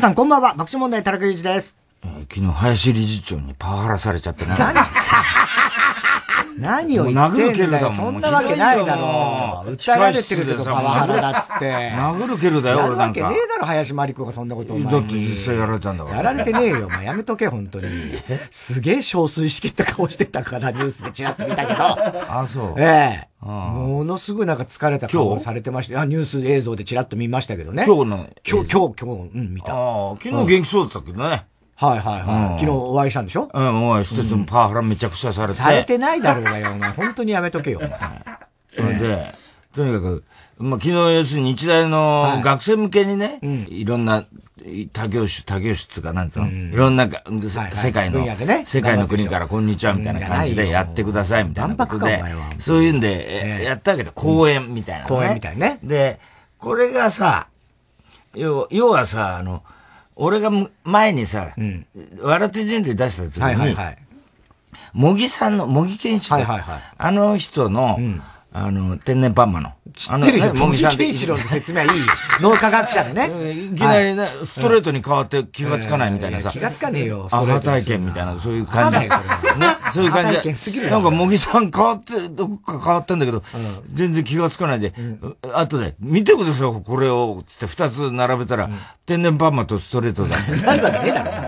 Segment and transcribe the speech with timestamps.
[0.00, 0.54] 皆さんこんばんは。
[0.54, 1.76] 爆笑問題田中裕二です。
[2.02, 4.54] えー、昨日、林理事長にパワハラされちゃってね。
[4.58, 4.72] 何
[6.60, 7.90] 何を言ってんだよ。
[7.90, 9.64] そんなわけないだろ。
[9.66, 11.92] 訴えられてるけどパワハラだっつって。
[11.92, 13.20] 殴る蹴るだよ、俺なんか。
[13.22, 16.16] わけねえだろ、林真理子がそんなことだって実際やられたんだから。
[16.16, 17.88] やられてねえよ、お前やめとけ、本当に。
[18.50, 21.80] すげえ憔悴しきった顔してたから、ニュースでチラッと見たけど。
[21.80, 22.74] あ、そう。
[22.78, 23.30] ええ。
[23.42, 26.04] ものすごいなんか疲れた顔されてました。
[26.04, 27.84] ニュース映像でチラッと見ましたけどね。
[27.86, 28.28] 今日の。
[28.46, 29.72] 今日、今日、今日、うん、見た。
[29.72, 31.46] ああ、昨日元気そうだったけどね。
[31.80, 32.60] はいはいはい。
[32.60, 33.48] 昨日お会いしたんでしょ？
[33.52, 35.58] うん、お会いして、そのパワハラめちゃくちゃされて。
[35.58, 36.90] されてないだろうがよ、お前。
[36.92, 37.98] 本当にやめとけよ、お前。
[38.68, 39.34] それで、
[39.74, 40.24] とにかく、
[40.58, 43.38] まあ、昨日要するに日大の学生向けにね、
[43.70, 44.24] いろんな
[44.92, 47.08] 他業種、他業種つうか、なんつうの、いろんな
[47.72, 48.26] 世界の、
[48.66, 52.22] 世界の国からこんにちはみたいな感じでやってくださいみたいなことで、
[52.58, 55.78] そういうんで、やったわけで、講演みたいな、講演みたいね。
[55.82, 56.20] で、
[56.58, 57.46] これがさ、
[58.34, 59.62] 要はさ、あの、
[60.22, 60.50] 俺が
[60.84, 61.86] 前にさ、うん、
[62.20, 63.98] 笑って人類出した時に、はいはいはい、
[64.92, 69.72] 茂木さんの、茂木健一郎、はいはいはい、あの人の、うんあの、天然パンマの。
[69.94, 71.90] 知ってるよ、茂木健一郎の説明はいい。
[72.40, 73.30] 脳科学者でね。
[73.70, 76.50] いきなりね、ストレートに変わって気がつかないみたいなさ。
[76.50, 78.98] 気がつかねえよ、アハ体験みたいな、そういう感じ。
[78.98, 79.08] ね、
[79.92, 80.32] そういう感じ
[80.72, 80.90] で。
[80.90, 83.42] なんか、茂木さん変わって、どこか変わったんだけど、
[83.92, 84.94] 全然気がつかないで、
[85.54, 88.68] 後で、見てください、これを、つって二つ並べたら、
[89.06, 90.36] 天然パンマとストレートだ。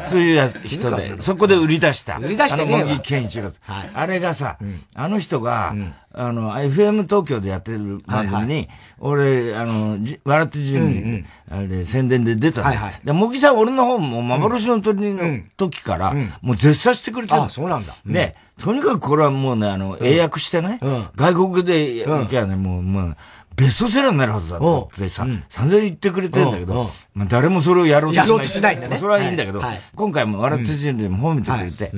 [0.09, 2.19] そういう人で、そこで売り出した。
[2.19, 3.51] 売り出した茂木健一郎。
[3.95, 4.57] あれがさ、
[4.95, 5.75] あの人が、
[6.15, 8.69] あの、FM 東京でやってる番組に、
[8.99, 13.01] 俺、あの、笑って人に、あれ、宣伝で出たはいはい。
[13.05, 17.41] で、茂木さん、俺の方も幻の鳥の時から、もう絶賛してくれてる。
[17.41, 17.95] あ、そうなんだ。
[18.05, 20.79] で、とにかくこれはもうね、あの、英訳してね、
[21.17, 23.17] 外国で行きゃね、もう、もう、
[23.57, 24.61] ベストセラーになるはずだっ
[24.95, 28.27] てさ、散々言ってくれてんだけど、まあ誰もそれをやろうとしない。
[28.27, 28.97] やろうとしないんだね。
[28.97, 29.63] それはいいんだけど、
[29.95, 31.93] 今回も笑って人類も褒めてくれて、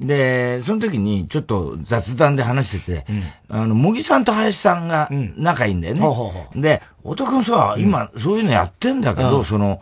[0.00, 3.06] で、その時にちょっと雑談で話してて、
[3.48, 6.60] あの、茂木さんと林さんが仲いいんだよね。
[6.60, 9.80] で、おとくんさ、今そういうのやってんだけど、その、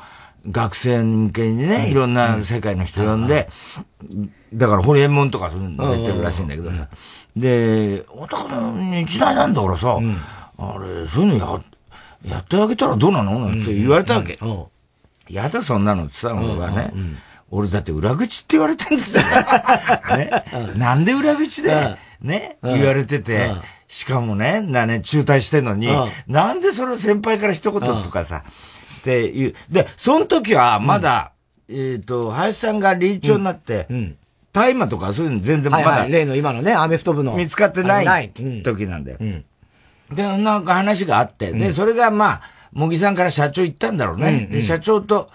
[0.51, 3.49] 学生向けにね、いろんな世界の人呼んで、
[4.53, 6.89] だから、ホリエモンとかそういうの出てるらしいんだけどさ。
[7.37, 9.99] で、おとくん日大なんだからさ、
[10.59, 11.61] あれ、そういうの
[12.25, 13.39] や、やってあげたらどうなの？
[13.49, 14.39] なんて言われたわけ。
[15.29, 16.93] やだ、そんなのってさ、俺はね。
[17.51, 19.25] 俺だって裏口って言われてんですよ。
[20.17, 20.31] ね。
[20.77, 23.51] なんで裏口で、ね、言われてて、
[23.89, 25.89] しかもね、なね、中退してんのに、
[26.27, 28.43] なんでその先輩から一言とかさ、
[29.01, 29.55] っていう。
[29.71, 31.33] で、その時はまだ、
[31.69, 33.87] えっと、林さんが理事長になって、
[34.55, 37.35] 大麻とかそういうの全然まだ、例の今のね、アメフト部の。
[37.35, 38.31] 見つかってない
[38.63, 39.19] 時なんだよ。
[40.15, 42.41] で、なんか話があって、で、それがまあ、
[42.73, 44.49] 茂木さんから社長行ったんだろうね。
[44.51, 45.31] で、社長と、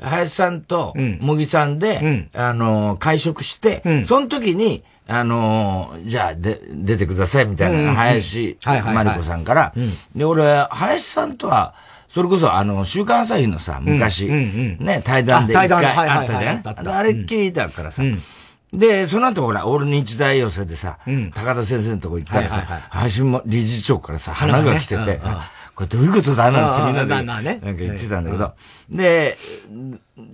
[0.00, 4.82] 林さんと、茂木さんで、あの、会食して、その時に、
[5.12, 8.56] あのじゃあ、で、出てください、みたいな、林
[8.94, 9.72] 真理子さんから。
[10.14, 11.74] で、俺、林さんとは、
[12.08, 14.26] それこそ、あの、週刊朝日のさ、昔、
[14.80, 16.62] ね、対談で一回あったじゃん。
[16.96, 18.02] あれっきりだからさ、
[18.72, 22.60] で、その後ほら、俺日大寄せでさ、うん、高田先生のとこ行ったらさ、
[22.90, 25.20] 林も理事長からさ、花が来てて、
[25.74, 28.52] これどういうことだなんてみんなで、なんか言ってたんだけど、
[28.90, 29.36] で、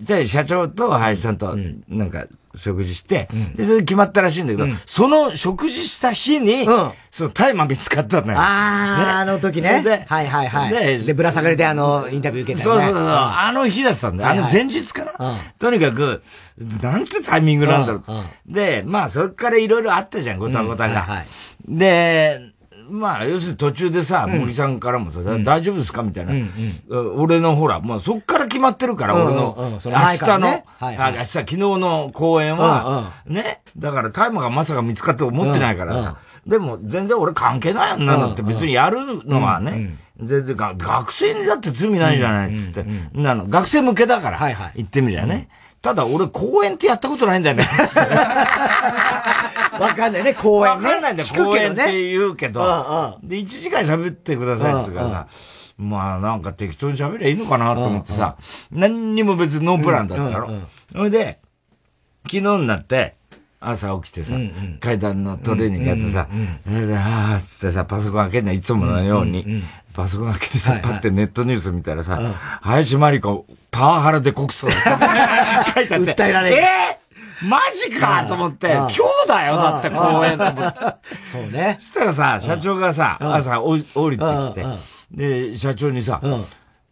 [0.07, 1.57] で、社長と林さんと、
[1.89, 6.65] なんか、食事して、で、それ決まったらしいんだけど、その食事した日に、
[7.11, 8.39] その大麻見つかったのよ。
[8.39, 9.83] ああ、あの時ね。
[9.83, 10.71] で、はいはいはい。
[10.71, 13.07] で、でぶら下がりであの、インタビュー受けたそうそうそう。
[13.09, 14.31] あの日だったんだよ。
[14.31, 15.39] あの前日かな。
[15.59, 16.23] とにかく、
[16.83, 18.03] なんてタイミングなんだろう。
[18.47, 21.25] で、まあ、それからいろいろあったじゃん、ごたごたが。
[21.67, 22.53] で、
[22.89, 26.03] まあ、要するに途中でさ、森さんからもさ、大丈夫ですか？
[26.03, 26.33] みたいな。
[27.17, 29.89] 俺のほら、まあそっから決まってるから、俺の、明日
[30.39, 44.39] の、明日、昨日の公演は、ね、だからタイムがまさか見つかって思ってないから、でも全然俺関係ないやんなのって別にやるのはね、全然学生にだって罪ないじゃないっつって、なの、学生向けだから、
[44.77, 45.49] 言ってみりゃね。
[45.87, 47.63] ただ俺公演ってやったことないんだよね。
[49.79, 50.85] わかんないね、公演ね。
[50.85, 52.61] わかんないんだよ、公演って言うけど。
[53.23, 55.27] で、1時間喋ってくださいって言うからさ、
[55.79, 58.35] まあなんか適当に喋りゃいいのかなと思ってさ、
[58.73, 60.51] 何にも別にノープランだったろ。
[60.91, 61.39] それで、
[62.25, 63.16] 昨日になって、
[63.61, 64.35] 朝起きてさ、
[64.81, 69.63] 階段のトレーニングやってさ、ああ、つってさ、パソコン開けんのいつものように、
[69.95, 72.19] パソコン開けてさ、パってネットニュース見たらさ、
[72.63, 76.15] 林真理子、パワハラで告訴だ 書いてあって。
[76.15, 76.57] 訴えられる。
[76.57, 78.99] えー、マジかと思って、今日
[79.29, 80.79] だよだって公演と思って。
[81.25, 81.79] そうね。
[81.81, 84.67] そしたらさ、社長がさ、朝降りてきて、
[85.51, 86.21] で、社長にさ、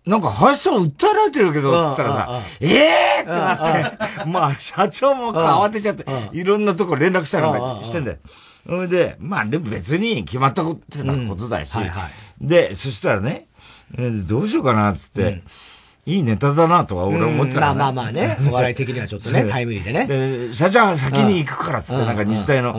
[0.07, 8.19] なんか林さん訴えられてるけど、つったらさ、ええーってなって、 まあ社長も慌てちゃって、いろんなとこ連絡したりなんかしてんだよ。
[8.67, 11.73] それで、まあでも別に決まったことなことだし、
[12.41, 13.47] で、そしたらね、
[14.27, 15.43] どうしようかな、つって、
[16.07, 20.07] いいネタだなとは俺思ってた、まあまあまあね、お笑い的にはちょっとね、 タイムリーでね。
[20.07, 22.77] で、社長は先に行くから、つって、なんか日大の、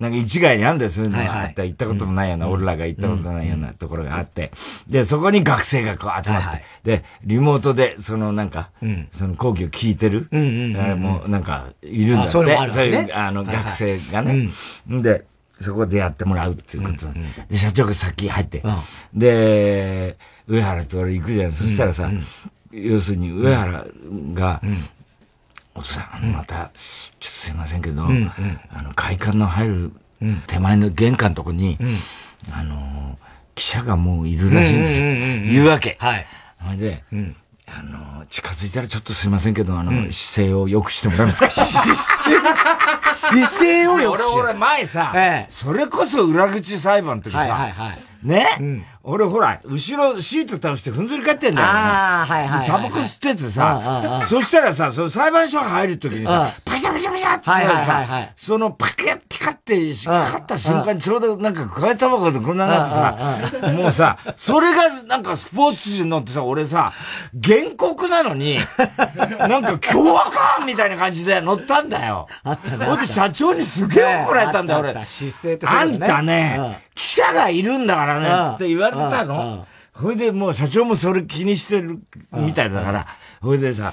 [0.00, 1.62] なんか一概にあんだよ、そういうのがあった。
[1.62, 4.50] 行ったこともないような、俺らが行ったことないようなところがあって。
[4.88, 6.62] で、そこに学生がこう集まって。
[6.84, 8.70] で、リモートで、そのなんか、
[9.12, 12.30] その講義を聞いてる、あれもなんか、いるんだって。
[12.30, 14.48] そういう、あの、学生がね。
[14.88, 15.26] で、
[15.60, 17.06] そこでやってもらうっていうこと
[17.50, 18.62] で、社長が先入って。
[19.12, 20.16] で、
[20.48, 21.52] 上原と俺行くじゃん。
[21.52, 22.10] そしたらさ、
[22.72, 23.84] 要するに上原
[24.32, 24.62] が、
[25.80, 28.30] お父さん、また、ちょっとすいませんけど、うん
[28.70, 29.92] あの、会館の入る
[30.46, 31.78] 手前の玄関のとこに、
[32.52, 33.18] あの、
[33.54, 35.00] 記者がもういるらしいんです。
[35.00, 35.06] よ。
[35.52, 35.96] 言うわけ。
[36.00, 36.26] はい。
[36.62, 37.04] それで、
[37.66, 41.50] あの、近づいたらちょっとすいませんけど、あの、姿勢を良くしてもらえますか？
[43.12, 45.12] 姿勢を良く俺、俺前さ、
[45.48, 47.68] それこそ裏口裁判の時さ、
[48.22, 52.66] ね、俺ほら、後ろシート倒してふんずり返ってんだよ、ああ、はいはい。
[52.66, 66.92] タバコ吸っててさ、そしたらさ、その裁判所入る時にさ、パシャパシャパシャってさ、そのパキッピカってかかった瞬間にちょうどなんか替えタバコでこんなになってさ、もうさ、それがなんかスポーツ紙に乗ってさ、俺さ、
[67.42, 68.58] 原告なのに、
[69.38, 72.26] なんか凶悪犯みたいな感じで乗ったんだよ。
[72.42, 72.84] あったね。
[72.84, 74.90] ほんで社長にすげえ怒られたんだよ、俺。
[74.90, 79.66] あんたね、記者がいるんだからね、つって言われてたの。
[79.92, 82.00] ほいでもう社長もそれ気にしてる
[82.32, 83.06] みたいだから、
[83.40, 83.92] ほいでさ、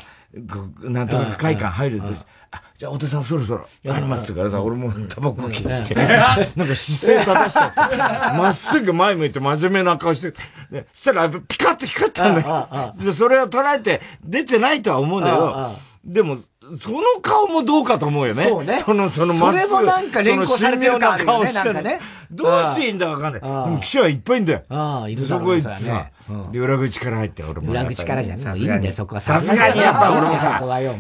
[0.82, 2.14] なんとか会館入ると、
[2.52, 7.98] あ、じゃあ、お手さんそろそろ入りますからさ、俺もタバコ消して、 なんか姿勢正しちゃって、
[8.38, 10.34] まっすぐ前向いて真面目な顔して、
[10.72, 12.36] で、したらピカッと光ったん。
[12.36, 12.96] だよ。
[13.04, 16.38] で、それを捉えて出てないとは思うんだけど、でも、
[16.80, 18.44] その顔もどうかと思うよね。
[18.44, 18.74] そうね。
[18.74, 19.68] その、そのまっすぐ。
[19.68, 22.00] それもなんか連行されてるな顔してるね。
[22.30, 23.42] どうしていいんだかわかんない。
[23.42, 24.64] でも記者はいっぱいいんだよ。
[24.70, 26.08] ああ、いるそこ行ってさ、
[26.52, 27.72] で、裏口から入って、俺も。
[27.72, 30.60] 裏口からじゃねいいんだよ、そこはさすがにやっぱ俺もさ、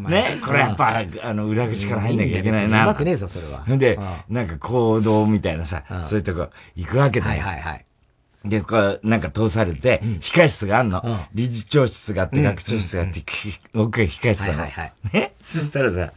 [0.09, 2.83] ね、これやっぱ、あの、裏口から入んなきゃいけないな。
[2.83, 3.65] うまくねえぞ、それは。
[3.77, 3.99] で、
[4.29, 7.41] なんか行動みたいなさ、そういうとこ行くわけだよ。
[7.43, 7.86] はいはいはい。
[8.45, 11.01] で、こう、なんか通されて、控室があんの。
[11.33, 13.23] 理事長室があって、学長室があって、
[13.73, 14.65] 奥が控室だの。
[15.11, 15.33] ね？
[15.41, 16.13] そしたらさ、こ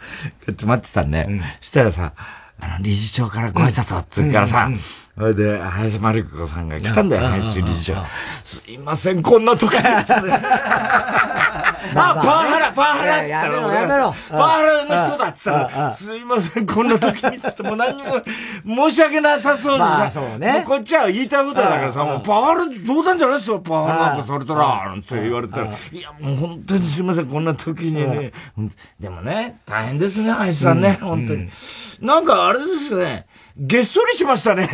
[0.46, 1.42] うやって待ってたんだよ。
[1.60, 2.12] そしたらさ、
[2.60, 4.70] あの、理事長からご挨拶をっつうからさ、
[5.16, 8.06] それで、林真理子さんが来たんだよ、林理事長。
[8.44, 9.80] すいません、こんな時に。
[11.94, 14.14] あ、パワハラ、パワハラって言ったら、やめろ。
[14.30, 18.22] パワハラの人だって言ったら、すいません、こんな時につっても何も
[18.90, 20.10] 申し訳なさそうにさ。
[20.64, 28.32] こっちは言いたいことだからさ、もうパワハラ冗談じゃないですよ、パワハラなんかされたら、なんて言われたら、いや、もう本当にすいません、こんな時にね。
[28.98, 31.48] でもね、大変ですね、林さんね、本当に。
[32.00, 33.26] なんかあれですね、
[33.62, 34.68] げっそりしましたね。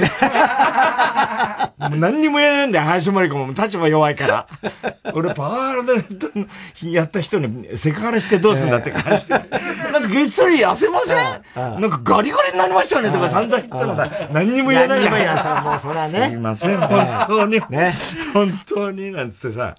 [1.78, 4.46] もう何にも言えないんだよ、林真理子も立場弱いから。
[5.12, 6.04] 俺、パワハラで
[6.92, 9.34] やった人にセクハラしてどうすんだって感じで。
[9.92, 11.80] なんかげっそり痩せません？
[11.80, 15.62] なんかガリガリになりましたねとか散々言ってもさ、何にも言えないんだよ。
[15.62, 16.28] もうそらね。
[16.28, 17.60] すいません、本当に。
[17.68, 17.92] ね。
[18.32, 19.74] 本当に、なんつってさ。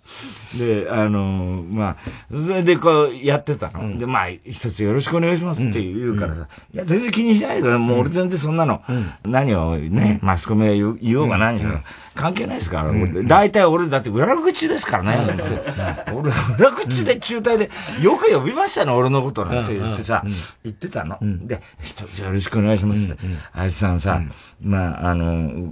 [0.57, 3.97] で、あの、まあ、それでこうやってたの。
[3.97, 8.81] で、まあ、一つよろしくお願いしますって言うからさ、いや、全然気にしないから、もう俺全然そんなの、
[9.25, 11.79] 何をね、マスコミが言おうが何しろ、
[12.15, 12.91] 関係ないですから。
[13.23, 15.37] 大体俺だって裏口ですからね。
[16.13, 17.69] 俺、裏口で中退で、
[18.01, 19.77] よく呼びましたの、俺のことなんて。
[19.77, 20.23] 言ってさ、
[20.63, 21.17] 言ってたの。
[21.21, 23.11] で、一つよろしくお願いします。
[23.11, 23.17] って。
[23.53, 24.21] あいつさんさ、
[24.61, 25.71] まあ、あの、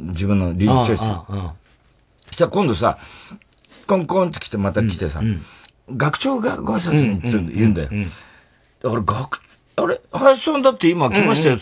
[0.00, 1.04] 自分の理事長室。
[2.30, 2.98] したら今度さ、
[3.86, 5.20] コンコンって来てまた来てさ、
[5.96, 7.88] 学長がご挨拶に言うんだよ。
[8.82, 9.40] だから学、
[9.76, 11.56] あれ林さんだって今来ましたよ。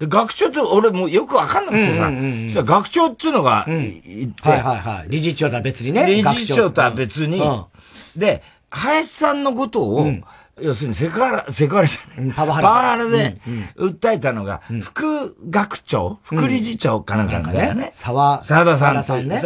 [0.00, 2.10] で、学長って俺もうよくわかんなくてさ、そ
[2.48, 5.08] したら学長っていうのがいて、はいはいはい。
[5.10, 6.06] 理事長とは別にね。
[6.06, 7.40] 理事長とは別に、
[8.16, 10.10] で、林さんのことを、
[10.58, 12.34] 要するにセク ハラ、セクハラじゃない。
[12.34, 13.36] パワハラで
[13.76, 17.90] 訴えたのが、副学長、副理事長かなんかだよね。
[17.92, 19.04] 沢、沢田さん。
[19.04, 19.42] さんね。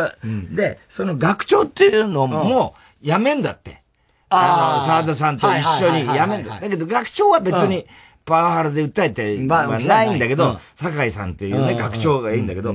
[0.52, 3.82] で、その学長っていうのも、やめんだって。
[4.30, 6.60] あの、沢田さんと一緒にやめんだ。
[6.60, 7.86] だけど学長は別に、
[8.24, 10.14] パワハラで訴えて、まあ、ない。
[10.14, 12.74] んだけど、酒井さんっていうね、学長がいいんだけど、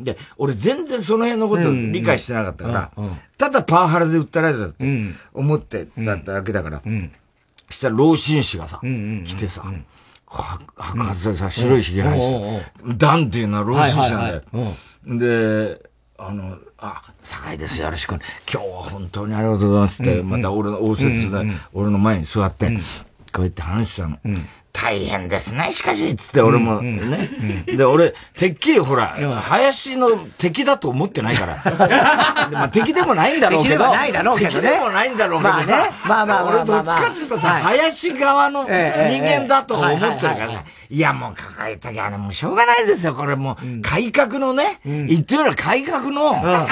[0.00, 2.90] で、俺全然その辺のこと理解してなかったから、
[3.38, 4.86] ただパワハラで訴えられたって
[5.34, 6.82] 思ってただけだから、
[7.68, 9.64] そしたら老紳士がさ、来てさ、
[10.26, 12.30] 白髪でさ、白い髭生えし
[12.88, 14.42] て、ダンっていうのは老紳士なんだよ。
[15.18, 18.14] で、あの、あ、酒井ですよろしく。
[18.50, 21.38] 今日は本当にありがとうございますって、また俺の応接で、
[21.72, 22.70] 俺の前に座って、
[23.32, 24.18] こうやって話したの。
[24.24, 27.28] うん大変ですね、しかし、つって俺もね。
[27.66, 29.08] で、俺、てっきりほら、
[29.42, 32.48] 林の敵だと思ってないから。
[32.50, 33.84] まあ敵でもないんだろうけど。
[33.84, 35.90] 敵でもないだろうけど敵でもないんだろうけどさ。
[36.06, 36.54] まあまあまあ。
[36.56, 40.64] 俺どっちかっていうとさ、林側の人間だと思ってるからさ。
[40.88, 43.14] いや、もう抱えたきゃね、もうしょうがないですよ。
[43.14, 46.66] これもう、改革のね、言ってみれば改革の、あ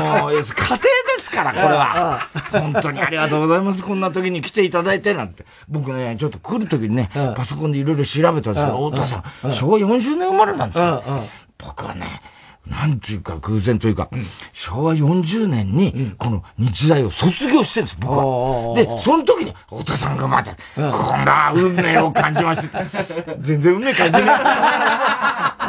[0.00, 2.20] の、家庭ですから、これは。
[2.50, 3.82] 本当にありがとうございます。
[3.82, 5.44] こんな時に来ていただいて、なんて。
[5.68, 11.02] 僕ね、ちょっと来る時にね、パソコンでいろいろ調べたんですけど、太田さん、昭和40年生まれなんですよ。
[11.58, 12.20] 僕はね、
[12.68, 18.74] なんていうか偶然というか、うん、昭和40年に、この日大を卒業してるんです、僕は。
[18.74, 22.82] で、その時に、太田さんがまた、こんな運命を感じました。
[23.38, 24.36] 全然運命感じな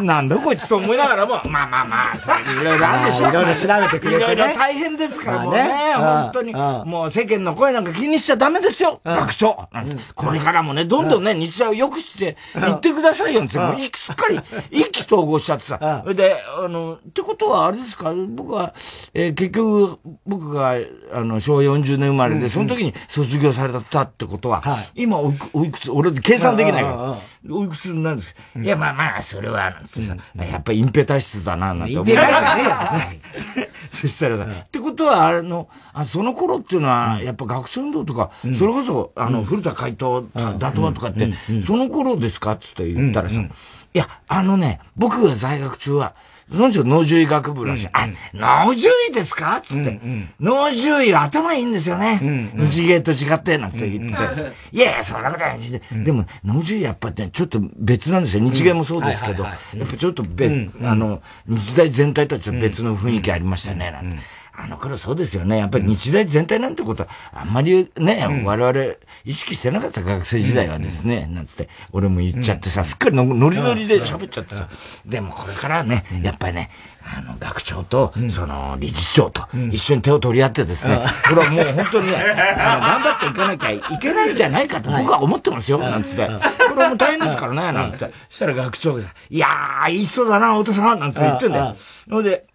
[0.01, 0.04] い。
[0.04, 3.30] なんだこいつと思いながらも、まあまあまあ、そいろいろあるでしょ。
[3.30, 4.18] いろいろ調べてくれて、ね。
[4.18, 9.68] いろいろ大変ですから、もうね、本当に、もう世間の声なんか気にしちゃダメですよ、学長。
[10.16, 14.39] これからもね、どんどんね、日大を良くしていってくださいよ、もう、すっかり、
[14.72, 16.04] 意気投合しちゃってさ。
[16.13, 18.13] で、あの、ってことはあれですか？
[18.29, 18.74] 僕は、
[19.13, 20.75] えー、結局、僕が、
[21.13, 27.17] あの、昭和40年生まれで、その時に卒業されたってことは、はい、今おいく、おいくつ、俺計算できないか
[27.48, 31.98] ら、おいくつになるんですか、うん、いや、まあまあ、それは、なんつってさ、うん、やっぱり隠蔽体質だな、なんて。
[31.98, 32.10] 思う。
[32.10, 40.27] 隠蔽体質ね そしたらさ、ってことは、あれの、あその頃っていうのは、やっぱ学生運動とか、それこそ、あの、古田海斗、
[40.60, 41.32] だとはとかって、
[41.65, 42.56] その頃ですか？
[42.58, 43.48] つって言ったらさ、い
[43.94, 46.13] や、あのね、僕が在学中は、
[46.50, 47.88] その人脳獣医学部らしい。
[47.88, 47.89] う
[48.38, 49.60] ん、あ、脳獣医ですか？
[49.62, 50.00] つって。
[50.39, 52.20] 脳獣医は頭いいんですよね。
[52.22, 54.16] うんうん、日芸と違って、なんて言って。
[54.16, 54.30] たん。
[54.30, 54.51] ですよ。
[54.72, 58.44] いやいや、そんなことないし、うん、でも、脳獣医やっぱね、ちょっと別なんですよ。
[58.44, 59.51] 日芸もそうですけど、や
[59.84, 64.18] っぱちょっと別、あの、日大全体とはちょっと別の雰囲気ありましたね、なんて。
[64.60, 65.60] あの頃そうですよね。
[65.60, 74.68] やっぱり日大全体なんてことは、あんまりね、うん、我々意識してなかった学生時代はですね、うん、なんつって、俺も言っちゃってさ、すっかりノリノリで喋っちゃってさ、
[75.06, 76.72] でもこれからね、やっぱりね、
[77.06, 81.00] あの、学長と、その、理事長と、一緒に手を取り合ってですね、
[81.30, 82.18] これはもう本当にね、
[82.58, 86.26] あの、頑張っていかなきゃいけないんじゃないかと僕は思ってますよ、なんつって。
[86.26, 86.32] こ
[86.76, 88.00] れはもう大変ですからね、なんて。
[88.00, 91.78] そしたら学長がさ、いやー、いい人だな、太田さん、なんつって言ってんだよ。
[92.10, 92.24] ほん。
[92.24, 92.47] で、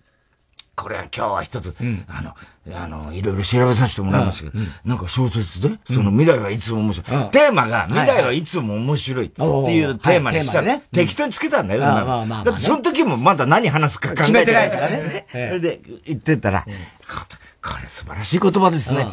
[0.83, 2.35] これは今日は一つ、うん、あの、
[2.77, 7.23] あの、いろいろ調べさせてもらいましたけど、うん、なんか小説で、その未来はいつも面白い。
[7.23, 11.81] うん、テーマが、未来はいつも面白いっていうテーマにしたら、適当につけたんだよ。
[11.81, 15.27] だってその時もまだ何話すか考えてないからね。
[15.31, 16.67] それで言ってたら、
[17.64, 19.07] これ素晴らしい言葉ですね。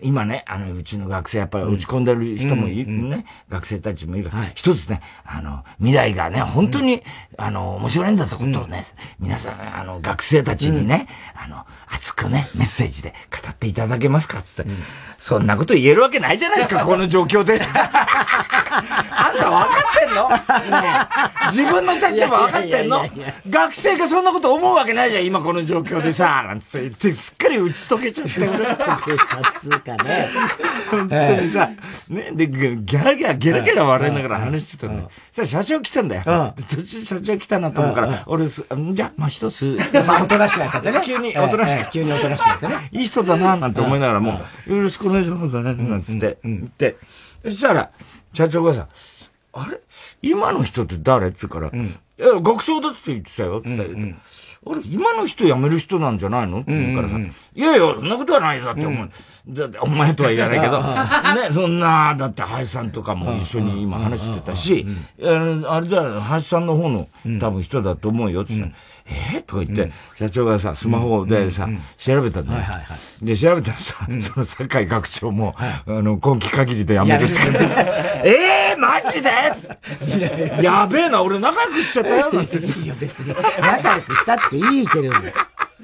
[0.00, 4.30] 今ね、あの、うちの学生、やっぱり落ち込んでる人もいるね、学生たちもいる。
[4.30, 7.02] から、一つね、あの、未来がね、本当に、
[7.38, 8.84] あの、面白いんだってことをね、
[9.20, 11.64] 皆さん、あの、学生たちにね、あの、
[11.94, 14.40] 熱くね、メッセージで語っていただけますか？
[14.42, 14.70] つって、
[15.18, 17.60] そんなこと言えるわけないじゃないですか、この状況で。
[19.14, 20.38] あんた分かってんの、ね、
[21.50, 23.04] 自分の立場分かってんの？
[23.48, 28.46] 学生がそんなこと思うわけないじゃん、今この状況でさ、 なんつって言って、すっかり打ち解けちゃって。
[28.46, 30.28] 打ち解けたつうかね。
[30.90, 31.68] 本当にさ、
[32.08, 35.10] ね、で、ギャーギャーゲラゲラ笑いながら話してたんだよ。
[35.30, 36.54] さ、社長来たんだよ。
[36.70, 39.78] 途中社長来たなと思うから、俺、じゃ、まあ一つ。
[40.06, 41.00] まあ、おとなしくなっちゃってね。
[41.04, 41.81] 急におとなしく。
[41.90, 42.88] 急におとなしくなってね。
[42.92, 46.96] いい人だな、なんて思いながらもう、よろしくお願いしますね、なんつって、言って、
[47.44, 47.90] そしたら、
[48.32, 48.88] 社長がさ、
[49.54, 49.80] あれ？
[50.22, 51.28] 今の人って誰？
[51.28, 54.16] って言うから、うん、いや、学長だって言ってたよ、って言った、うんうん。
[54.64, 56.60] あれ、今の人辞める人なんじゃないの？
[56.60, 59.10] って言うからさ、いやいや、そんなことはないだって思う。
[59.48, 60.80] うん、だってお前とは言わないけど、
[61.48, 64.86] ね、そんな、だって林さんとかも一緒に今話してたし、
[65.66, 67.08] あれだよ、林さんの方の
[67.40, 68.76] 多分人だと思うよ、って言ったら、
[69.34, 72.62] えー、とか言って、社長がさ、スマホでさ、調べたんだよ。
[73.20, 77.58] で、調べたらさ、その酒井学長も、あの、今期限りで辞めるって言って、
[78.72, 80.62] えー、マジで？
[80.62, 82.58] やべえな、俺仲良くしちゃったよ、なんて。
[82.58, 83.34] いいよ、別に。
[83.60, 85.22] 仲良くしたっていいけれども。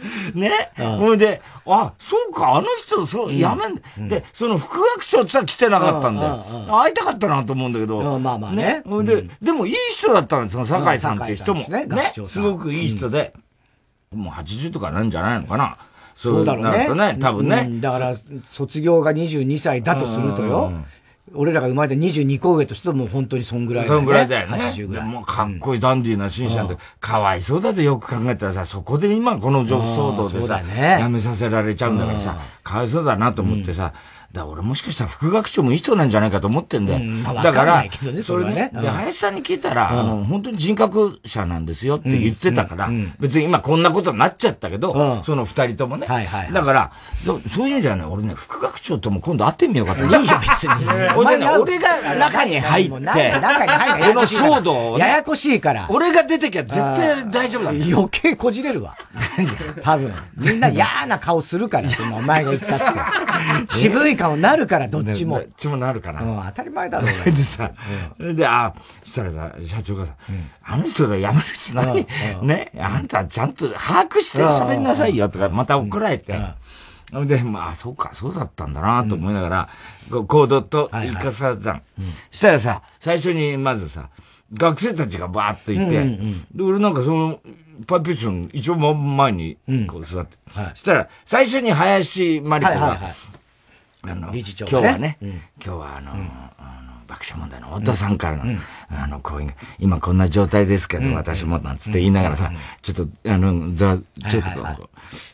[0.35, 0.51] ね。
[0.77, 6.45] ほいで、あ、そうか、あの人、そう、やめん、で、その副学長ってさ、来てなかったんだよ。
[6.71, 8.19] 会いたかったなと思うんだけど。
[8.19, 8.83] まあまあね。
[8.87, 11.61] ほいで、でもいい人だったんですよ、酒井さんっていう人も。
[11.69, 11.87] ね。
[12.27, 13.33] すごくいい人で。
[14.15, 15.77] もう80とかなんじゃないのかな。
[16.19, 17.13] そうだろうね。
[17.13, 17.69] ね、多分ね。
[17.81, 18.17] だから、
[18.51, 20.73] 卒業が22歳だとするとよ。
[21.35, 24.01] 俺らが生まれた22個上としてもう本当にそんぐらいだよね。
[24.01, 24.59] そんぐらいだよね。
[24.59, 25.09] 80ぐらい。
[25.09, 33.93] もうかっこいいダンディーな紳士なんて、かわいそうだぜよく考えたらさ、そこで今この女子騒動でさ、ね、やめさせられちゃうんだからさ、かわいそうだなと思ってさ、
[34.33, 37.25] だから俺もしかしたら副学長もいい人なんじゃないかと思ってんだよ。
[37.43, 37.85] だから、
[38.23, 46.07] それね、で、林さんに聞いたら、あの、本当に人格者なんですよって言ってたから、別に今こんなことになっちゃったけど、その二人ともね。
[46.53, 46.93] だから、
[47.25, 50.05] そういう意味じゃね、俺ね、副学長とも今度会ってみようかと。
[50.05, 50.85] いいよ、別に。
[51.17, 55.87] 俺が中に入って、中に入って、この騒動をややこしいから。
[55.89, 57.71] 俺が出てきゃ絶対大丈夫だ。
[57.71, 58.95] 余計こじれるわ。
[59.81, 60.15] 多分。
[60.37, 62.85] みんな嫌な顔するから、そのお前が言ったって。
[63.75, 65.39] 渋い顔なるから、どっちも。
[65.39, 66.45] どっちもなるから。
[66.49, 67.11] 当たり前だろう。
[67.31, 67.71] でさ、
[68.19, 70.15] で、あ、したらさ、社長がさ、
[70.63, 72.07] あの人が辞めるし何
[72.43, 76.39] ね、あんたちゃんと把握して喋んなさいよとか、また怒られて。
[77.25, 79.69] で、まあ、そうか、そうだったんだなと思いながら、
[80.11, 81.81] コードと行かされたの。
[82.31, 84.11] したらさ、最初にまずさ、
[84.53, 86.19] 学生たちがバーッといて、
[86.55, 87.41] で、俺なんかその、
[87.87, 89.57] パイプション一応前に
[89.87, 90.37] こう座って、
[90.71, 93.01] そしたら、最初に林真理子が、
[94.07, 96.13] あの、理事長、今日はね、今日はあの、
[97.09, 98.59] 爆笑問題の太田さんからの、
[98.91, 102.53] あの、こういう、今こんな状態ですけど、私も、なんつって言いながらさ、
[102.83, 104.91] ちょっと、あの、ざ、ちょっとこ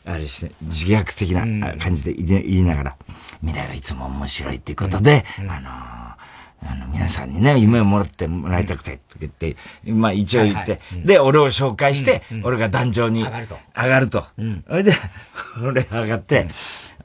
[0.07, 2.97] う、あれして、自虐的な感じで言いながら、
[3.41, 5.71] 未来はいつも面白いっていうことで、あの、
[6.67, 13.59] あの、皆さんにね、夢をもらってもらいたくて、って言って、まあ一応言って、で、俺を紹介して、俺が壇上に上がると。
[13.77, 14.25] 上がると。
[14.69, 14.93] それで、
[15.63, 16.49] 俺上がって、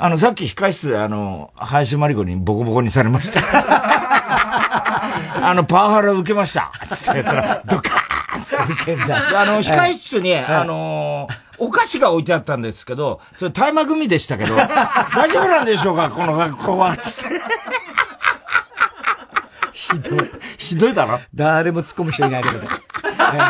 [0.02, 3.42] あの、さっき控室であの、林真理子にボコボコにされました。
[5.46, 6.72] あの、パワハラ受けました。
[6.88, 9.42] つって言ったら、ドカーンって受けんだ。
[9.42, 11.28] あの、控室に、あの
[11.58, 14.56] お菓子が置いてあったんですけど、それ大麻組でしたけど、
[15.14, 16.96] 大丈夫なんでしょうかこの学校は。
[16.96, 17.42] つって。
[19.74, 20.32] ひどい。
[20.58, 22.60] ひどいだろ誰も突っ込む人いないけど。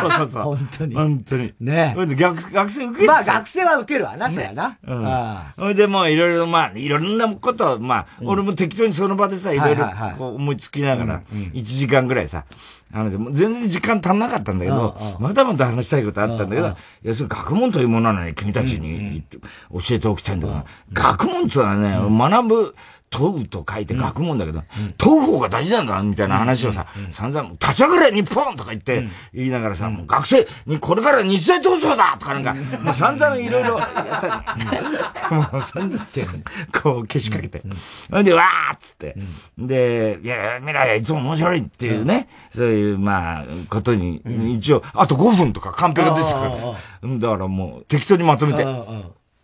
[0.00, 0.42] そうそうそう。
[0.42, 0.94] 本当に。
[0.94, 1.54] 本当に。
[1.60, 1.94] ね。
[1.96, 4.78] 学学生受けるまあ学生は受けるわな、そやな。
[4.86, 5.64] うん。
[5.64, 9.86] ほいでもういろいろまあ、いろんなことまあ、俺も適当にその場でさ、いろいろ
[10.18, 12.44] こう思いつきながら、1時間ぐらいさ、
[12.92, 19.22] あの、全然時間足んなかったんだけど、まだまだ話したいことあったんだけど、要するに学問というものはね、君たちに
[19.72, 21.96] 教えておきたいんだけど、学問ってのはね、
[22.28, 22.74] 学ぶ、
[23.10, 24.62] 問うと書いて学問だけど、
[24.96, 34.54] 問う方が大事なんだみたいな話をさ、散々、立ち上がれ日本とか言って、言いながらさ、もう学生にこれから日大闘争だとかなんか、もう散々いろいろやった
[35.28, 36.44] り、 もう散々、
[36.82, 37.62] こう消しかけて。
[38.10, 39.16] ほんで、わーっつって。
[39.58, 44.22] で、いや、未来はいつも面白いっていうね、そういう、まあ、ことに、
[44.54, 46.56] 一応、あと5分とかカンペが出てか
[47.02, 48.64] らだからもう適当にまとめて。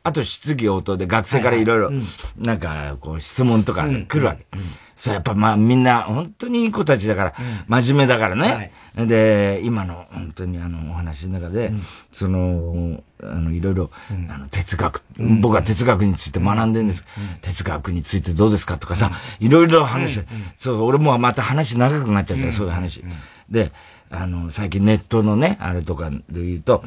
[0.07, 1.81] あと質疑応答で学生からいろい。
[1.81, 1.90] ろ、
[2.38, 4.47] なんか、こう質問とか来るわけ。
[4.95, 7.35] そう、やっぱまあみんな本当にいい子たちだから、
[7.66, 8.73] 真面目だからね。
[8.95, 11.73] で、今の本当にあのお話の中で、
[12.12, 13.90] その、あの、いろいろ、
[14.31, 15.03] あの、哲学、
[15.40, 17.03] 僕は哲学について学んでるんです。
[17.42, 20.21] 哲学についてどうですかとかさ、いろいろ話。
[20.57, 23.03] そう、俺もまた話長くなっちゃった、そういう話。
[23.51, 23.73] で、
[24.11, 26.85] あの、最近ネットのね、あれとかで言うと、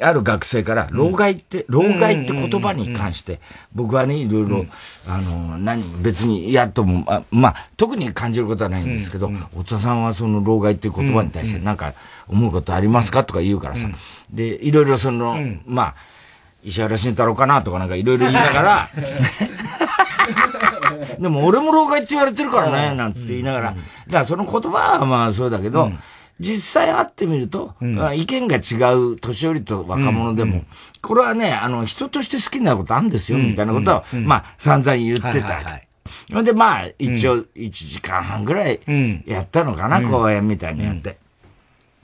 [0.00, 3.40] ある学生から、老害って、老害って言葉に関して、
[3.74, 4.64] 僕はね、いろいろ、
[5.08, 11.92] あの、何、別に嫌とも、あまあ、特に感じることはないんですけど、太田さんはその老害っていう言葉に対して、なんか、
[12.28, 13.88] 思うことありますかとか言うからさ、
[14.30, 15.94] で、いろいろその、まあ、
[16.64, 18.88] 石原慎太郎かなとかなんかいろいろ言いながら、
[21.18, 23.80] でも俺も老害って言われてるからね、なんつって言いながら、だか
[24.20, 25.90] らその言葉はまあそうだけど、
[26.40, 30.66] 実際会ってみると、うん、意見が違う年寄りと若者でも、うん、
[31.00, 35.60] これはね、あの、人として好きなことあるんですよ、みたいなことを、まあ、散々言ってた。
[36.32, 38.80] ほんで、まあ、一応、1時間半ぐらい
[39.26, 41.18] やったのかな、公演みたいにやって。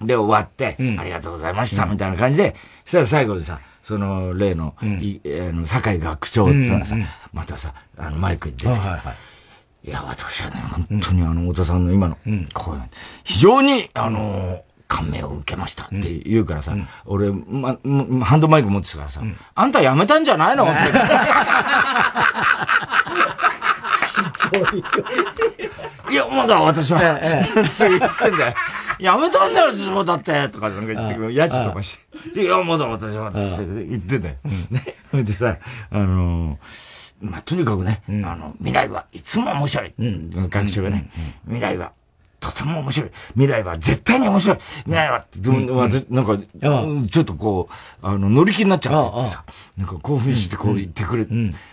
[0.01, 6.97] で、終わって、ありがとうございました、みたいな感じで、そしたら最後にさ、その、例の、いあの、酒井学長ってのはさ、
[7.33, 8.91] またさ、あの、マイクに出てきて、い
[9.85, 10.57] や、私はね、
[10.89, 12.19] 本当にあの、太田さんの今の、
[12.53, 12.81] こう
[13.25, 17.77] 非常に、あの、感銘を受けましたって言うからさ、俺、ま、
[18.25, 19.21] ハンドマイク持ってたからさ、
[19.55, 20.65] あんた辞めたんじゃないの？
[20.65, 20.73] って。
[26.13, 27.01] いや、まだ私は、
[27.67, 28.55] そう言ってんだよ。
[28.99, 31.99] やめたんだよ、仕事だって、とかなんか言ってくる、やじとかし
[32.33, 32.43] て。
[32.43, 33.39] いや、まだ私は、って
[33.87, 34.35] 言ってたよ。
[34.71, 34.97] ね。
[35.11, 35.57] それでさ、
[35.91, 36.88] あのー
[37.21, 39.95] まあ、とにかくね、うん、あの、未来はいつも面白い。
[39.99, 41.11] うん、学長がね、
[41.47, 41.93] うん、未来は
[42.41, 43.11] とても面白い。
[43.33, 44.59] 未来は絶対に面白い。
[44.85, 45.67] 未来はうん、
[46.11, 46.39] なんか、
[47.11, 49.31] ちょっとこう、あの、乗り気になっちゃって。
[49.31, 49.45] さ、
[49.77, 51.33] なんか興奮してこう言ってくれて、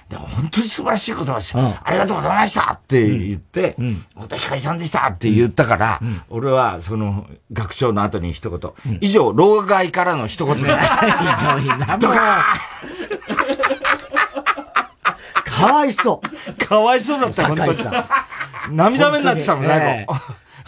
[0.10, 1.56] でも本当に素晴らしい言葉です。
[1.56, 3.76] ありがとうございましたって言って、
[4.16, 10.68] 太田光さんでしたって言ったから、俺はその学長の後に一言、以上、老害からの一言で。
[10.68, 11.60] した。
[11.60, 12.44] ひどいな、とか
[15.56, 16.66] かわいそう。
[16.66, 17.78] かわいそうだった、本当に。
[18.72, 20.14] 涙目になってたもん、最後。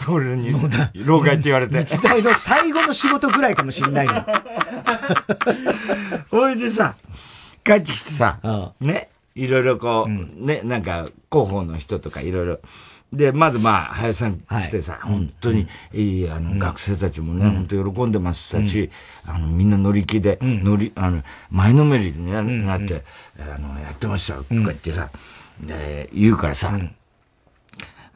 [0.08, 0.54] 俺に、
[1.04, 1.84] 老害って言われて。
[1.84, 4.24] 時代の最後の仕事ぐらいかもしんないよ。
[6.30, 6.94] ほいでさ、
[7.64, 8.38] 帰ってきてさ、
[8.80, 12.60] ね、いろいろこう、ね、なんか、広報の人とかいろいろ、
[13.12, 18.90] で、まずまあ、林さん来てさ、はい、本当にいい、あの、学生たちもね、うん、本当喜んでましたし、
[19.26, 23.04] うん、あの、みんな乗り気で、うん、乗り、あの、前のめりになって、
[23.38, 25.08] あの、やってましたとか言ってさ、
[25.60, 26.78] で、言うからさ、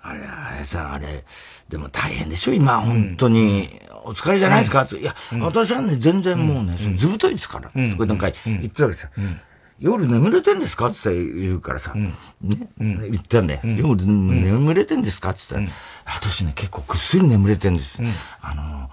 [0.03, 1.25] あれ、林さん、あれ、
[1.71, 2.53] でも大変でしょ？
[2.53, 3.71] 今、本当に、
[4.05, 7.71] お疲れじゃないですか、いや、私はね、全然もうね、ずぶといですから。
[7.91, 9.09] そこでなんか言ってたわけさ。
[9.83, 10.87] 夜眠れてんですか？
[10.87, 12.15] って言うからさ、ね、
[12.79, 13.61] 言ったんだよ。
[13.65, 15.31] 夜眠れてんですか？
[15.31, 17.99] って言ったら、私ね、結構ぐっすり眠れてんです。
[18.41, 18.89] あの、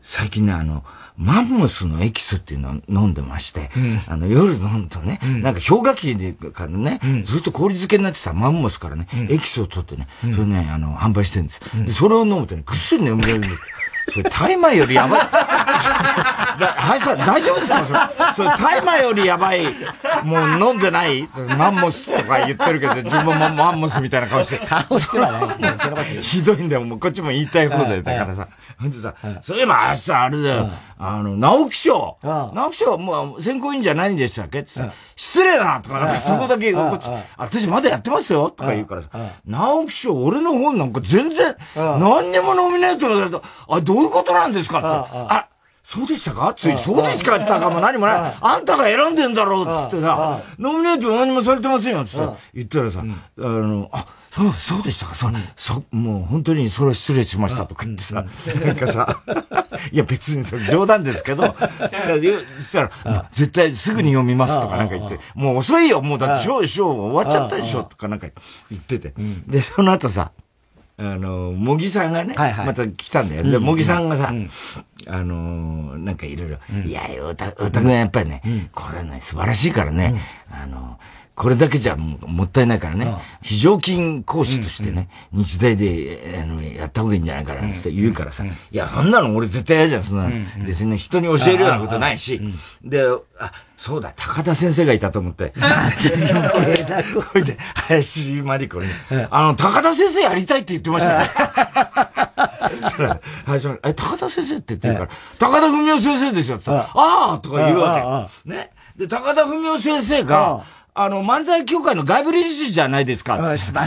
[0.00, 0.84] 最近ね、あの、
[1.16, 11.60] マンモスのエキスっていうのを飲んでまして、うん、あの、夜飲むとね、うん、なんか氷河期でからね、うん、ずっと氷漬けになってさ、マンモスからね、エキスを取ってね、それね、あの、販売してるんです。
[11.84, 13.58] で、それを飲むとね、ぐっすり眠れるんです。
[14.10, 15.20] それ、大麻よりやばい。
[15.20, 17.84] はい、さん、大丈夫ですか？
[17.86, 19.64] それ、それ、大麻よりやばい。
[20.24, 24.66] もう飲んでないマンモスとか言ってるけど、自分もマンモスみたいな顔して。
[24.66, 26.22] 顔してはない。
[26.22, 26.82] ひどいんだよ。
[26.84, 28.02] もうこっちも言いたい方だよ。
[28.02, 28.48] だからさ。
[28.78, 30.68] ほんとさ、そういえば、あさ、あれだよ。
[30.98, 32.18] あの、直木賞。
[32.22, 34.60] 直木賞、もう選考委員じゃないんでしたっけ？
[34.60, 34.70] って
[35.16, 39.08] 失礼だとか、なんかそこだけ、こっち、私まだやってますよとか言うからさ、
[39.46, 43.42] 直木賞、俺の本なんか全然、何にもノミネートされた。
[43.68, 44.88] あ、どういうことなんですかって。
[44.88, 45.48] あ、
[45.82, 46.54] そうでしたか？
[46.56, 47.80] つい、そうでしかったかも。
[47.80, 48.36] 何もない。
[48.40, 52.34] あんたが選んでんだろうつってさ、ノミネート何もされてませんよつって。
[52.54, 53.04] 言ったらさ、あ
[53.42, 58.24] の、あ、そう、そうでしたか、そ、うん、そ、もう本当にそれは失礼しましたとか言ってさ、
[58.64, 59.20] なんかさ、
[59.90, 61.52] いや別にそれ冗談ですけど、そ
[62.62, 62.90] したら、
[63.32, 68.28] 絶対すぐに読みますとかなんか言って、もう遅いよ、もうだってショー、ショー終わっちゃったでしょとかなんか
[68.70, 69.12] 言ってて。
[69.48, 70.30] で、その後さ、
[71.00, 72.34] あの、茂木さんがね、
[72.66, 73.42] また来たんだよ。
[73.42, 74.32] で、茂木さんがさ、
[75.06, 80.98] あのなんかいろいろ、いや、おた、おたくんやっぱりね、これね、素晴らしいからね、あの、
[81.40, 90.64] これだけじゃもったいないからね、非常勤講師としてね、日大で、あの、やった方がいいんじゃないかなって言うからさ、いや、そんなの俺絶対嫌じゃん、そんなの。
[90.66, 90.90] で、そん。
[90.90, 92.38] な人に教えるようなことないし、
[92.84, 93.02] で、
[93.38, 95.54] あ、そうだ、高田先生がいたと思って。
[97.32, 97.42] ほい。
[97.42, 98.90] で、林真理子に、
[99.30, 101.24] あの、高田先生やりたいって言ってましたね。
[102.82, 108.50] そしたら、林真理子、え、高田先生って言ってるから、高田文夫先生ですよってああとか言うわけ。
[108.50, 108.72] ね。
[108.94, 113.36] で、高田文夫先生が、あの、漫才協会の外部理事じゃないですか。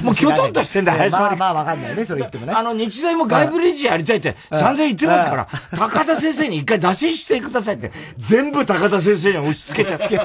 [0.04, 2.54] もう、きょとんとしてんだ、林まあまあわかんないね、それ言ってもね。
[2.54, 10.08] あの、日大も外部理事やりたいって散々言ってますから、高田先生に一回打診してくださいって、全部高田先生に押し付けちゃった。
[10.08, 10.18] 全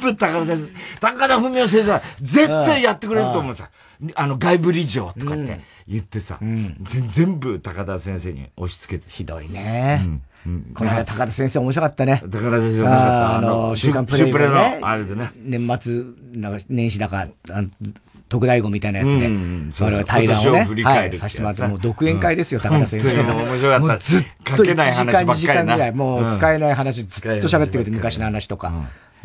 [0.00, 1.00] 部高田先生。
[1.00, 3.70] 高田文夫先生は絶対やってくれると思うさ。
[4.14, 6.38] あの、外部理事をとかって言ってさ、
[6.82, 9.08] 全部高田先生に押し付けて。
[9.10, 10.20] ひどいね。
[10.46, 12.22] うんこの間、高田先生面白かったね。
[12.22, 13.36] 高田先生面白かった。
[13.36, 14.38] あの、週刊プレイ、ね、
[14.80, 15.32] の、あれでね。
[15.36, 16.02] 年末、
[16.40, 17.26] なんか、年始だか、
[18.28, 23.22] 特大号みたいなやつで、我々対談をね、はい、させてもらって、もう独演会ですよ、高田先生。
[23.22, 23.36] の。
[23.36, 23.80] 面白かった。
[23.80, 28.72] もうずっと1時間、2時間ぐらい、もう使えない話ずっと喋ってくれて、昔の話とか。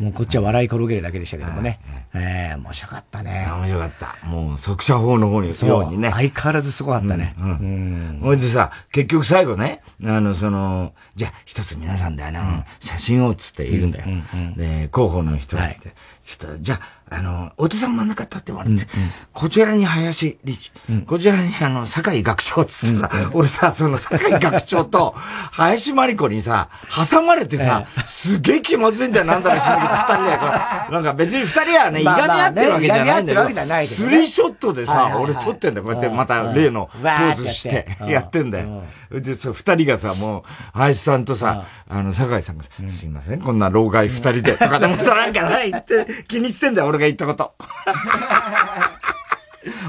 [0.02, 1.78] もうこっちは笑い転げるだけでしたけどもね。
[2.12, 3.46] ええ面白かったね。
[3.48, 4.26] 面白かった。
[4.26, 6.10] もう、速射法の方に、ようにね。
[6.10, 7.36] 相変わらずすごかったね。
[7.38, 8.18] うん。
[8.20, 14.06] ほ、うんでさ、結局最後ね、あの、その、じゃあ、一つ皆さんであの、写真をつって言うんだよ。
[14.56, 16.80] で、広報の人が来て、ちょっと、じゃあ、
[17.14, 18.86] あの、お父さん真ん中立ってもらって、うんうん、
[19.32, 25.14] こちらに林理事、うん、こちらにあの、酒井学長つってさ、うん、俺さ、その酒井学長と
[25.52, 26.68] 林真理子にさ、
[27.10, 30.32] 挟まれてさ、えすげえ気まずいんだよ、なんだか知らないけど、二人で。
[30.92, 33.48] なんか別に二人はね、いがみ合ってるわけじゃないんだよ。
[33.84, 38.84] スリーショットでさ、俺撮ってんだよ、こうやってまた例のポーズして、やってんだよ。
[39.10, 47.52] で、そう、二人がさ、もう、林さんとさ、あの、酒井さんがさ、すいません、こんな老害二人で、とかでもなんかないって気にしてんだよ、俺が言ったこと。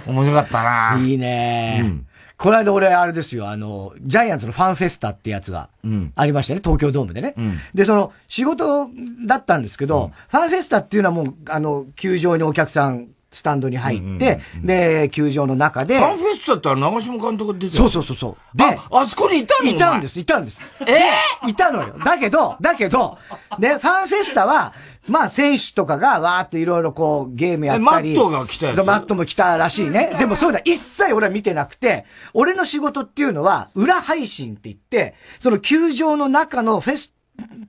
[0.08, 0.97] 面白かったな。
[0.99, 5.69] いいね、うん、この間俺、あれですよ、あの、ジャイアンツのファンフェスタってやつが
[6.15, 7.34] ありましたね、東京ドームでね。
[7.38, 8.89] うん、で、その、仕事
[9.26, 15.98] だったんですけど、うん、ファンフェスタっていうのはもう、あの、球場にお客さんスタンドに入って、で、球場の中で。
[15.98, 18.58] ファンフェスタって長嶋監督出てそうそうそうそう。
[18.58, 20.62] で、あそこにいたのいたんです、いたんです。
[20.88, 21.48] え？
[21.48, 21.96] ー、いたのよ。
[21.98, 23.17] だけど、だけど、
[23.60, 24.74] ね、ファンフェスタは、
[25.08, 28.15] まあ、選手とかがわーっていろいろこう、ゲームやったり。
[28.15, 28.84] マットが来たやつ？
[28.84, 30.15] マットも来たらしいね。
[30.17, 37.13] でもそういうのは一切俺は見てなくて、俺の仕事っていうのは、裏配信って言って、その球場の中のフェス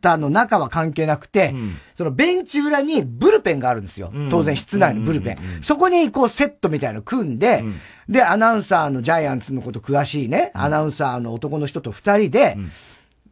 [0.01, 4.13] タの中は関係なくて、うん、そのベンチ裏にブルペンがあるんですよ。
[4.31, 5.39] 当然室内のブルペン。
[5.63, 12.57] そこにこうセットみたいの組んで、うん、で、アナウンサーのジャイアンツのこと詳しいね、アナウンサーの男の人と二人で、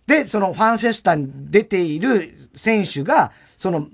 [0.06, 3.86] で、そのファンフェスタに出ている選手が、その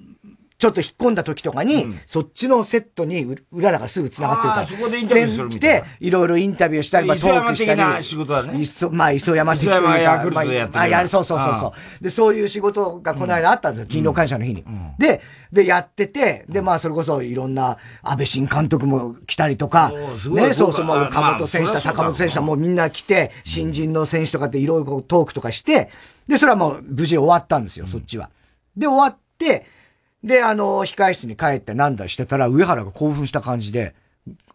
[0.58, 4.66] ちょっと引っ込んだ時とかに、うん、そっちのセットに、裏だからすぐ繋がってるから。
[4.66, 5.86] そこでインタビューするみたいな。
[6.00, 7.80] いろいろインタビューしたり、まあ、トークしたり。
[7.80, 8.60] な仕事だね。
[8.60, 9.96] 磯、まあ、磯山的というか。
[9.96, 10.80] 磯山ヤクルトやってる。
[10.80, 12.02] あ、やる、そうそうそうそう。
[12.02, 13.86] で、そういう仕事がこの間あったんですよ。
[13.86, 14.64] 勤労感謝の日に。
[14.98, 15.20] で、
[15.52, 25.88] で、やってて、で、まあ、それこそいろんな、安倍新監督も来たりとか、ね、そうそう、もう、岡本選手だ、坂本選手だ、もうみんな来て、新人の選手とかっていろいろトークとかして、
[26.26, 28.28] で、それはもう無事終わったんですよ、そっちは。
[28.76, 29.77] で、終わって、
[30.24, 33.94] で、あの、控室に帰ってなんだしてたら、上原が興奮した感じで、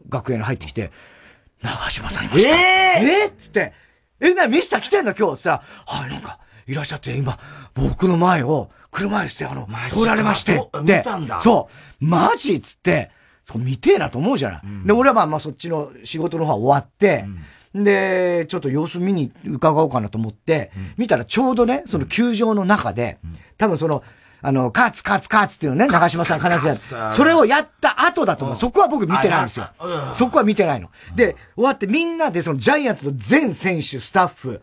[0.10, 0.92] 楽屋に入ってきて、
[1.62, 2.50] 長島さんいました。
[2.50, 3.74] えー、えー、っつって、
[4.20, 5.38] え、な、ミスター来てんの今日。
[5.38, 7.40] つったら、はい、なんか、いらっしゃって、今、
[7.74, 11.04] 僕の前を、車椅子であの、通られまして、で、
[11.42, 11.70] そ
[12.02, 12.54] う、マジ？
[12.54, 13.10] っつって、
[13.44, 14.62] そう、見てえなと思うじゃない。
[14.64, 17.26] うん、で、俺はまあまあそっちの仕事の方は終わって、
[17.74, 23.18] うん、で、ちょっと様子見に伺おうかなと思って、うん、見たらちょうどね、その球場の中で、
[23.58, 24.04] 多分その、
[24.46, 27.16] あの、カツカツカツっていうのね、長島さん必ずやつ。
[27.16, 28.58] それをやった後だと思う。
[28.58, 29.70] そこは僕見てないんですよ。
[30.14, 30.90] そこは見てないの。
[31.16, 34.62] で、終わってみんなでそのジャイアンツの全選手、スタッフ、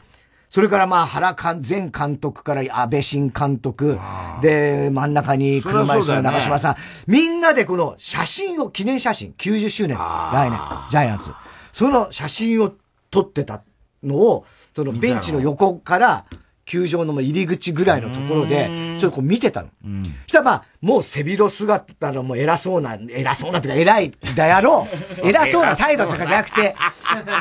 [0.50, 3.98] それからまあ原監、前監督から安倍新監督、
[4.42, 11.30] で、真ん中に車椅子の長島さん、みんなでこの写真を、記念写真、90周年、来年、ジャイアンツ。
[11.72, 12.72] その写真を
[13.10, 13.62] 撮ってた
[14.02, 14.44] のを、
[14.76, 16.24] そのベンチの横から、
[16.70, 19.70] 球場の入り口ぐらいのところで、ちょっとこう見てたの。
[19.84, 24.84] うん、したらまあ、もう背広姿のもう偉そうな、偉そうなっていうか偉いだろう。
[25.26, 26.76] 偉そうな態度とかじゃなくて、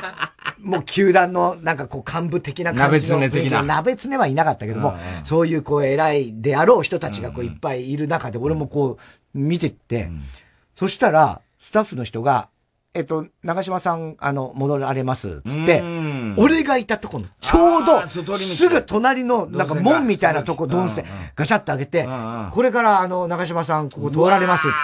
[0.63, 3.19] もう球団のなんかこう幹部的な感じの。
[3.19, 3.61] 鍋常的な。
[3.61, 8.97] 鍋常はいなかったけども、そういうこう偉いであろう人たちがこういっぱいいる中で、俺もこ
[9.35, 10.09] う見てって、
[10.73, 12.49] そしたら、スタッフの人が、
[12.95, 15.83] えっと、長島さん、あの、戻られます、つって、
[16.37, 22.07] 俺がいたとこの、ちょうど、すぐ隣の、なんか門みたいなとこ、ドンセ、ガチャって開けて、
[22.51, 24.75] これから、あの、長島さん、ここ通られますって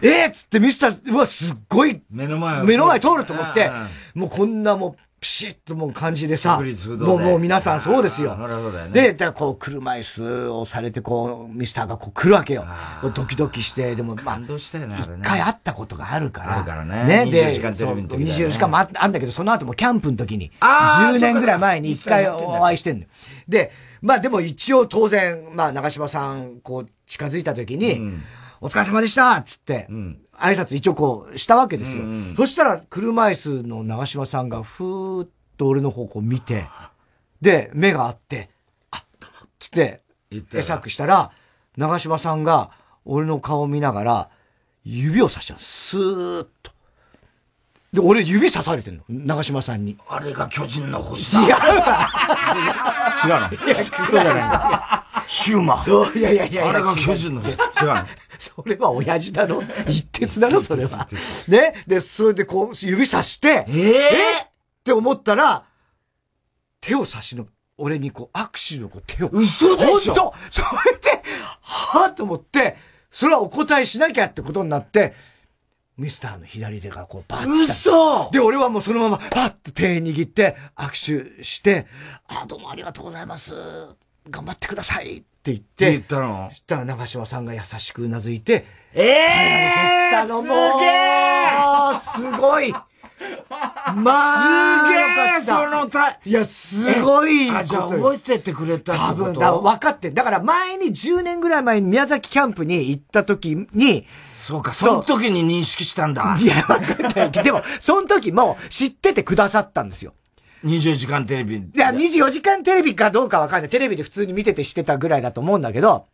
[0.00, 3.70] 言って、えー、っつって見せたうわ、すっごい、目の前目の前通ると思って、
[4.14, 6.58] もうこんなもう、ピシッともう感じでさ、
[6.98, 8.38] もうもう皆さんそうですよ。
[8.90, 12.64] で、だこう車椅子をされてこう、ミスターがこう来るわけよ。
[13.14, 14.72] ドキドキして、でもまあ、一
[15.22, 16.56] 回会ったことがあるから。
[16.56, 17.24] あるからね。
[17.26, 23.06] ね、で、24時間もああんだけど、その後もキャンプの時に、10年ぐらい前に一回お会いしてんの。
[23.46, 28.00] で、まあでも一応当然、まあ長島さん、こう近づいた時に、
[28.62, 29.86] お疲れ様でしたっつって、
[30.40, 32.02] 挨拶一応こうしたわけですよ。
[32.02, 36.66] うんうん、そしたら車椅子の長嶋さんがふーっと俺の方こう見て、
[37.40, 38.50] で、目があって、
[38.90, 40.02] あ、どうもって、
[40.52, 41.30] 会釈したら、
[41.76, 42.70] 長嶋さんが
[43.04, 44.30] 俺の顔を見ながら、
[44.84, 45.60] 指をさしたの。
[45.60, 46.72] スーッと。
[47.92, 49.02] で、俺指さされてんの。
[49.08, 49.98] 長嶋さんに。
[50.08, 51.42] あれが巨人の星だ。
[51.42, 52.08] 違うわ。
[53.24, 53.84] 違うの？
[53.84, 54.99] そうじゃない
[55.32, 55.82] ヒューマン。
[55.82, 57.52] そう、いやいやいやあれが巨人の星。
[57.52, 58.06] 違うの。
[58.36, 61.06] それは親父だろ 一徹だろそれは。
[61.46, 61.84] ね？
[61.86, 64.40] で、それでこう、指さして、えー、え？
[64.42, 64.46] っ
[64.82, 65.64] て思ったら、
[66.80, 67.46] 手を差しの、
[67.78, 69.28] 俺にこう、握手のこう手を。
[69.28, 70.14] 嘘でしょ？
[70.14, 71.22] 本当それで、
[71.62, 72.76] はぁと思って、
[73.12, 75.14] それはお答えしなきゃってことになって、
[75.96, 77.50] ミスターの左手がこうバッて。
[77.72, 81.86] 嘘で、俺はもうそのまま、パッと手握って握手して、
[82.26, 83.54] あ、どうもありがとうございます。
[84.28, 85.90] 頑張ってくださいって言って。
[85.92, 86.48] 言ったの？
[86.50, 90.48] そしたら長嶋さんが優しくうなずいて、ええー、のも
[91.98, 92.72] すげえすごい
[93.94, 97.50] まあ、すげえそのた、いや、すごい。
[97.50, 106.36] あ、じゃあ覚えててくれた多分、だ分かってだから前に10年ぐらい前に宮崎キャンプに行った時に、そうか、その時に認識したんだ。
[106.40, 107.42] いや、分かった。
[107.42, 110.14] でも、その時も知っててくださったんですよ。
[110.64, 111.56] 24時間テレビ。
[111.56, 113.70] いや、24時間テレビかどうかわかんない。
[113.70, 116.06] テレビで普通に見てて知ってたぐらいだと思うんだけど、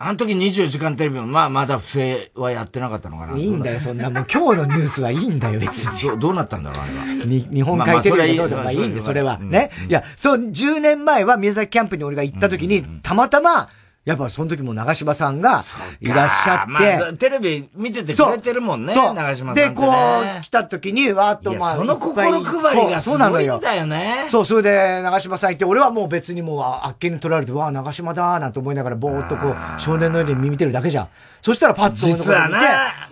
[0.00, 3.36] あの時24時間テレビも、まあ、まだ不正はやってなかったのかな。
[3.36, 4.10] いいんだよ、そんな。
[4.10, 6.10] もう今日のニュースはいいんだよ、別に。
[6.10, 7.24] どどうなったんだろう、あれは。
[7.24, 9.38] に日本海テレビでどいいんで、それは。
[9.38, 9.70] ね。
[9.88, 13.68] いや、そう、10年前は宮崎キャンプに俺が行った時に、たまたま、
[14.08, 15.62] やっぱその時も長嶋さんが
[16.00, 16.70] いらっしゃって。
[16.72, 18.94] まあ、テレビ見ててくれてるもんね。
[18.94, 19.14] そう。
[19.14, 21.76] 長嶋さん、ね、で、こう、来た時に、わーっとまあ。
[21.76, 24.28] その心配りがすごいんだよね。
[24.30, 31.08] そう、それで長嶋さんいて、俺はもう別にもうあっけに取られて、わー長嶋だーなんて思いながらぼーっとこう、少年のように見てるだけじゃん。
[31.42, 32.60] そしたらパッと実はな、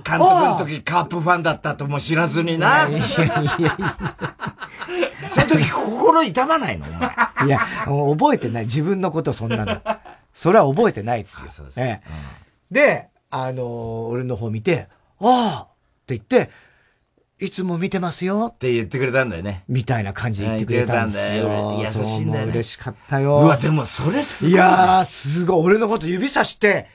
[0.03, 2.89] 監督の時カープファンだったとも知らずにな。
[2.89, 3.07] いやいや
[3.59, 3.77] いや。
[5.29, 7.11] その時心痛まないのお前。
[7.47, 8.65] いや、覚えてない。
[8.65, 9.81] 自分のことそんなの。
[10.37, 11.51] それは覚えてないですよ。
[11.51, 14.87] そうです、ええ、で、あの、俺の方見て、
[15.19, 16.51] ああって言って、
[17.39, 18.53] いつも見てますよ。
[18.55, 19.65] って言ってくれたんだよね。
[19.67, 21.81] みたいな感じで言ってくれたんですよ。
[21.81, 22.53] 優しいんだよ、ね。
[22.53, 23.39] 嬉しかったよ。
[23.39, 24.53] うわ、でもそれすごい。
[24.53, 25.65] いやー、すごい。
[25.65, 26.87] 俺のこと指さして、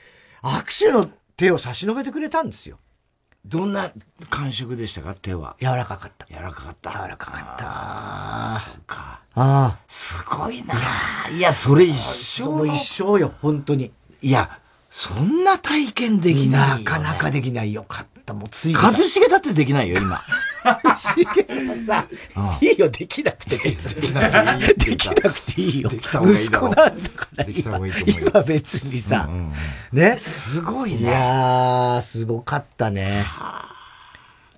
[0.44, 2.78] 握手の手を差し伸べてくれたんですよ。
[3.44, 3.90] どんな
[4.30, 5.14] 感触でしたか？
[5.14, 5.56] 手は。
[5.60, 6.26] 柔らかかった。
[6.26, 6.90] 柔らかかった。
[6.92, 8.60] 柔らかかった。
[8.60, 9.20] そうか。
[9.34, 9.78] ああ。
[9.88, 10.74] すごいな。
[11.30, 12.66] いや、それ一生。
[12.66, 13.92] 一生よ、本当に。
[14.22, 14.48] いや、
[14.90, 17.82] そんな体験できない、ね、なかなかできないよ。
[17.82, 18.32] かった。
[18.32, 18.74] もうつい。
[18.74, 20.20] 一茂だってできないよ、今。
[21.86, 22.06] さ、
[22.60, 24.00] いいよ、できなくて別に。
[24.02, 25.88] できなくていいよ。
[25.88, 26.92] できた方がいい息子なんだか
[27.36, 27.78] ら今、
[28.30, 29.28] 今別にさ、
[29.92, 30.18] ね。
[30.18, 30.98] すごいね。
[30.98, 33.24] いやー、すごかったね。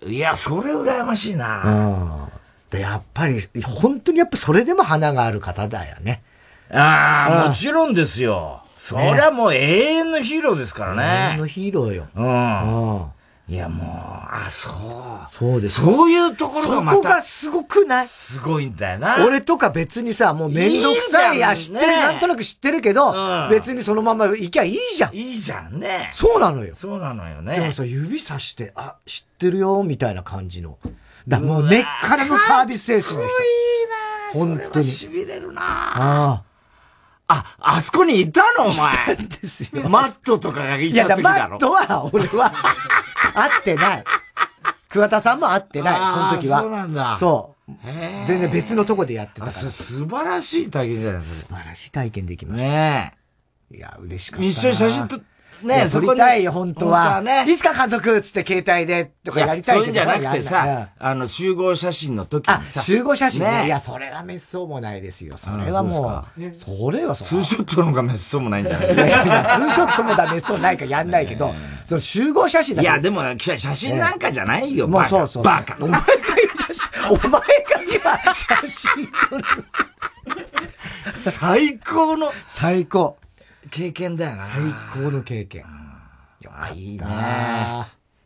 [0.06, 2.28] いや、それ羨ましいな。
[2.70, 6.22] で、やっぱり、本当にやっぱそれでも花がある方だよね。
[6.70, 8.62] ああ、もちろんですよ。
[8.76, 11.30] そりゃもう永遠のヒーローですからね。
[11.30, 12.06] 永遠のヒーローよ。
[12.14, 13.06] うん。
[13.46, 15.30] いや、もう、あ、そう。
[15.30, 15.82] そうです。
[15.82, 16.96] そういうところがまた。
[16.96, 18.06] そこがすごくない？
[18.06, 19.26] すごいんだよな。
[19.26, 21.36] 俺とか別にさ、もうめんどくさい。
[21.36, 25.14] いや、知ってる、なんとなく知ってるけど、うん、別にそのまま行きゃいいじゃん。
[25.14, 26.08] いいじゃんね。
[26.10, 26.74] そうなのよ。
[26.74, 27.56] そうなのよね。
[27.56, 30.78] でもさ、指さして、あ、知ってるよ、みたいな感じの。
[31.28, 33.28] だもう根っからのサービス精神の人。
[33.28, 33.36] かっ
[34.32, 34.86] こいいな本当に。
[34.86, 36.42] 痺れるなああ。
[37.34, 38.66] あ、あそこにいたの？
[38.66, 39.14] お前。
[39.14, 39.88] いですよ。
[39.88, 41.20] マットとかがいた時だろ？
[41.20, 42.52] いや、マットは、俺は、
[43.34, 44.04] 会ってない。
[44.88, 46.60] 桑田さんも会ってない、その時は。
[46.60, 47.16] そうなんだ。
[47.18, 47.72] そう。
[48.26, 49.50] 全然別のとこでやってたから。
[49.50, 51.56] 素晴らしい体験じゃないですか。
[51.56, 52.68] 素晴らしい体験できました。
[52.68, 53.14] ね
[53.72, 53.76] え。
[53.76, 54.44] いや、嬉しかった。
[54.44, 55.24] 一緒に写真撮って、
[55.64, 57.20] ね撮りたいよ、本当は。
[57.20, 57.44] ね。
[57.48, 62.80] いつか監督つって携帯でとかやりたいそういうんじゃなくてさ、あの、集合写真の時にさ。
[62.80, 63.66] 集合写真ね。
[63.66, 65.36] いや、それは滅相もないですよ。
[65.38, 68.88] それはもう、それはそツーショットのが滅相もないんじゃない？
[68.88, 69.06] ですか。
[69.06, 71.54] いやいや、ツーショットもだ、滅相ないかやんないけど、
[71.86, 75.42] その集合写真だいや、でも、写真なんかじゃないよ、もうそうそう。
[75.42, 75.76] バカ。
[75.80, 76.06] お前が
[77.10, 77.40] お前が
[78.24, 79.44] 今、写真撮る。
[81.10, 82.32] 最高の。
[82.48, 83.18] 最高。
[83.74, 84.42] 経験だよな。
[84.44, 85.64] 最高の経験。
[86.40, 86.74] よかった。
[86.74, 87.04] いいね。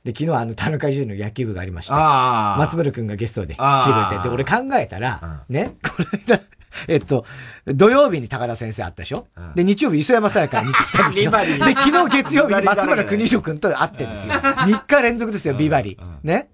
[0.05, 2.57] で、昨日あの、田中樹の野球部がありました。
[2.59, 6.07] 松村くんがゲストで来てくれて、で、俺考えたら、ね、この
[6.37, 6.43] 間、
[6.87, 7.25] えっと、
[7.65, 11.39] 土曜日に高田先生会ったでしょ、うん、で、日曜日磯山さやか日曜さんでしょで、
[11.73, 14.35] 昨日月曜日に松村邦弘君と会ってんですよ。
[14.35, 16.19] 3日連続ですよ、ビバリー。
[16.23, 16.51] ね？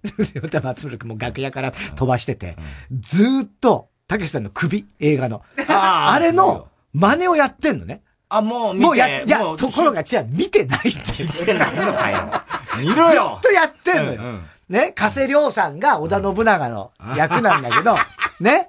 [0.62, 2.57] 松村君も楽屋から飛ばしてて、
[2.92, 5.42] ずーっと、たけしさんの首、映画の。
[5.66, 8.02] あれの真似をやってんのね。
[8.37, 12.31] あ、もう見てもうや、いや、ところが違う、見てないって言ってないのかよ。
[12.79, 14.23] 見ろよずっとやってんのよ。
[14.23, 17.97] うんうん、ね、加瀬亮さんが織田信長の役なんだけど、
[18.40, 18.68] ね、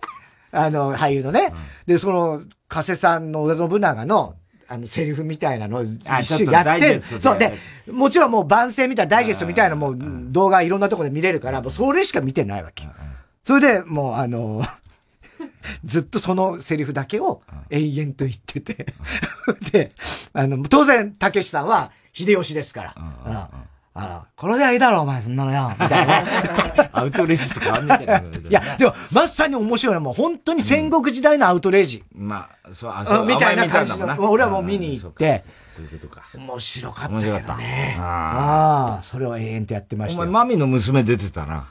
[0.52, 1.52] あの、俳優のね。
[1.88, 4.36] で、その、加瀬さんの織田信長の、
[4.68, 7.38] あの、セリフみたいなのを一緒やって、そう。
[7.38, 7.54] で、
[7.92, 12.88] もちろんもう番宣みたいな、ダイジェストみたいなもう動画いろんなところで見れるから、もうそれしか見てないわけ。
[13.44, 14.64] それで、もうあの、
[15.84, 18.94] ずっとそのセリフだけを永遠と言ってて
[19.72, 19.92] で、
[20.34, 23.50] あの、当然、たけしさんは秀吉ですから。
[23.98, 25.72] あら、これではいいだろ、お前、そんなのよ。
[25.80, 26.24] みたいな。
[26.92, 32.04] アウトレイジとかあんねんけど、いや、でも、まさに面白いのはもう本当に戦国時代のアウトレイジ。
[32.14, 34.18] うん、まあ、そう、あ、そう、みたいな感じの。
[34.30, 35.46] 俺はもう見に行って。
[35.74, 36.24] そういうことか。
[36.34, 37.98] 面白かったよね。
[37.98, 40.22] ああ、それを永遠とやってました。
[40.22, 41.68] お前、マミの娘出てたな。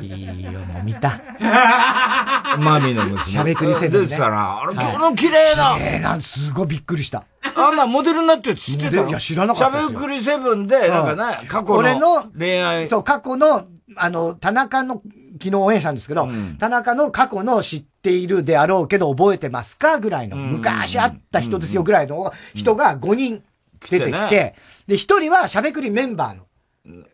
[0.00, 1.20] いいよ、もう見た。
[2.58, 3.24] マミの娘。
[3.24, 4.06] しゃべくりセブン、ね。
[4.06, 4.62] 出てたな。
[4.62, 5.74] あれ、この綺麗な。
[5.76, 7.24] 綺麗な、すごいびっくりした。
[7.54, 9.08] あんなモデルになってる知ってた？
[9.08, 12.88] いや、知らなかったしゃべくりセブンで、なんかね、過去の恋愛。
[12.88, 15.02] そう、過去の、あの、田中の、
[15.42, 23.42] 昨日応援したんですけど、うん、田中の過去の知っているであろうけど覚えてますかぐらいの、昔会った人ですよぐらいの人が5人
[23.90, 24.54] 出てきて、
[24.86, 26.44] で、1人はしゃべくりメンバーの。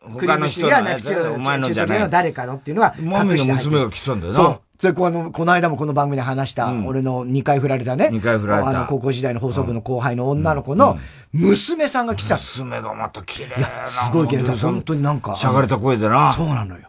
[0.01, 2.01] 他の人のやつ、お前のじゃない。
[2.01, 4.39] の誰かのっていうのが、マミの娘が来たんだよな。
[4.39, 4.61] そう。
[4.81, 8.09] それこの、この間もこの番組で話した、俺の2回振られたね。
[8.13, 8.69] 2回振られた。
[8.71, 10.99] あの、高校時代の放送部の後輩の女の子の、
[11.33, 12.37] 娘さんが来た。
[12.37, 13.85] 娘がまた綺麗な。
[13.85, 14.57] すごい綺麗だ。
[14.57, 15.37] 本当になんか。
[15.37, 16.33] しゃがれた声でな。
[16.33, 16.89] そうなのよ。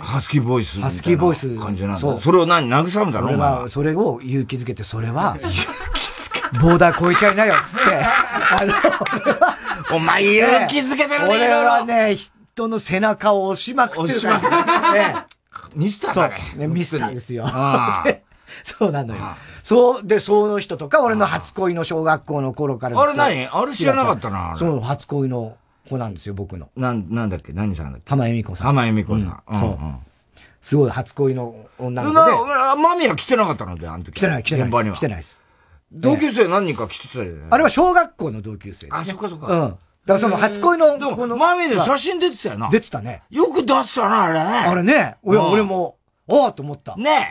[0.00, 0.80] ハスキーボイス。
[0.80, 1.56] ハスキーボイス。
[1.56, 1.98] 感じなんだ。
[1.98, 2.20] そう。
[2.20, 3.28] それを何慰めたの？
[3.28, 7.80] 俺は、それを勇気づけて、それは、 勇気づけボーダー越えちゃいなよ、つって。
[7.94, 8.72] あの、
[9.94, 14.92] お前勇気づけてるね、俺はね、人の背中を押しまくってるから。
[14.92, 15.26] ね。
[15.74, 16.38] ミスターだね。
[16.56, 17.46] ね、ミスターですよ。
[18.64, 19.20] そうなのよ。
[19.62, 23.00] そう、で、その人とか、俺の初恋の小学校の頃から。
[23.00, 23.46] あれ何？
[23.46, 24.54] あれ知らなかったな。
[24.56, 25.56] そう、初恋の
[25.88, 26.68] 子なんですよ、僕の。
[26.76, 27.52] なん、なんだっけ？
[27.52, 28.10] 何さんだっけ？
[28.10, 28.66] 浜恵美子さん。
[28.68, 29.42] 浜恵美子さん。
[29.48, 29.78] そう。
[30.60, 32.82] すごい初恋の女の子で。
[32.82, 33.76] マミは来てなかったの？
[33.76, 34.16] で、あの時。
[34.16, 34.62] 来てない、来てない。
[34.64, 34.96] 現場には。
[34.96, 35.40] 来てないです。
[35.92, 37.46] 同級生何人か来てたよね。
[37.50, 39.46] あれは小学校の同級生あ、そっかそっか。
[39.46, 39.70] うん。
[39.70, 42.68] だからその初恋の、でも、マミーで写真出てたよな。
[42.70, 43.22] 出てたね。
[43.30, 44.40] よく出したな、あれね。
[44.40, 45.16] あれね。
[45.22, 46.96] 俺俺も、ああと思った。
[46.96, 47.30] ね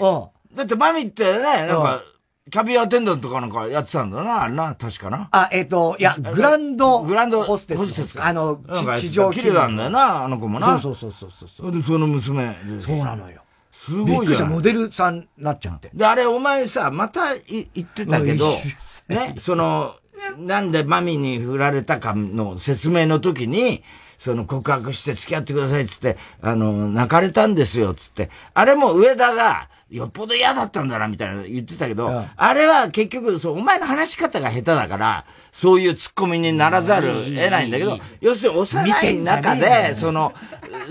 [0.53, 2.01] だってマミってね、なんか、
[2.49, 5.29] キャビアテンダントかなんかやってたんだな、あれな、確かな。
[5.31, 7.77] あ、えっ、ー、と、いや、グランド、グランドホステス。
[7.77, 8.61] ホステスあの、
[8.97, 10.79] 地上綺麗なんだよな、あの子もな。
[10.79, 11.71] そうそうそうそうそう。
[11.71, 13.40] で、その娘そうなのよ。
[13.83, 14.49] すごいじゃん。
[14.49, 15.89] モデルさんなっちゃって。
[15.91, 18.53] で、あれ、お前さ、また言ってたけど、
[19.09, 19.95] ね、その、
[20.37, 23.81] なんでマミに振られたかの説明の時に、
[24.21, 40.33] その告白して付き合ってくださいっつって、あの、泣かれたんですよっつって、あれも上田が、よっぽど嫌だったんだな、みたいな言ってたけど、うん、あれは結局、そう、お前の話し方が下手だから、そういうツッコミにならざる得ないんだけど、要するに幼い中で、その、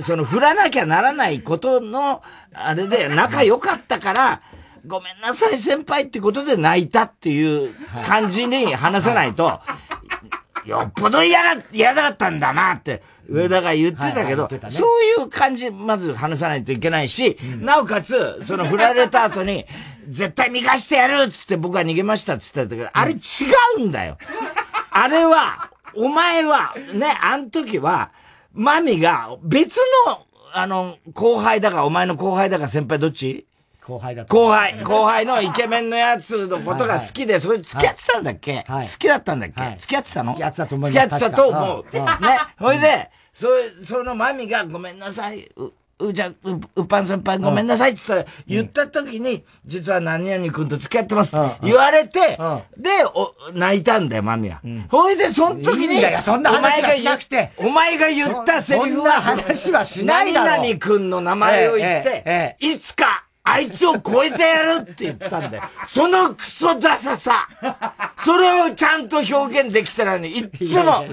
[0.00, 2.22] その、振らなきゃならないことの、
[2.52, 4.42] あれで仲良かったから、
[4.84, 7.74] ごめんなさい先輩ってことで泣いたっていう
[8.04, 9.60] 感じに話さないと、
[10.64, 19.66] よっぽど嫌が、嫌だったんだなって、上田が言ってたけど、そういう感じ、まず話さないといけないし、なおかつ、その振られた後に、
[20.08, 23.18] 絶対見返してやるっつって僕は逃げましたっつってたけど、あれ違
[23.78, 24.18] うんだよ。
[24.90, 28.11] あれは、お前は、ね、あの時は、
[28.52, 33.46] マミが別の、あの、後輩だか、お前の後輩だか先輩どっち
[33.86, 40.32] 後輩だ後輩、後輩のイケメンのやつのことが好きで、それ付き合ってたんだっけ、好きだったんだっけ、付き合ってたの？
[40.32, 41.04] 付き合ってたと思います。
[41.04, 41.84] 付き合ってたと思う。
[41.94, 42.02] ね。
[42.58, 43.48] ほいで、そ、
[43.82, 45.50] そのマミがごめんなさい、
[45.98, 46.36] う、じゃ、う、
[46.76, 52.38] うっぱん先輩ごめんなさいって言ったら、言った時に、実は何々君と付き合ってます言われて、
[52.76, 54.60] で、お、泣いたんだよ、マミは。
[54.88, 57.52] ほいで、その時に、そんな話がしなくて。
[57.56, 60.50] お前が言ったセリフは、話はしないだろ。
[60.50, 65.62] 何々君の名前を言って、いつか、あいつを超えてやるって言ったんだよ。
[65.84, 67.48] そのクソダサさ。
[68.16, 71.05] それをちゃんと表現できたのに、いつも。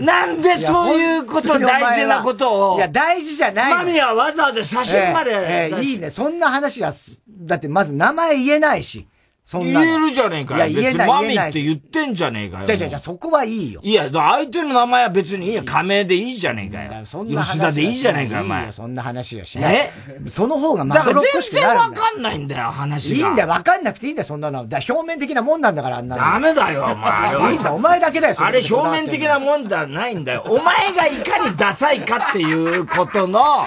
[0.00, 2.76] なんでそういうこと、大事なことを。
[2.76, 3.72] いや、大事じゃない。
[3.72, 5.32] マミはわざわざ写真まで。
[5.32, 6.10] えーえー、いいね。
[6.10, 6.92] そんな話は、
[7.28, 9.06] だってまず名前言えないし。
[9.46, 9.80] そんな。
[9.80, 10.66] 言えるじゃねえかよ。
[10.66, 11.08] いや、言えない。
[11.08, 12.66] マミって言ってんじゃねえかよ。
[12.66, 13.80] じゃじゃじゃそこはいいよ。
[13.84, 15.62] いや、相手の名前は別にいいよ。
[15.64, 17.06] 仮名でいいじゃねえかよ。
[17.06, 18.72] そんな吉田でいいじゃねえかよ、お前。
[18.72, 19.76] そんな話はしない。
[19.76, 19.90] え
[20.28, 23.28] その方がまだから全然わかんないんだよ、話が。
[23.28, 24.66] いいんだよ、わかんなくていいんだよ、そんなの。
[24.66, 26.22] だ表面的なもんなんだから、あんなの。
[26.22, 27.52] ダメだよ、お前。
[27.52, 30.42] いいんだ、お前だけだよ、あれ表面的なもんではないんだよ。
[30.44, 33.64] お前がいかにダサいかっていうことの、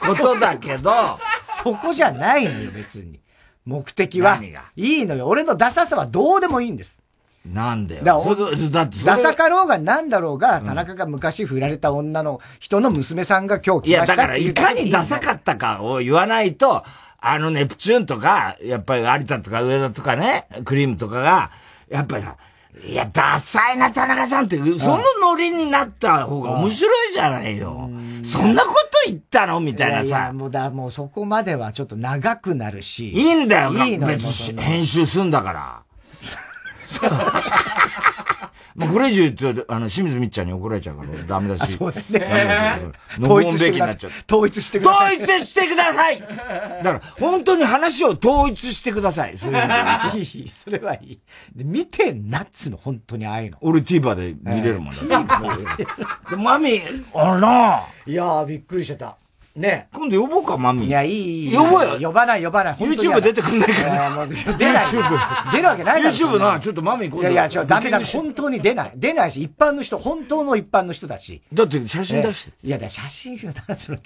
[0.00, 0.90] ことだけど。
[1.62, 3.09] そこじゃないのよ、別に。
[3.70, 4.34] 目的は？
[4.34, 4.64] 何が？
[4.74, 5.28] いいのよ。
[5.28, 7.00] 俺のダサさはどうでもいいんです。
[7.46, 8.02] なんでよ？
[8.04, 8.14] だ
[8.70, 16.84] だってダサかろうがなんだろうが、田中が昔振られた女の人の娘さんが今日来ましたいや、だからいかにダサかったかを言わないと、
[17.20, 21.50] あのネプチューンとか、やっぱり有田とか上田とかね、クリームとかが、
[21.88, 22.36] やっぱりさ、
[22.86, 27.90] いや、ダサいな、田中さんって、そのノリになった方が面白いじゃないよ。
[28.22, 29.60] そんなこと言ったの？
[29.60, 30.06] みたいなさ。
[30.06, 33.10] いやもうだ、もうそこまではちょっと長くなるし。
[33.12, 35.82] いいんだよ、いいの別に編集すんだから。
[38.80, 41.76] まあ、これ以上言うと、あの、清水みっちゃんに怒られちゃうから、ダメだし。
[41.76, 42.80] そうだね。
[43.20, 44.10] 統一してください。
[44.26, 45.16] 統一してください。
[45.16, 49.36] 統一してくださいだから、本当に話を統一してください。
[49.36, 49.74] そういうの。
[50.16, 51.20] いい、それはいい。
[51.54, 53.58] で、見てんなっつの、本当にああいうの。
[53.60, 55.02] 俺 TVer で見れるもんだ。
[56.30, 56.80] で、マミ、
[57.12, 57.82] あらな。
[58.06, 59.18] いやー、びっくりしてた。
[59.60, 60.86] ね今度呼ぼうか、マミー。
[60.86, 61.56] いや、いい。
[61.56, 62.08] 呼ぼうよ。
[62.08, 62.74] 呼ばない、呼ばない。
[62.74, 64.26] YouTube 出てくんないから。
[64.26, 64.84] 出ない。
[64.84, 65.52] YouTube。
[65.52, 66.14] 出るわけないから。
[66.14, 67.22] YouTube な、ちょっとマミー今度。
[67.22, 68.00] いやいや、違う、ダメだ。
[68.00, 68.92] 本当に出ない。
[68.96, 71.42] 出ないし、一般の人、本当の一般の人だし。
[71.52, 72.52] だって写真出して。
[72.64, 73.98] いや、だ写真、だその、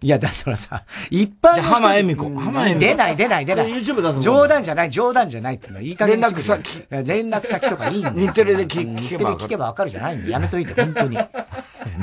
[0.00, 1.74] いや、だそのさ、一般の人。
[1.74, 2.30] 浜恵美子。
[2.30, 2.80] 浜恵美子。
[2.80, 3.66] 出ない、出ない、出ない。
[3.68, 6.86] YouTube 出す冗談じゃない、冗談じゃないってのいい加減連絡先。
[6.90, 9.00] 連絡先とかいいんだ日テレで聞けば。
[9.00, 11.18] 日テレ聞けばわかるじゃないんだやめといて、本当に。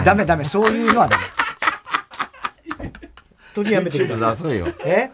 [0.04, 1.24] ダメダメ、そういうのはダメ。
[3.54, 4.58] 当にやめてください。
[4.58, 4.68] よ。
[4.86, 5.12] え？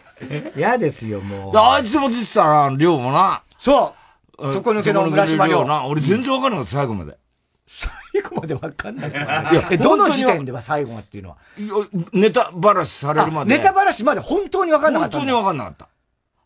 [0.56, 1.58] 嫌ですよ、もう。
[1.58, 3.44] あいつも出てたな、量もな。
[3.58, 3.96] そ
[4.38, 4.52] う。
[4.52, 5.86] そこ抜けの村島亮な。
[5.86, 7.18] 俺全然わかんなかった、最後まで。
[7.66, 7.90] 最
[8.22, 9.52] 後までわかんないから。
[9.52, 11.38] いや、どの時点では最後までっていうのは。
[12.14, 13.58] ネタばらしされるまで。
[13.58, 15.18] ネタばらしまで本当にわかんなかった。
[15.18, 15.88] 本当にわかんなかった。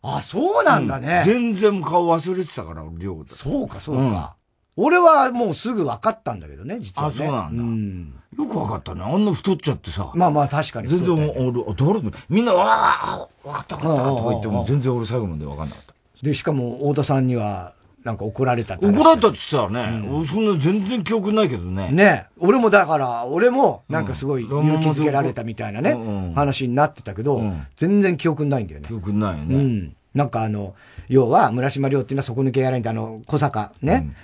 [0.02, 1.22] あ、そうなんだね。
[1.26, 4.36] 全然顔忘れてたから、量そうか、そうか。
[4.76, 7.14] 俺はもうすぐ分かったんだけどね、実は、ね。
[7.14, 7.62] あ、そうなんだ。
[7.62, 8.19] うん。
[8.38, 9.02] よく分かったね。
[9.02, 10.12] あんな太っちゃってさ。
[10.14, 15.94] まあまあ確かに、全然、俺、誰みんな、わあ、分かった分かったとか言っても、全然俺最後まで分かんなかった。
[16.22, 17.74] で、しかも、太田さんには、
[18.04, 21.90] なんか怒られた怒られたって言ったらね、うん、そんな全然記憶ないけどね。
[21.90, 28.88] ね俺もだから、俺もなんかすごい勇気づけられたみたいなね、うん、話になってたけど、うん、全然記憶ないんだよね。
[28.88, 29.54] 記憶ないよね。
[29.54, 29.96] うん。
[30.14, 30.74] なんかあの、
[31.08, 34.14] 要は、村島亮っていうのは底抜けやらんで、あの、小坂ね、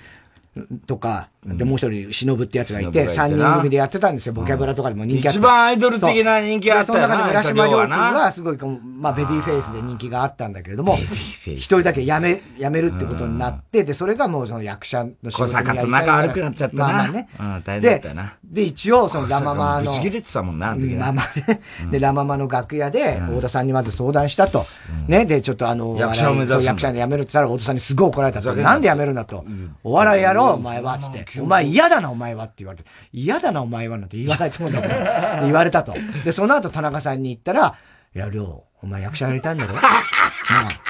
[0.87, 4.33] とか、で、もう一人、忍ってやつがいて、三人組でやってたんですよ。
[4.33, 5.39] ボキャブラとかでも人気あった。
[5.39, 8.59] 一番アイドル的な人気あったよその中で村島亮君がすごい、
[8.99, 15.77] まあ、ベビーフェイスで人気があったんだけれども、一人だけ辞め、辞めるってことになって、で、それがもうその役者の仕事にやりたい。
[15.77, 16.83] 小坂と仲悪くなっちゃったな。
[16.83, 17.29] まあまあね。
[17.39, 18.35] うん、大変だったな。
[18.45, 19.91] で、一応、そのラママの。
[19.91, 21.61] ぶち切れてたもんな、ラマね。
[21.91, 24.65] で、ラママの楽屋で、太田さんにまず相談したと。
[25.09, 26.65] ね、で、ちょっとあの、役者を目指す。
[26.65, 28.55] 役者で辞めるって言ったら、太田さんにすごい怒られたと。
[28.55, 29.45] なんで辞めるんだと。
[29.85, 31.25] お笑いやろう、お前は、つって。
[31.41, 32.89] お前嫌だな、お前はって言われて。
[33.13, 35.41] 嫌だな、お前はなんて言わないつもりだから。
[35.45, 35.95] 言われたと。
[36.25, 37.75] で、その後田中さんに言ったら、
[38.15, 39.83] いや、りょう、お前役者やりたいんだろまあ。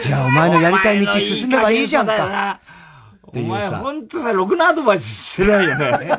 [0.00, 2.60] じゃあお前のやりたい道進めばいいじゃんか。
[3.26, 6.10] お前ほんとさ、ろくなアドバイスしてないよね。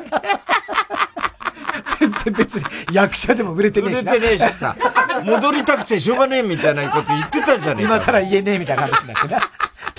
[1.98, 4.76] 全然別に役者でも売れてねえし売れてねえしさ、
[5.24, 7.96] 戻りたくてしょうがねえみたいなこと言ってたじゃねえか。
[7.96, 9.40] 今更言えねえみたいな話だってな。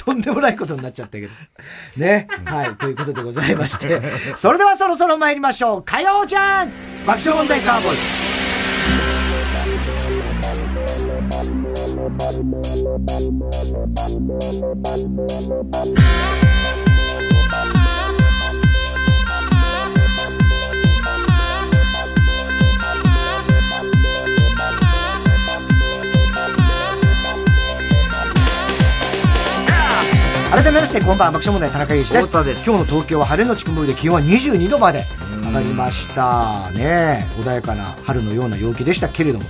[0.08, 1.34] とんでもないことになっちゃったけど。
[1.98, 2.30] ね。
[2.46, 2.76] はい。
[2.76, 4.02] ということでございまして。
[4.38, 5.84] それではそろそろ参りましょう。
[5.84, 6.72] 火曜じゃん
[7.06, 7.98] 爆笑問題カーボーイ。
[30.78, 32.46] 改めまして、こんばんは、爆笑問題田中裕二です。
[32.46, 35.02] です今日の東京は晴れのち曇りで気温は22度まで
[35.44, 36.70] 上がりました。
[36.72, 39.46] ね穏やかな春のような陽気でしたけれども。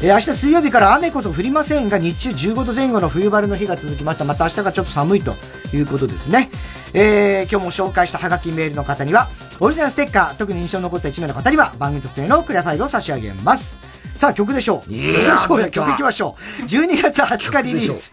[0.00, 4.24] えー、明日水曜日から雨こそ降りませんが、日中15度前後の冬晴れの日が続きました。
[4.24, 5.36] また明日がちょっと寒いと
[5.72, 6.50] いうことですね。
[6.94, 9.28] えー、今日も紹介したハガキメールの方には、
[9.60, 13.78] オリジナルステッカー、特に印象に残った1名の方には、番組特製のクリアファイルを差し上げます。
[14.16, 14.90] さあ、曲でしょう。
[14.90, 16.62] 曲でしょう曲いきましょう。
[16.64, 18.12] 12月20日リリース。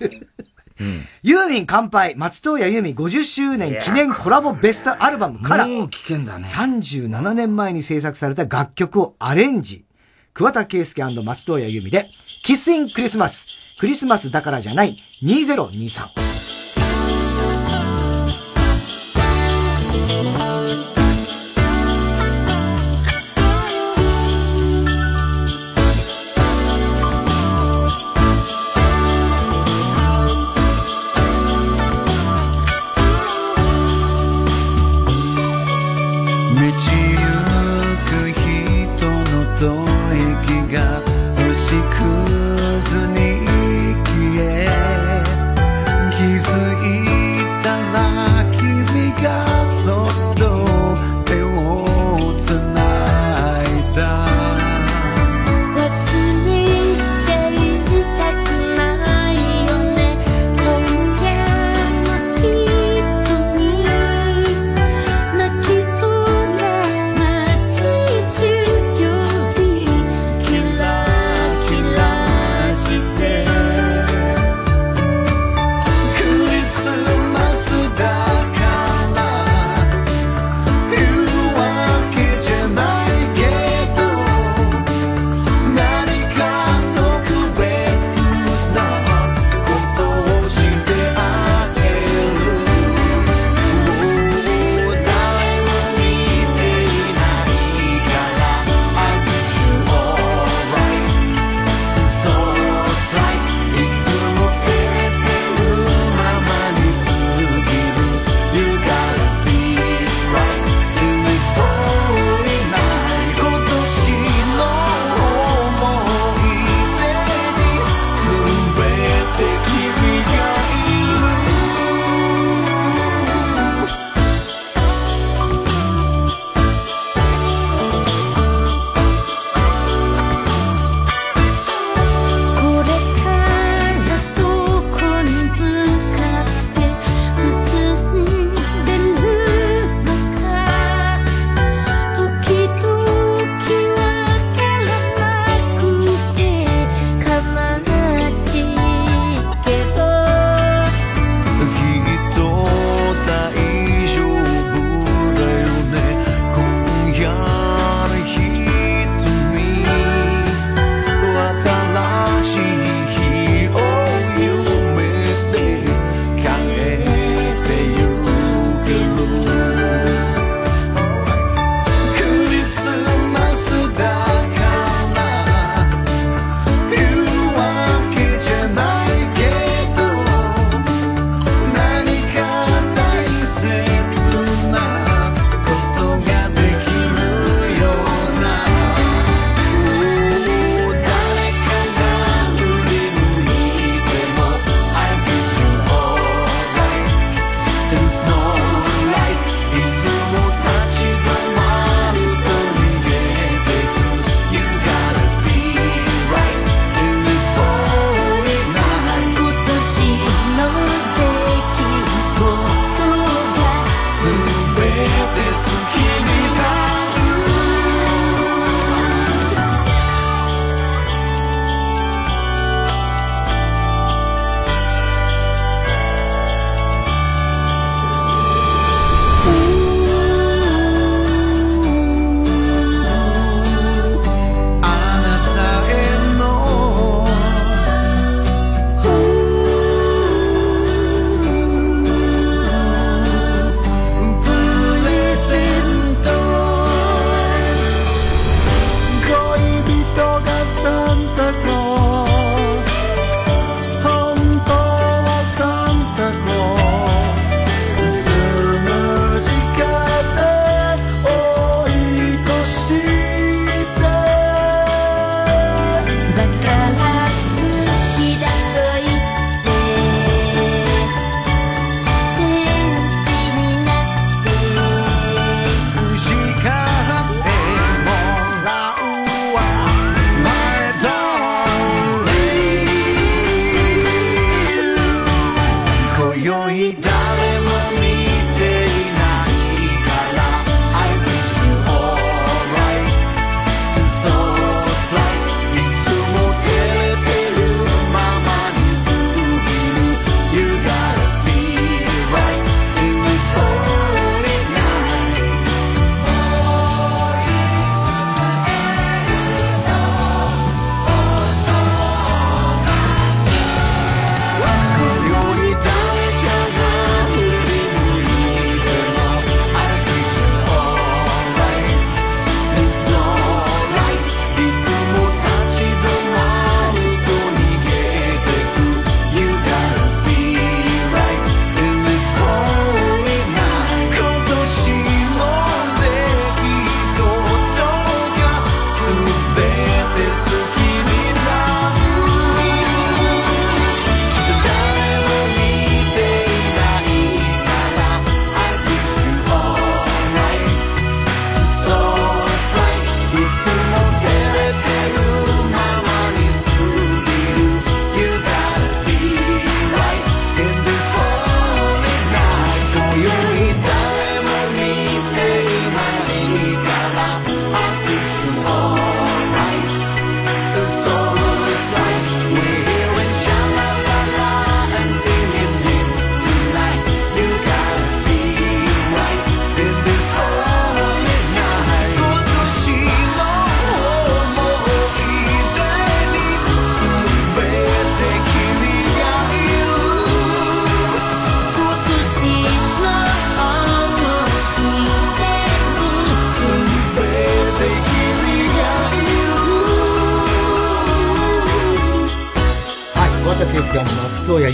[1.24, 6.48] ユーミン乾杯、松任谷由実50周年記念コラボベストアルバムから、もう危険だね。
[6.48, 9.86] 37年前に制作された楽曲をアレンジ。
[10.34, 12.10] 桑田佳祐松任谷由実で、
[12.44, 13.46] キスインクリスマス。
[13.80, 16.10] クリスマスだからじゃない2023。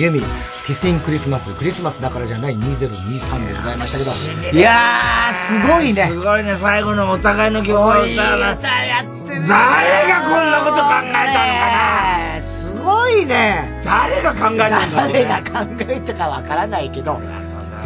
[0.05, 0.21] 松任谷由実、
[0.67, 4.57] キスインクリスマス、クリスマスだからじゃない2023でございましたけど。
[4.57, 6.07] いやー、すごいね。
[6.07, 8.55] すごいね、最後のお互いの曲を歌うな。
[8.55, 13.81] 誰がこんなこと考えたのかなすごいね。
[13.83, 17.19] 誰が考えたんだろう、誰が考えたかわからないけど、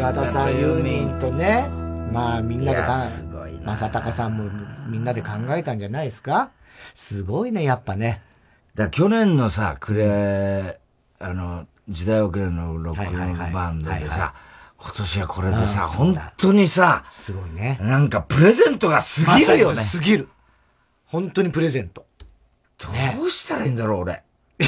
[0.01, 1.69] 和田さん、ユーミンとね、
[2.11, 2.87] まあみんなで考
[3.47, 4.49] え、正隆さんも
[4.87, 6.51] みんなで考えたんじゃないですか
[6.95, 8.21] すごいね、やっぱね。
[8.75, 10.79] だ去年のさ、くれ、
[11.19, 14.33] あの、時代遅れのロックバンドでさ、
[14.77, 17.79] 今年はこれでさ、本当にさ、すごいね。
[17.81, 19.83] なんかプレゼントがすぎるよね。
[19.83, 20.29] すぎる。
[21.05, 22.05] 本当にプレゼント。
[22.77, 22.87] ど
[23.23, 24.23] うしたらいいんだろう、俺。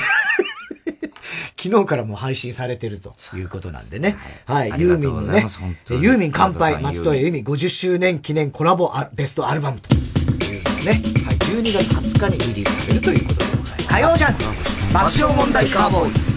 [1.57, 4.17] 昨日からも配信されてるということなんでね。
[4.45, 4.69] はい。
[4.78, 5.45] ユーミンのね、
[5.89, 10.91] ユーミン乾杯、松任谷由実50周年記念コラボベストアルバムというのね、
[11.26, 13.88] はい、12月20日にリリースされるということでございます。
[13.88, 14.43] 火曜ジャンク
[14.91, 16.30] 爆笑問題カーボーイ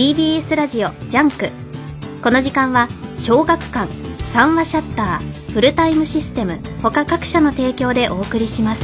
[0.00, 1.50] TBS ラジオジャンク。
[2.22, 2.88] この時間は
[3.18, 3.92] 小学館
[4.32, 8.82] 三和シャッターフルタイムシステム他各社の提供でお送りします。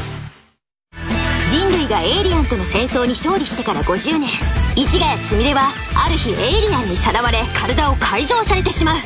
[1.48, 4.28] 人類がエイリアンとの戦争に勝利してから50年。
[4.76, 8.96] 市ヶ谷すみれはある日エイリアンにさらわれ体を改造されてしまう。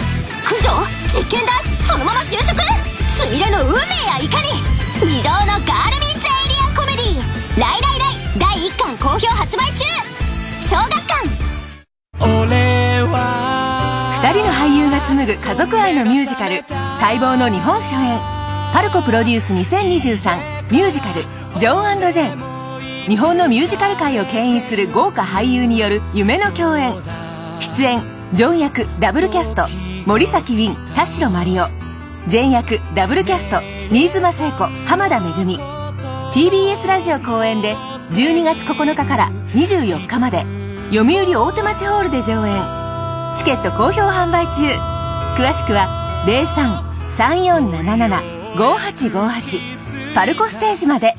[0.42, 0.68] 駆除
[1.06, 2.58] 実験台そのまま就職。
[3.06, 4.48] すみれの運命やいかに。
[4.98, 7.20] 未曾有のガールミンズエイリアンコメディー
[7.56, 9.84] 「ライライライ」第1巻好評発売中。
[10.60, 11.50] 小学館
[12.20, 12.44] 2
[14.32, 16.62] 人の俳優が紡ぐ家族愛のミュージカル
[17.00, 18.20] 待望の日本初演。
[18.74, 21.22] パルコプロデュース2023ミュージカル
[21.58, 22.40] 「ジョンジェン」
[23.08, 26.92] 日本のミュージカル界を牽引する豪華俳優による夢の共演。
[27.58, 28.02] 出演
[28.32, 29.66] ジョン役ダブルキャスト
[30.06, 31.70] 森崎ウィン田代真理夫。
[32.28, 35.58] ジェン役ダブルキャスト新妻聖子浜田めぐみ
[36.32, 37.76] TBS ラジオ公演で
[38.10, 40.59] 12月9日から24日まで。
[40.90, 42.60] 読売大手町ホールで上演
[43.32, 44.66] チケット好評販売中。
[45.40, 46.24] 詳しくは
[48.56, 51.14] 03-3477-5858パルコステージまで。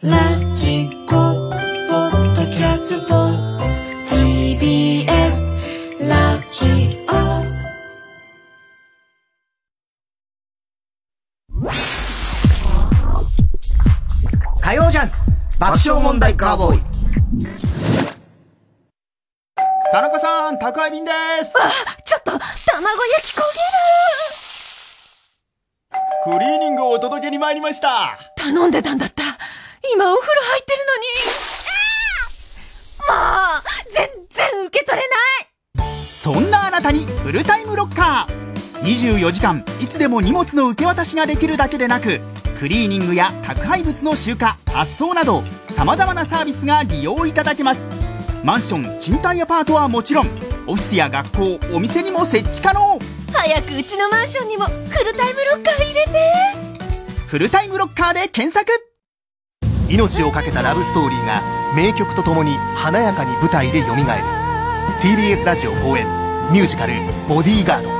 [0.00, 0.14] ラ
[0.54, 3.14] ジコポッドキャスト。
[4.08, 5.58] TBS
[6.08, 7.14] ラジオ。
[14.60, 15.10] 火曜ジャン
[15.58, 16.82] 爆笑問題カーボーイ
[19.94, 21.12] 田中さん宅配便で
[21.44, 21.54] す。
[21.56, 21.70] あ
[22.04, 23.42] ちょっと卵焼き焦
[26.26, 26.36] げる。
[26.36, 28.18] クリーニングをお届けに参りました。
[28.36, 29.22] 頼んでたんだった。
[29.94, 31.06] 今お風呂入ってるのに。
[33.06, 33.14] も
[33.60, 33.62] う
[33.94, 35.96] 全然受け取れない。
[36.10, 38.82] そんなあなたにフルタイムロッカー。
[38.82, 42.20] 24時間いつでも荷物の受け渡しができるだけでなく
[42.58, 44.40] クリーニングや宅配物の集荷
[44.72, 47.86] 発送などさまざまなサービスが利用いただけます
[48.44, 50.26] マンション賃貸アパートはもちろん
[50.66, 52.98] オフィスや学校お店にも設置可能。
[53.32, 56.10] 早くうちのマンションにもフルタイムロッカー入れて。
[57.26, 58.70] フルタイムロッカーで検索。
[59.88, 61.40] 命を懸けたラブストーリーが
[61.74, 64.02] 名曲とともに華やかに舞台で蘇る。
[65.00, 66.06] TBS ラジオ公演
[66.52, 66.92] ミュージカル
[67.26, 67.90] 「ボディーガード」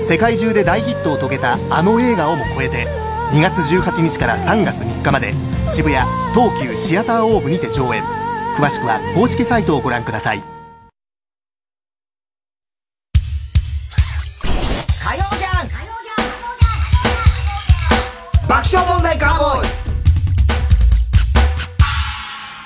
[0.00, 2.86] 世界中で大ヒットを遂げたあの映画をも超えて
[3.32, 5.34] 2月18日から3月3日まで
[5.68, 8.21] 渋谷東急シアターオーブにて上演
[8.56, 10.42] 詳しくは公式サイトをご覧ください。
[15.04, 15.68] 火曜じゃん。
[18.46, 19.71] 爆笑問題カーボーイ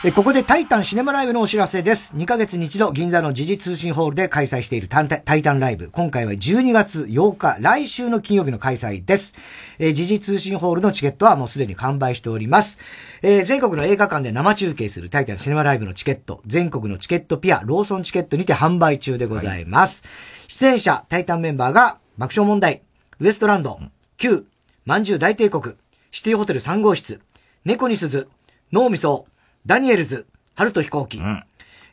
[0.08, 2.14] えここでタイタンシネマライブのお知らせです。
[2.14, 5.90] 2ヶ月に一度銀座の時事通信ホールで開催しているタイタンライブ。
[5.90, 9.34] 今回は12月8日、来週の金曜日の開催です。
[9.80, 12.78] えー、時事通信ホールのチケットはもうすでに完売しております。
[13.22, 20.04] えー、全国の映画館で生中継するタイタンシネマライブのチケット、全国のチケットピア、ローソンチケットにて販売中でございます。
[20.04, 22.82] はい、出演者、タイタンメンバーが爆笑問題、
[23.18, 23.80] ウエストランド、
[24.18, 24.46] Q、
[24.84, 25.74] まんじゅう大帝国、
[26.12, 27.20] シティホテル3号室、
[27.64, 28.28] 猫に鈴、
[28.70, 29.26] 脳みそ、
[29.66, 31.18] ダニエルズ、春と飛行機。
[31.18, 31.42] うん、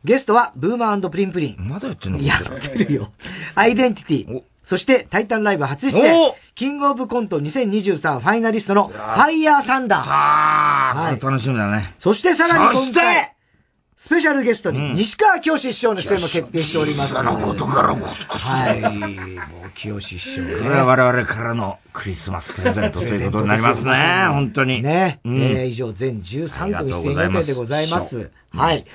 [0.04, 1.68] ゲストは、ブーマープリンプリン。
[1.68, 3.12] まだやってんのやってるよ。
[3.56, 4.44] アイデンティティ。
[4.62, 6.34] そして、タイタンライブ初出演。
[6.54, 10.08] キングオブコント2023ファイナリストの、ファイヤーサンダー。
[10.08, 11.96] ああ、はい、楽しみだね。
[11.98, 13.34] そしてさらに今回、
[14.04, 17.14] スペシャルゲストに、西川清師匠の出演も決定しております。
[17.14, 18.38] そのことからこそ。
[18.38, 18.82] はい。
[18.82, 20.56] もう、清師匠、ね。
[20.58, 24.26] これは我々からのクリスマスプレゼントということになりますね。
[24.28, 24.82] 本当に。
[24.82, 25.22] ね。
[25.24, 28.30] うん、えー、以上、全13組出演予定でございます。
[28.51, 28.86] はい。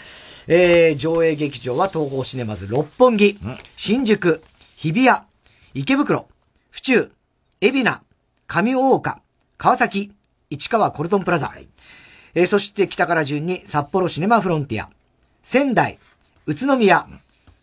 [0.46, 3.38] えー、上映劇場は東宝シネマズ六本木、
[3.78, 4.42] 新宿、
[4.76, 5.20] 日比谷、
[5.72, 6.28] 池袋、
[6.70, 7.10] 府中、
[7.62, 8.02] 海老名、
[8.46, 9.22] 上大岡、
[9.56, 10.12] 川崎、
[10.50, 11.46] 市川コルトンプラザ。
[11.46, 11.66] はい
[12.34, 14.90] えー、そして北から順に札幌シネマフロンティア、
[15.50, 15.98] 仙台、
[16.44, 17.06] 宇都宮、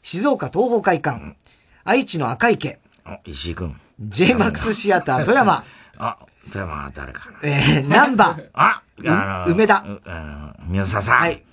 [0.01, 1.36] 静岡東方会館、
[1.83, 2.79] 愛知の赤池、
[3.25, 3.79] 石井君。
[4.03, 5.63] JMAX シアター富山、
[5.99, 6.17] あ、
[6.51, 7.29] 富山は誰か。
[7.43, 8.81] えー、南波、あ、
[9.45, 9.86] 梅田、
[10.65, 11.19] 宮沢さん。
[11.19, 11.43] はい。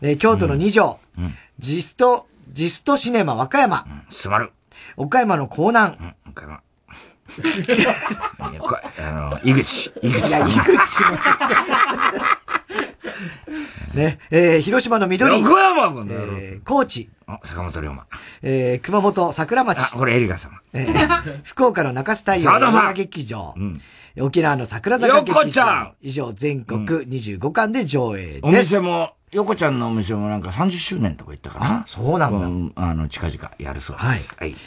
[0.00, 4.52] えー、京都の二条、うん、ジスト、ジストシネマ和歌山、すまる。
[4.96, 5.96] 岡山の江南、
[6.30, 6.62] 岡山。
[8.38, 9.92] あの、井口。
[10.02, 10.28] 井口。
[10.28, 11.02] いや、井口
[13.94, 15.40] ね、えー、広島の緑。
[15.40, 17.10] 横山君えー、高知。
[17.26, 18.06] あ、坂本龍馬。
[18.42, 19.94] えー、熊本桜町。
[19.94, 20.60] あ、これエリガ様。
[20.72, 23.54] えー、福岡の中洲太陽映劇場。
[23.56, 23.80] うん。
[24.20, 25.40] 沖縄の桜坂劇場。
[25.40, 28.40] 横ちゃん以上、全国25館で上映です。
[28.42, 31.84] お店も、横ちゃんのお店もなんか30周年とか言ったかな。
[31.86, 32.46] そうなんだ。
[32.46, 34.34] うん、あの、近々やるそうです。
[34.36, 34.50] はい。
[34.50, 34.58] はい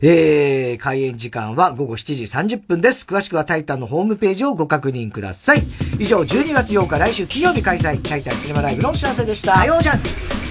[0.00, 2.24] えー、開演時間は午後7時
[2.56, 3.04] 30分です。
[3.04, 5.62] 詳しくはタイタンのホームページをご確認ください。
[5.98, 9.54] 以上、12月8日来週金曜日開催、タイタンシネマライブのお知らせでした。
[9.54, 10.02] 火曜じゃん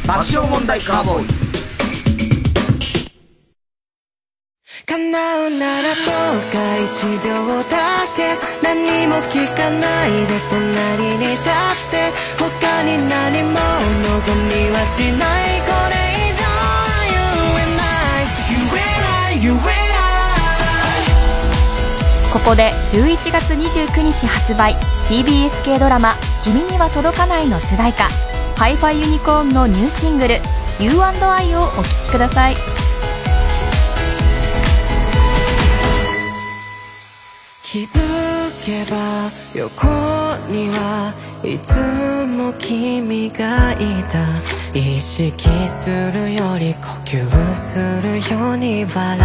[0.06, 1.48] 爆笑問題カーボーイ。
[4.86, 7.76] 叶うならどうか一秒だ
[8.16, 11.44] け何も聞かないで隣に立っ
[11.92, 15.26] て他に何も望みはしな
[15.56, 16.07] いこれ
[22.34, 24.76] ここで11月29日発売
[25.08, 28.10] TBS 系ドラマ「君には届かない」の主題歌
[28.58, 30.42] Hi−Fi ユニコーンのニューシングル
[30.80, 32.97] 「You&I」をお聴きください。
[37.70, 38.00] 気づ
[38.64, 39.88] けば横
[40.50, 41.14] には
[41.44, 41.78] いつ
[42.26, 43.78] も君がい
[44.10, 44.24] た。
[44.74, 49.20] 意識するより呼吸するように笑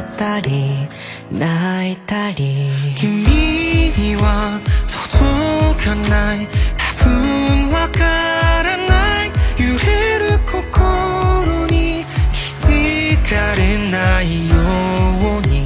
[0.00, 0.86] ったり
[1.32, 2.70] 泣いたり。
[2.96, 6.46] 君には届かない
[7.00, 9.32] 多分わからない。
[9.58, 14.54] 揺れる心に気づかれないよ
[15.38, 15.58] うに。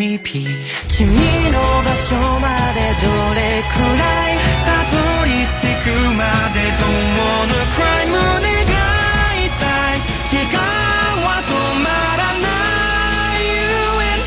[0.00, 4.96] 君の場所までどれくらいたど
[5.26, 5.28] り
[5.60, 6.24] 着くま
[6.54, 6.88] で Don't
[7.18, 8.72] wanna cry 胸が
[9.44, 9.60] 痛
[9.96, 10.00] い
[11.22, 11.52] は止
[11.84, 11.86] ま
[12.16, 12.48] らな
[13.36, 13.68] い You
[14.08, 14.24] and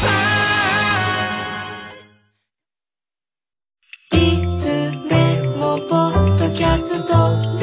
[4.12, 4.62] I いつ
[5.10, 5.12] で
[5.58, 5.60] も
[5.90, 7.12] ポッドキャスト
[7.58, 7.62] で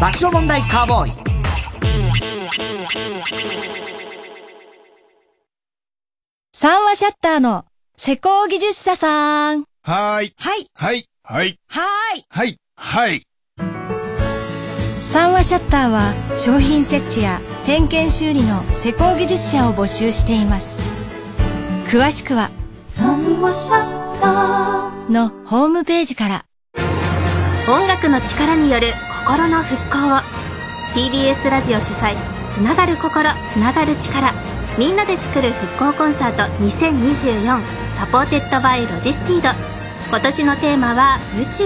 [0.00, 1.12] 爆笑問題カーボーイ
[6.52, 7.64] 三話シャッターの
[7.96, 9.64] 施工技術者さん。
[9.82, 10.32] はーい。
[10.36, 10.66] はい。
[10.74, 11.06] はい。
[11.22, 11.58] はい。
[11.68, 12.24] はーい。
[12.28, 12.56] はい。
[12.74, 13.22] はい。
[15.02, 20.80] 三話シャッターは商品設置や点検修理の施工技術者を募集しています。
[21.86, 22.50] 詳しくは
[22.86, 26.44] 三話シャッターのホームページから。
[27.70, 28.94] 音楽の力による
[29.28, 30.20] 心の復興を。
[30.94, 32.16] TBS ラジオ主催
[32.50, 34.32] つながる心つながる力。
[34.78, 37.60] みんなで作る復興コンサート2024
[37.90, 39.50] supported by ロジスティード。
[40.08, 41.64] 今年のテーマは宇宙。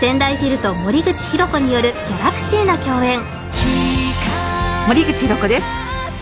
[0.00, 3.20] 仙台フィルと森口博子によるギャラクシーな共演。
[4.88, 5.66] 森口博子です。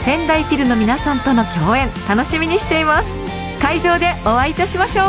[0.05, 3.09] 仙台フィルの皆さんとの共演楽しみにしています。
[3.63, 5.07] 会場でお会いいたしましょう。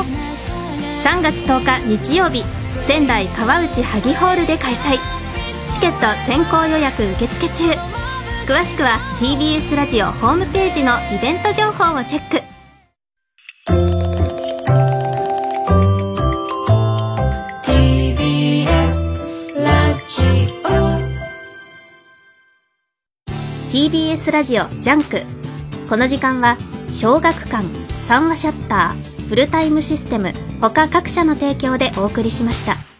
[1.03, 2.45] 3月10日日曜日
[2.87, 5.20] 仙台川内萩ホールで開催
[5.71, 8.01] チケット先行予約受付中。
[8.51, 12.41] 詳しくは TBS ラジオホームページのイベント情報をチェック
[23.71, 25.21] 「TBS ラジオジャンク」
[25.87, 26.57] この時間は
[26.89, 27.65] 小学館
[28.01, 32.90] 三和シャッターフルタイムシステム他各社の提供でお送りしました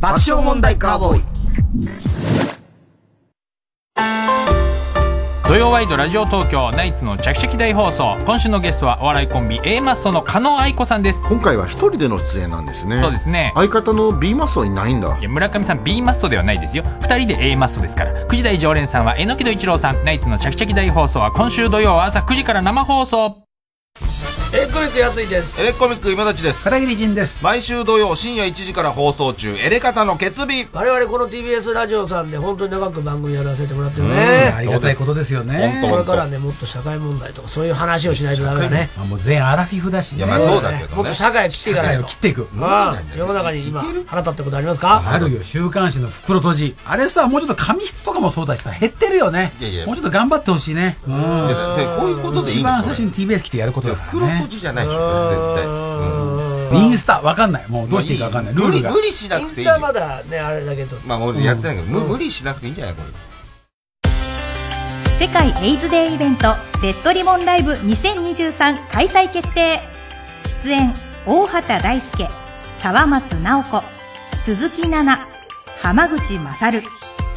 [0.00, 1.22] 爆笑問題カーボーイ。
[5.48, 8.16] 土曜ワイドラジオ東京ナイツのチャキチャキ大放送。
[8.26, 11.24] 今週のゲストはお笑いコンビ A マッソの加納愛子さんです。
[11.28, 12.98] 今回は一人での出演なんですね。
[12.98, 13.52] そうですね。
[13.54, 15.16] 相方の B マッソいないんだ。
[15.16, 16.82] いや村上さん B マッソではないですよ。
[17.00, 18.26] 二人で A マッソですから。
[18.26, 20.04] 9時台常連さんは榎木戸一郎さん。
[20.04, 23.44] ナイツのチャキチャキ大放送は今週土曜朝9時から生放送
[24.52, 25.60] エレコミックやついです。
[25.60, 26.62] エレコミック今立ちです。
[26.62, 27.42] 片桐仁です。
[27.42, 30.68] 毎週土曜深夜1時から放送中、エレカタの決日。
[30.72, 34.54] 我々この TBS ラジオさんで本当に長く番組やらせてもらってるね。
[34.56, 35.84] ありがたいことですよね。
[35.90, 38.90] これからね、もっと社会問題とかそういう話をしないとダメだね。
[38.96, 40.18] あもう全アラフィフだしね。
[40.18, 40.94] いや、まあそうだけどね。
[40.94, 42.04] もっと社会を切っていかないと。
[42.04, 42.48] 切っていく。
[43.16, 45.02] 世の中に今、腹立ったことありますか？
[45.06, 46.76] あるよ、週刊誌の袋閉じ。
[46.84, 49.52] あれさ、もうちょっと紙質とかもそうだしさ、減ってるよね。
[49.60, 50.98] いやいやもうちょっと頑張ってほしいね。
[51.04, 51.14] うん。
[51.14, 54.42] こういうことでいい一番最初に TBS 来てやることだからね。
[54.42, 55.66] 袋閉じじゃないでしょ、絶
[56.72, 56.80] 対。
[56.82, 57.68] インスタ、わかんない。
[57.68, 58.54] もうどうしていいかわかんない。
[58.54, 58.90] ルールが。
[58.90, 59.66] 無理しなくていい。
[59.66, 60.96] インスタまだね、あれだけど。
[61.06, 63.26] まあ俺やってないけど、無理しなくていいんじゃないこれ。
[65.18, 66.48] 世界エイズデーイベント
[66.82, 69.80] レッドリボンライブ2023開催決定
[70.62, 72.28] 出演大畑大輔
[72.76, 73.82] 沢松直子
[74.36, 75.26] 鈴木奈々
[75.80, 76.82] 浜口勝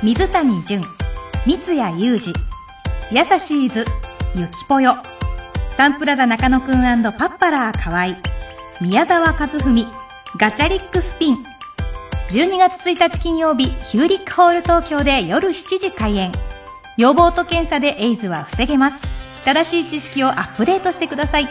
[0.04, 0.86] 水谷隼
[1.46, 2.34] 三谷裕
[3.10, 3.86] 二やさしーず
[4.36, 4.98] ゆきぽよ
[5.80, 8.18] サンプラザ中野くんパッパラー河合
[8.82, 9.88] 宮沢和文
[10.38, 11.38] ガチャリックスピン
[12.32, 16.34] 12月1日金曜日ヒューリックホール東京で夜7時開演
[16.98, 19.46] 予防と検査でエイズは防げます。
[19.46, 21.48] 正しい知識をアップデートしてください。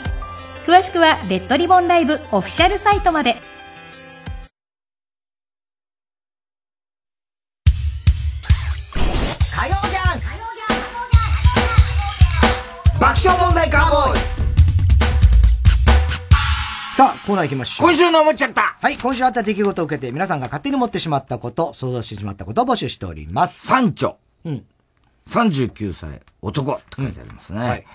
[0.66, 3.36] 詳しくは、レッドリボンライブオフィシャルサイトまで。
[13.08, 14.18] 爆笑問題カーボーイ
[16.94, 17.86] さあ、コーナー行きましょう。
[17.88, 23.66] 今週の思っちゃったはい、今週あった出来事を受けて、皆さんが勝手に持ってしまったこと、想像してしまったことを募集しております。
[23.66, 24.18] 三丁。
[24.44, 24.66] うん。
[25.26, 27.60] 39歳、男って書いてありますね。
[27.60, 27.86] はい。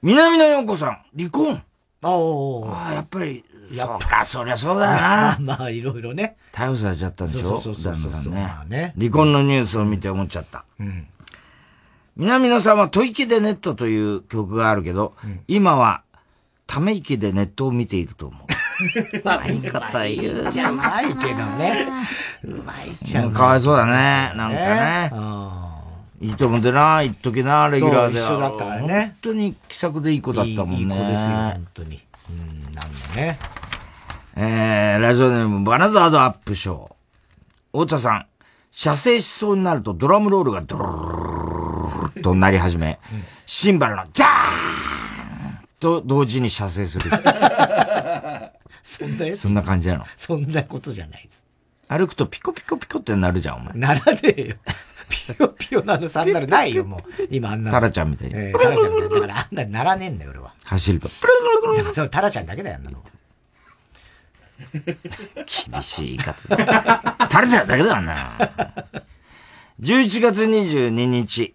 [0.00, 1.62] 南野陽子さん、離婚。
[2.00, 3.44] あおああ、やっぱり、
[3.76, 5.36] そうか、そりゃそうだよな。
[5.38, 6.38] まあ、いろいろね。
[6.54, 7.60] 逮捕されちゃったんでしょ？
[7.60, 10.64] そうそうそうそうね離婚のニュースを見て思っちゃった。
[10.80, 11.06] うん。
[12.16, 15.14] 南野さんは吐息でネットという曲があるけど、
[15.48, 16.02] 今は
[16.66, 19.18] ため息でネットを見ていると思う。
[19.18, 20.74] う まいこと言うじゃん。
[20.74, 21.86] うまいけどね。
[22.44, 23.32] うまいじゃん。
[23.32, 24.32] かわいそうだね。
[24.34, 25.12] なんかね。
[26.20, 28.18] いいと思うんでな、一時な、レギュラーで。
[28.18, 30.76] 一緒だったからね本当に気さくでいい子だったもんね。
[30.76, 32.02] いいいい子ですよ、本当に。
[32.30, 32.80] うん、なんだ
[33.14, 33.38] ね。
[34.36, 36.90] えー、ラジオネーム、バナザードアップショー。
[37.72, 38.26] 太田さん、
[38.70, 41.35] 射精しそうになるとドラムロールがドロロロ
[42.26, 42.98] となり始め、
[43.46, 44.28] シンバルのジャー
[45.62, 47.08] ンと同時に射精する。
[48.82, 49.42] そんなやつ？
[49.42, 50.04] そんな感じなの。
[50.16, 51.46] そんなことじゃないです。
[51.86, 53.74] 歩くとピコピコピコってなるじゃん、お前。
[53.74, 54.56] ならねえよ。
[55.08, 57.00] ピヨピヨなのサンダルないよ、もう。
[57.30, 57.76] 今あんなの。
[57.76, 58.34] タラちゃんみたいに。
[58.34, 59.14] えータラちゃんみたいな。
[59.14, 60.52] だからあんなにならねえんだよ、俺は。
[60.64, 61.08] 走ると。
[62.10, 63.04] タラちゃんだけだよ、あんなの。
[65.72, 67.28] 厳しい言い方だ。
[67.30, 69.04] タラちゃんだけだよ、あんなの。
[69.80, 71.54] 11月22日、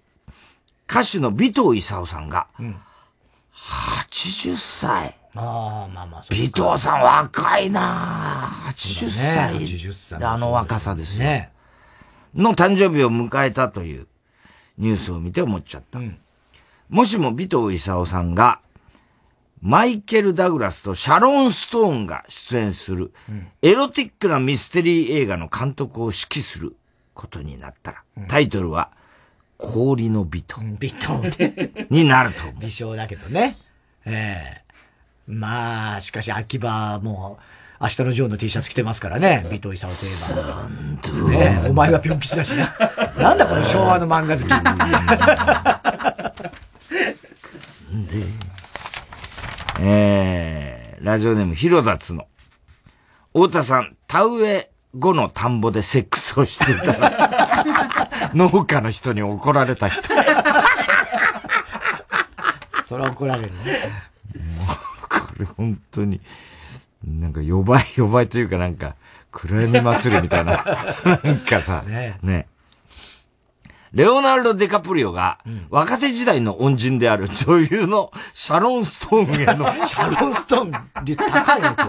[0.91, 2.47] 歌手の尾藤勲さんが、
[3.55, 5.17] 80歳。
[5.35, 9.53] ああ、まあまあ、尾藤さん若いなぁ80歳。
[9.55, 11.23] 80歳であの若さですよ。
[11.23, 11.53] ね
[12.35, 14.07] の誕生日を迎えたという
[14.77, 15.99] ニュースを見て思っちゃった。
[16.89, 18.59] もしも尾藤勲さんが、
[19.61, 23.13] マイケル・ダグラスとシャロン・ストーンが出演する、
[23.61, 26.75] エロティックなミステリー映画の監督を指揮する
[27.13, 28.91] ことになったら、タイトルは、
[29.61, 30.43] 氷の尾藤。
[30.73, 31.87] 尾藤で。
[31.91, 32.55] になると思う。
[32.61, 33.57] 微笑だけどね。
[34.05, 34.61] ええ
[35.27, 37.39] まあ、しかし、秋葉も、
[37.79, 40.33] 明日のジョーの T シャツ着てますからね、尾藤勲
[41.01, 41.61] といえば。
[41.61, 42.73] ねお前はピョン吉だしな。
[43.17, 44.51] なんだこの昭和の漫画好き。
[49.79, 52.27] えー、ラジオネーム、広田つの。
[53.33, 60.01] 太田さん、田植え後の田んぼでセックスをしていたら、 農家の人に怒られた人。
[62.83, 63.89] それは怒られるね。
[65.09, 66.19] これ本当に、
[67.05, 68.95] なんか、呼ばい呼ばいというかなんか、
[69.31, 70.63] 暗闇祭りみたいな。
[71.23, 72.47] なんかさ、ねね。
[73.93, 75.39] レオナルド・デカプリオが、
[75.69, 81.83] 若手時代の恩人である 女優のシャロン・ストーンへの、 シャロン・ストーン率高いの、こ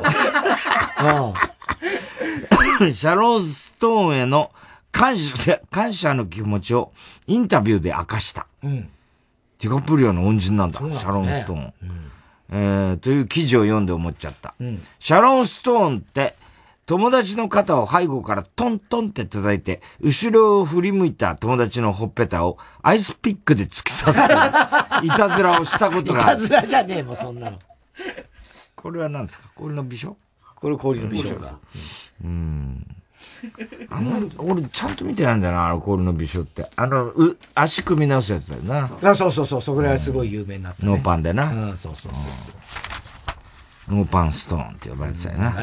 [2.89, 2.93] う。
[2.95, 4.51] シャロン・ストーンへの
[4.91, 6.93] 感謝、感謝の気持ちを
[7.29, 8.47] インタビューで明かした。
[8.65, 8.89] うん。
[9.61, 11.73] ディカプリオの恩人なんだ、ねシャロン・ストーン。
[12.55, 14.55] えー、という記事を読んで思っちゃった。
[14.61, 16.35] うんシャロン・ストーンって、
[16.93, 24.35] 友達の肩を背後からトントンって叩いて、後ろを振り向いた友達のほっぺたをアイスピックで突き刺すと
[25.03, 26.45] い たずらをしたことがある。
[26.45, 27.59] いたずらじゃねえもん、そんなの。
[28.77, 29.45] これは何ですか？
[29.55, 30.19] 氷の美少
[30.57, 31.59] これ氷の美少か。
[32.23, 32.87] うん。
[33.89, 36.69] あんまり、俺ちゃんと見てないんだよな、あの氷の美少って。
[36.77, 38.91] あの、う、足組み直すやつだよな。
[39.11, 40.91] あそうそうそう、そこらはすごい有名になった、ね。
[40.91, 41.51] ノーパンでな。
[41.51, 42.55] うん、そうそうそうそう。
[43.89, 45.55] ノーパンストーンって呼ばれてたよな。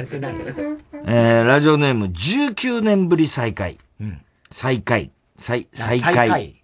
[1.06, 3.78] えー、ラジオネーム19年ぶり再会。
[4.02, 5.12] うん、再会。
[5.38, 6.14] 再、再会。
[6.14, 6.56] 再会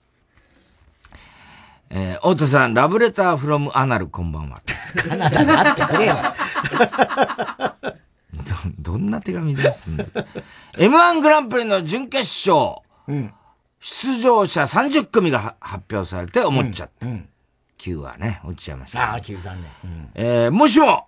[1.89, 4.61] えー、太田さん、ラブレターフロムアナルこんばんは。
[4.97, 6.17] カナダにあってくれよ。
[8.81, 10.05] ど、どんな手紙ですんだ
[10.73, 12.81] ?M1 グランプリの準決勝。
[13.07, 13.31] うん、
[13.79, 17.07] 出場者30組が発表されて思っちゃった。
[17.07, 17.29] うんうん、
[17.77, 19.71] 9はね、落ちちゃいました、ああ、9残念。
[19.83, 21.07] うん、えー、もしも、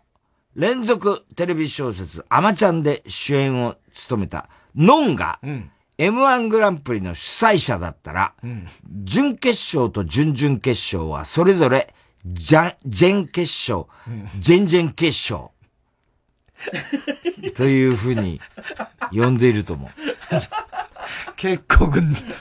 [0.58, 8.68] 連続テレビ小説、アマちゃんで主演を務めた、ノンが、うん、M1 グランプリの主催者だったら、うん、
[9.04, 11.94] 準決勝と準々決勝はそれぞれ、
[12.26, 13.42] じゃん、ジェン決
[13.72, 15.52] 勝、うん、ジェンジェン決勝。
[17.56, 18.42] というふうに
[19.12, 19.90] 呼んでいると思う。
[21.36, 21.92] 結構、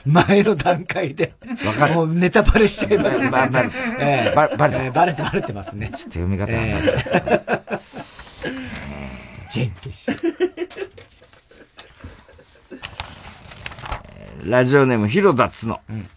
[0.05, 1.33] 前の段階で。
[1.63, 1.93] わかる。
[1.93, 3.29] もうネタバレしちゃいますね。
[3.29, 5.13] バレ、えー、バレ、バレ
[5.43, 5.91] て、ますね。
[5.95, 6.93] ちょっと読み方はまずい。
[9.49, 10.37] ジェン決勝。
[14.45, 15.81] ラジオネーム、広田つの。
[15.89, 16.07] うん、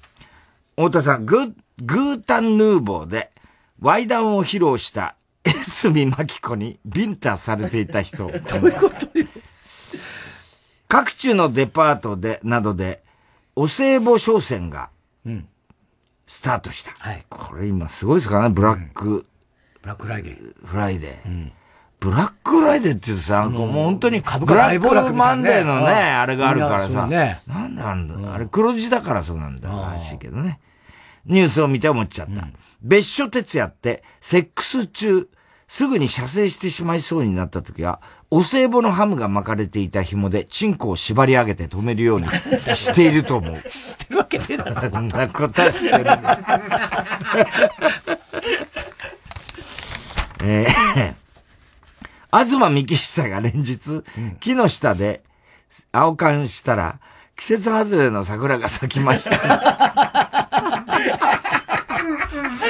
[0.77, 1.53] 太田さん、グー、
[1.83, 3.33] グータンヌーボーで、
[3.81, 8.27] ワイダンを披露したエスミマキコにビンタされていた人。
[8.27, 9.09] どういうこと
[10.87, 13.03] 各地のデパートで、などで、
[13.57, 14.91] お歳暮商戦が、
[16.27, 16.93] スタートした。
[16.99, 17.25] はい。
[17.29, 19.27] これ今すごいですからね、ブラック、うん、
[19.83, 20.67] ブラックフライデー。
[20.67, 21.27] フライデー。
[21.27, 21.53] うん
[22.01, 30.61] ブラックフライデーってさ、もう本当に、ブラックマンデーのね、あれがあるからさ、なんだなんだ、あれ黒字だからそうなんだらしいけどね。
[31.27, 32.49] ニュースを見て思っちゃった。
[32.81, 35.29] 別所哲也って、セックス中、
[35.69, 42.29] すぐに射精してしまいそうになった時は、お歳暮のハムが巻かれていた紐で、チンコを縛り上げて止めるように
[42.75, 43.57] していると思う。
[43.69, 44.91] してるわけねえだろ。
[44.91, 46.05] そんなことはしてる。
[50.43, 51.30] えー
[52.33, 54.03] 東幹久が連日、
[54.41, 55.23] 木の下で
[55.93, 57.01] 青缶したら、
[57.37, 59.37] 季節外れの桜が咲きました。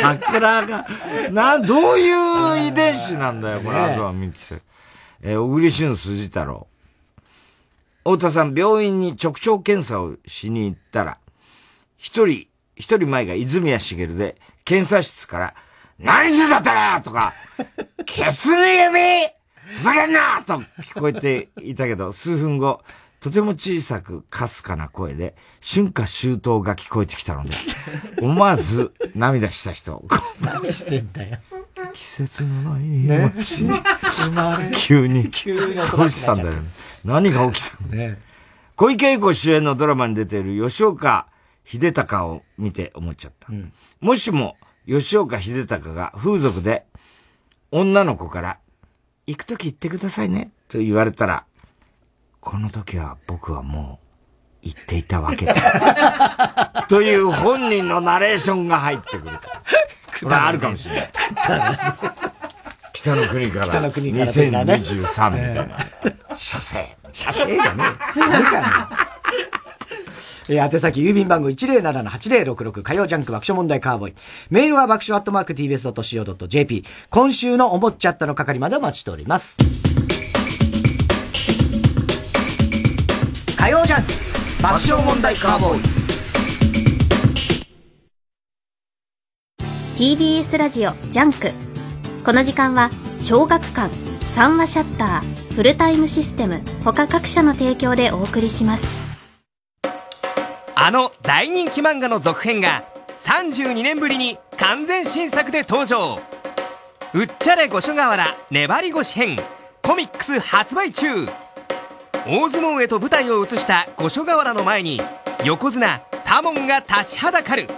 [0.01, 0.87] 桜が、
[1.31, 4.61] な、どういう遺伝子なんだよ、これ、東幹久。
[5.23, 6.67] えー、小栗旬筋太郎。
[8.05, 11.19] 太田さん、病院に直腸検査をしに行ったら、
[11.99, 12.47] 一人、
[12.77, 15.55] 一人前が泉谷しげるで、検査室から、
[15.99, 17.35] 何するだったらとか、
[18.07, 19.40] 消す指
[19.73, 22.83] ふざけんなと聞こえていたけど、数分後、
[23.21, 27.51] とても小さくかすかな声で、春夏秋冬が聞こえてきたので、
[28.21, 30.03] 思わず涙した人。
[30.41, 31.39] 何してんだよ。
[31.93, 33.33] 季節のないね、
[34.77, 35.31] 急に。
[35.31, 35.75] 急に。
[35.75, 36.63] どうしたんだよ、ね。
[37.05, 38.19] 何が起きたんだね。
[38.77, 41.27] 小池栄子主演のドラマに出ている吉岡
[41.65, 43.49] 秀隆を見て思っちゃった。
[43.53, 44.57] うん、もしも
[44.87, 46.87] 吉岡秀隆が風俗で
[47.71, 48.59] 女の子から
[49.31, 51.45] 行くとき行ってくださいね、と言われたら、
[52.41, 56.85] この時は僕はもう、行っていたわけだ。
[56.91, 59.39] という本人のナレーションが入ってくる。
[60.23, 61.11] これあるかもしれない。
[62.93, 63.67] 北の国から。
[63.67, 64.27] 北の国から。
[64.27, 66.37] 2023みたいな。
[66.37, 66.97] 射精。
[67.13, 68.21] 射精じゃねえ。
[68.21, 69.20] あるかね。
[70.51, 74.15] えー、宛先郵便番号107-8066火曜ジャンク爆笑問題カーボーイ。
[74.51, 76.85] メールは爆笑アットマーク tbs.co.jp。
[77.09, 79.57] 今週の思っちゃったの係までお待ちしております。
[83.57, 84.13] 火曜ジャンク
[84.61, 86.01] 爆笑問題カーボーイ。
[90.17, 91.53] TBS ラジオジャンク。
[92.25, 99.10] この時間は小学館、三話シャッター、フルタイムシステム、他各社の提供でお送りします。
[100.83, 102.87] あの大人気漫画の続編が
[103.19, 106.19] 32年ぶりに完全新作で登場。
[107.13, 109.37] うっちゃれ五所川原粘り腰編。
[109.83, 111.27] コミックス発売中。
[112.27, 115.03] 大相撲へと舞台を移した五所川原の前に
[115.45, 117.69] 横綱多門が立ちはだかる。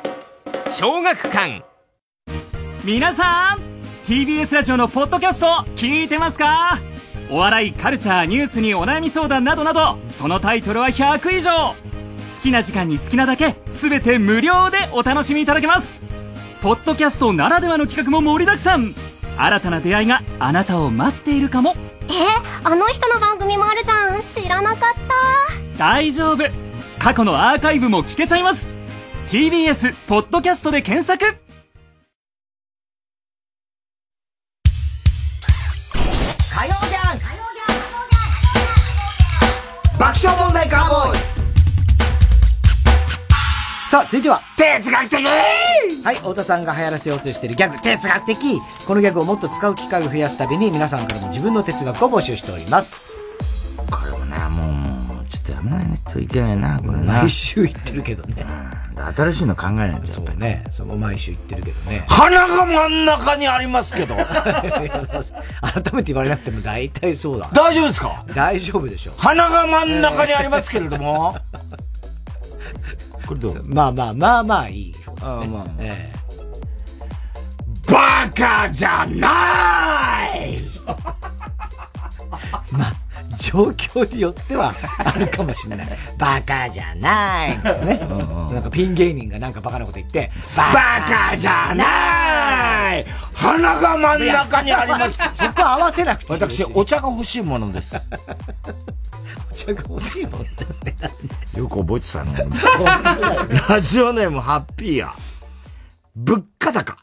[0.69, 1.65] 小学館。
[2.85, 3.61] 皆さん
[4.05, 6.79] TBS ラジオのポッドキャスト聞いてますか？
[7.33, 11.75] お笑いカルチャーニュースにお悩み相談などなどそのタイトルは100以上。
[12.37, 16.03] 好きな時間に好きなだけ全て無料でお楽しみいただけます。
[16.61, 18.95] ポッドキャストならではの企画も盛りだくさん。
[19.37, 21.75] 新たな出会いがあなたを待っているかも。
[22.09, 22.13] え
[22.65, 24.23] あの人の番組もあるじゃん。
[24.23, 24.79] 知らなかっ
[25.77, 25.79] た。
[25.79, 26.45] 大丈夫。
[26.99, 28.69] 過去のアーカイブも聞けちゃいます。
[29.29, 31.25] TBS ポッドキャストで検索。
[36.55, 37.19] 火曜じゃん。
[39.99, 41.32] 爆笑問題カーボーイ
[43.93, 44.41] さあ、続いては。
[44.57, 45.19] 哲学的
[46.03, 53.07] はい、太田さんが流行らせようとしているギャグ、哲学的このギャグをもっと使う機会を増やすために、皆さんからも自分の哲学を募集しております。
[53.91, 57.21] これもな、もう、ちょっとやめないといけないな、これな。
[57.21, 58.47] 毎週言ってるけどね。
[59.15, 60.07] 新しいの考えないと。
[60.07, 60.65] そうね。
[60.71, 62.07] その毎週言ってるけどね。
[62.09, 64.15] 鼻が真ん中にありますけど。
[64.17, 64.25] 改
[65.93, 67.51] めて言われなくても大体そうだ。
[67.53, 68.25] 大丈夫ですか？
[68.35, 69.13] 大丈夫でしょ。
[69.19, 71.37] 鼻が真ん中にありますけれども。
[73.41, 75.31] これどうまあまあまあまあいい方ですね。
[75.33, 76.13] あまあえ。
[77.91, 80.63] バカじゃない！
[82.73, 82.93] まあ、
[83.37, 85.89] 状況によってはあるかもしれない。
[86.19, 87.51] バカじゃない
[87.85, 87.99] ね。
[88.53, 90.73] なんかピン芸人がなんかバカなこと言って、バ
[91.07, 95.19] カじゃない鼻が真ん中にあります。
[95.35, 97.97] そこ合わせなくて私、お茶が欲しいものです。
[99.51, 100.97] お茶が欲しいものですね。
[101.57, 102.35] よく覚えてたの。
[103.69, 105.13] ラジオネームハッピーや。
[106.15, 106.97] 物価高。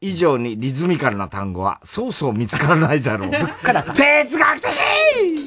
[0.00, 3.30] 以上にリズミカルな単語はそうそう見つからないだろう。
[3.30, 3.94] 物価高。
[3.94, 4.70] 哲学的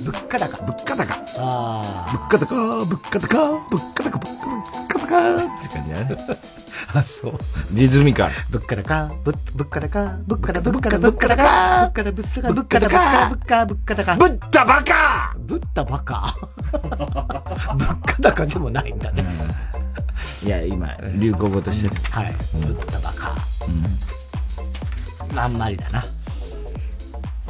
[0.03, 0.65] 物価高。
[0.65, 1.13] 物価高。
[1.39, 4.25] あ物価高、物価高、物価高、物
[4.87, 6.17] 価高って感じだね。
[6.29, 6.57] あ。
[6.99, 7.39] あ、そう。
[7.71, 8.33] リズミカル。
[8.51, 11.35] 物価高、物物価高、物価高、物価高、物価高、
[11.73, 14.15] 物価高、物価高、物価高、物価物価高。
[14.17, 16.35] ブッダバカブッダバカ
[17.73, 19.25] 物価高でもないんだね。
[20.43, 22.01] いや、今、流行語としてる。
[22.11, 22.33] はい。
[22.53, 23.35] ブッダバカ。
[25.35, 26.03] あんまりだな。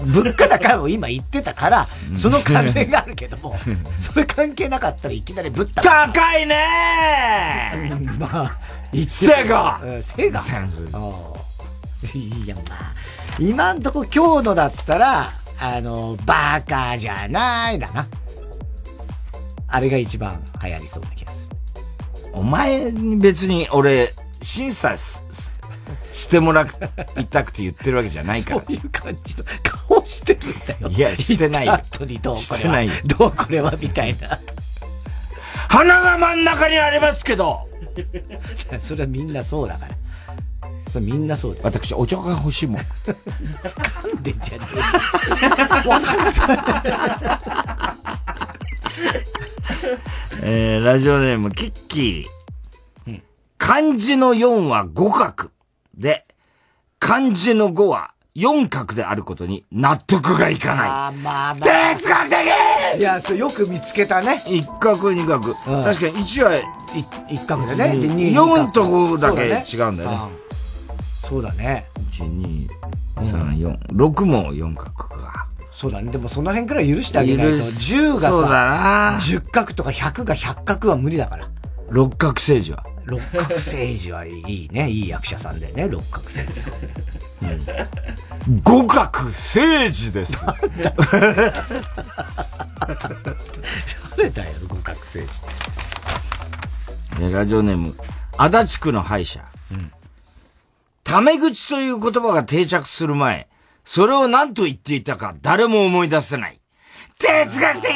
[0.05, 3.55] 物価高を今言ってたから、その関連があるけども、
[3.99, 8.19] それ関係なかったらいきなりぶった高いねー。
[8.19, 8.57] まあ、
[9.07, 9.81] セガ。
[9.83, 10.39] うんセガ。
[10.39, 11.47] ああ。
[12.13, 12.93] いや、まあ、
[13.39, 18.07] 今んとこ今日のだったら、あの、バカじゃないだな。
[19.67, 22.31] あれが一番流行りそうな気がする。
[22.33, 25.21] お前に別に俺、審査し
[26.13, 26.65] してもら
[27.19, 28.59] いたくて言ってるわけじゃないから。
[28.59, 30.89] そういう感じの顔してるんだよ。
[30.89, 31.73] いや、してないよ。
[31.73, 32.93] 言った後にどうこれはしてないよ。
[33.05, 34.39] どうこれはみたいな。
[35.69, 37.67] 鼻が真ん中にありますけど
[38.79, 39.95] それはみんなそうだから。
[40.89, 41.65] それみんなそうです。
[41.65, 42.81] 私、お茶が欲しいもん。
[42.81, 44.65] 噛んでんじゃね
[50.41, 53.21] え ー、ラジオネーム、キッキー。
[53.57, 55.49] 漢字の4は五角。
[55.93, 56.25] で、
[56.99, 60.89] 漢字の5は4角であることに納得がいかない。
[60.89, 61.95] あーまあまあ。
[61.95, 64.39] 哲学的いや、それよく見つけたね。
[64.45, 65.55] 一角二角。
[65.55, 66.51] 確かに1は
[67.29, 67.97] 一角でね。
[67.97, 70.17] で二4と5だけ違うんだよね。
[71.19, 71.87] そうだね。
[72.11, 72.69] 1、2、
[73.15, 73.77] 3、4。
[73.95, 75.47] 6も4角か。
[75.73, 76.11] そうだね。
[76.11, 81.49] でもその辺からい許してあげないと、許す10がさ、そうだな10角とか100が100角は無理だから。
[81.89, 82.85] 六角星児は。
[83.07, 84.89] 六角星児はいいね。
[84.89, 86.73] いい役者さんでね、六角星児さん。
[88.63, 90.45] 五角星児です。
[94.17, 95.27] 誰だよ、五角星児って。
[97.21, 97.95] えラジオネーム、
[98.37, 99.43] 足立区の歯医者。
[101.05, 103.47] タメ口という言葉が定着する前、
[103.85, 106.59] それを何と言っていたか誰も思い出せない。
[107.17, 107.89] 哲学的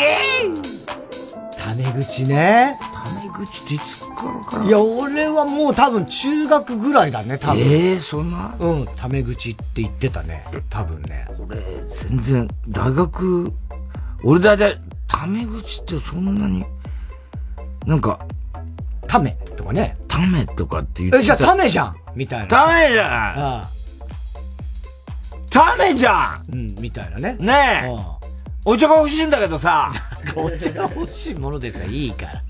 [1.63, 2.77] タメ口ね。
[2.81, 4.39] タメ口っていつから？
[4.41, 7.61] かないや、俺はもう多分中学ぐらいだね、多分。
[7.61, 8.55] ええそんな？
[8.59, 10.43] うん、タメ口って言ってたね。
[10.69, 11.27] 多分ね。
[11.39, 11.57] 俺、
[11.89, 13.53] 全然、大学、
[14.23, 16.65] 俺だいたい、タメ口ってそんなに、
[17.85, 18.19] なんか、
[19.07, 19.97] タメとかね。
[20.07, 22.47] タメとかって言ってえ、じゃあタメじゃんみたいな。
[22.47, 23.07] タメじゃん
[23.37, 23.69] あ
[25.49, 27.33] タメじゃんうん、みたいなね。
[27.33, 28.20] んねえ
[28.63, 29.91] お茶が欲しいんだけどさ。
[30.35, 32.43] お茶が欲しいものでさ、いいから。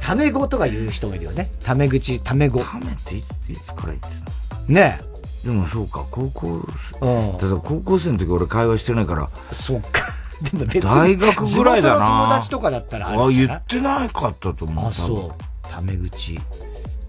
[0.00, 1.50] タメ語とか言う人もいるよね。
[1.62, 2.60] タメ口、タメ語。
[2.60, 4.08] タメっていつ、いつから言って
[4.48, 4.66] たの？
[4.68, 5.00] ね
[5.44, 6.66] でもそうか、高校
[7.02, 7.30] え。
[7.32, 7.38] うん。
[7.38, 10.02] ただ高校生の時俺会話してないから、そっか。
[10.52, 14.84] でも別に大学ぐらいだな友達とかだったらあるあ、言かってないかったと思う。
[14.84, 15.68] なあ、そう。
[15.70, 16.40] タメ口。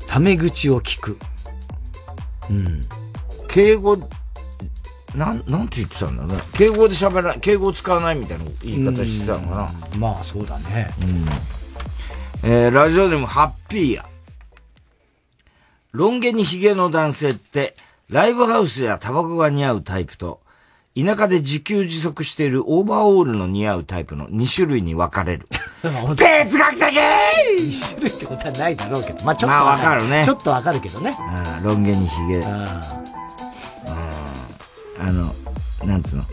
[0.05, 1.17] タメ口を聞く。
[2.49, 2.81] うん。
[3.47, 3.97] 敬語、
[5.15, 6.39] なん、なんて言ってたんだろうね。
[6.53, 9.71] 敬語で喋らない、敬語を使わないみたいな言い方してたのかな。
[9.93, 10.89] うんまあ、そうだね。
[11.01, 12.49] うん。
[12.49, 14.05] えー、ラジオネームハッピーや。
[15.91, 17.75] ロン毛にヒゲの男性って、
[18.09, 20.41] ライブハウスやタバコが似合うタイプと、
[20.97, 25.47] 田舎で自給自足しているオーバーオールの似合うタイプの2種類に分かれる。
[25.83, 26.97] 哲学的
[27.59, 29.25] 一種類ってことはないだろうけど。
[29.25, 31.15] まあ、ちょっとまあわかるねちょっとわかるけどね。
[31.57, 32.35] うん、ロン毛にヒゲ。
[32.35, 32.45] うん。
[34.99, 35.33] あの、
[35.83, 36.25] なんつうの？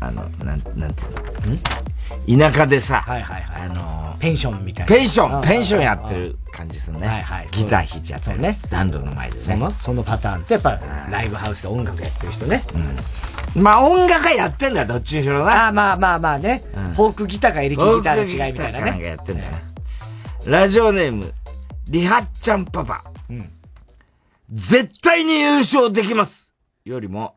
[0.00, 1.54] あの、なん、なんつうの？
[1.54, 2.38] ん？
[2.38, 3.62] 田舎でさ、はいはいはい。
[3.62, 4.94] あのペンションみたいな。
[4.94, 7.06] ペンション、ペンションやってる感じするね。
[7.06, 7.48] はいはい。
[7.52, 8.58] ギター弾いちゃってね。
[8.70, 9.40] 暖炉の前でね。
[9.40, 10.78] その、そのパターンってやっぱ
[11.10, 12.64] ライブハウスで音楽やってる人ね。
[13.54, 15.68] まあ音楽はやってんだよ、どっちにしろな。
[15.68, 16.62] あまあまあまあね。
[16.96, 19.04] フォークギターかエレキギターの違いみたいななんかね。
[19.04, 19.58] やってんだよな。
[20.46, 21.32] ラジオネーム、
[21.88, 23.04] リハッちゃんパパ。
[24.50, 26.47] 絶対に優勝できます
[26.88, 27.34] よりも、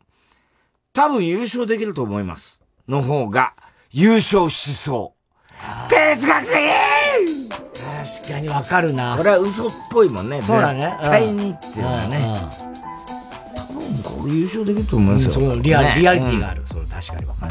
[0.94, 2.60] 多分優勝できると思います。
[2.88, 3.53] の方が、
[3.91, 5.90] 優勝しそう。
[5.90, 6.52] 哲学的
[8.22, 9.15] 確かにわかるな。
[9.18, 10.41] これは嘘っぽいもんね。
[10.41, 12.19] そうだね絶対にっていうのはね。
[13.56, 15.34] 多分これ優勝できると思うんですよ。
[15.34, 16.64] そのリアねリアリティがある。
[16.68, 17.48] それ確かにわか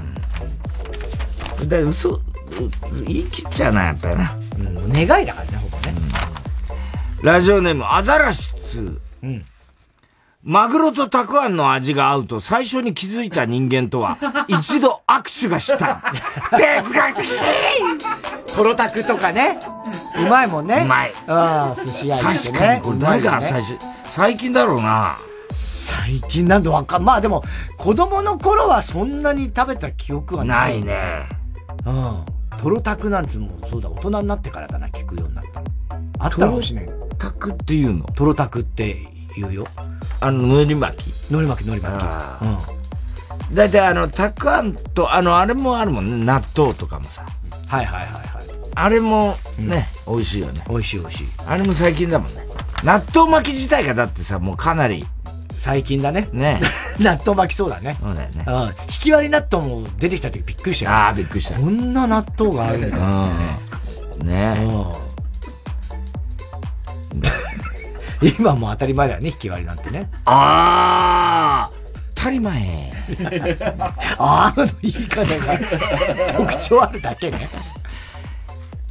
[1.59, 1.69] る。
[1.69, 2.21] で、嘘、う
[3.07, 4.37] 言い切っちゃうな、やっぱりな。
[4.59, 5.95] うん願いだからね、ほぼね。
[7.23, 8.99] ラジオネーム、アザラシ2。
[9.23, 9.45] うん
[10.43, 14.17] マグロとたくあんの味が合うと最初に気づいた人間とは、
[14.49, 16.03] 一度握手がした。
[16.51, 17.29] 哲学的
[18.47, 19.59] トロタクとかね。
[20.19, 20.81] うまいもんね。
[20.83, 21.13] うまい。
[21.27, 22.59] ああ、寿司屋行ってね。
[22.59, 25.19] 確かに、これ誰がうまいよね最初、最近だろうな。
[25.53, 27.45] 最近なんでわかん、まあでも、
[27.77, 30.61] 子供の頃はそんなに食べた記憶はな。
[30.61, 31.29] ないいね。
[31.85, 32.25] うん。
[32.57, 35.67] トロタクなんつうもう、そうだ、大人になってからだな、聞くようになったの。
[36.19, 36.95] あったのかもしれない。
[37.19, 38.05] タクっていうの？
[38.15, 39.67] トロタクって言うよ。
[40.21, 41.31] あの、海苔巻き。
[41.31, 42.45] 海苔巻き、海苔巻あき。
[42.45, 43.55] うん。
[43.55, 46.25] だいたいあの、たくあんと、あの、あれもあるもんね。
[46.25, 47.25] 納豆とかもさ。
[47.67, 48.31] はいはいはいはい。
[48.75, 50.63] あれもね、美味しいよね。
[50.69, 51.27] 美味しい美味しい。
[51.47, 52.47] あれも最近だもんね。
[52.85, 55.07] 納豆巻き自体がだってさ、もうかなり。
[55.59, 56.29] 最近だね。
[56.33, 56.59] ね。
[56.99, 57.99] 納豆巻きそうだね。
[58.01, 58.45] そうだよね。
[58.47, 58.55] うん。
[58.65, 60.91] 引き割り納豆も出てきた時びっくりしたよ。
[60.93, 61.61] ああ、びっくりした。
[61.61, 63.59] こんな納豆があるんだよね。
[64.21, 64.27] うん。
[64.27, 65.00] ね
[68.23, 70.09] 今もう当たり前だよね、引き割りなんてね。
[70.25, 71.81] ああ
[72.15, 72.93] 当たり前。
[74.19, 75.59] ああの言い方が
[76.37, 77.49] 特徴あるだけね。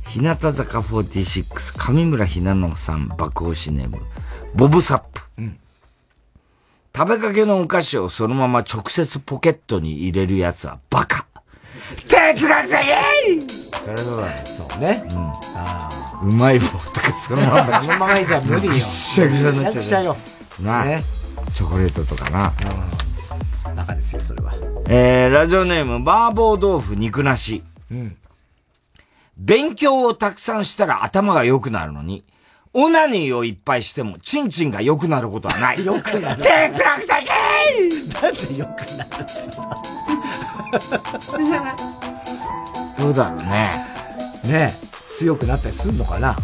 [0.08, 4.00] 日向坂46、上村ひなのさん爆押しネーム、
[4.56, 5.22] ボブサップ。
[6.96, 11.26] 食べかけのお菓子をそのまま直接ポケットに入れるやつはバカ。
[12.08, 12.80] 哲学的
[13.84, 14.44] それどうだね。
[14.46, 15.04] そうね。
[15.12, 15.32] うん。
[15.56, 17.82] あうまい棒とかそのまま。
[17.82, 20.06] そのままじゃ無理よしゃぐしゃになっちゃう。
[20.06, 20.16] よ
[20.62, 21.04] な、ね
[21.56, 22.54] チョコレートとかな。
[23.66, 24.54] あ、バカですよ、それは。
[24.88, 27.64] えー、ラジオネーム、麻婆豆腐肉なし。
[27.92, 28.18] うん。
[29.38, 32.24] 勉強をたくさんしたら頭が良くなるのに、
[32.74, 35.84] オナニーをいっぱいしても、チンチンが良くなることはない。
[35.86, 36.44] 良くなる。
[36.44, 37.10] 哲学的
[38.22, 39.10] なんで良くなる
[43.00, 43.70] どうだろうね。
[44.44, 44.74] ね
[45.20, 46.38] 強くなったりすんのかな？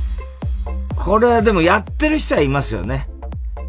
[0.97, 3.07] これはでもやってる人はいますよね。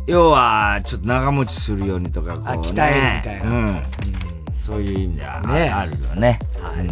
[0.09, 2.51] 要は、ちょっと長持ちするようにとか、こう、ね。
[2.51, 3.83] あ鍛えるみたいなうん。
[4.53, 6.41] そういう意味では、ねあるよね。
[6.61, 6.87] はい。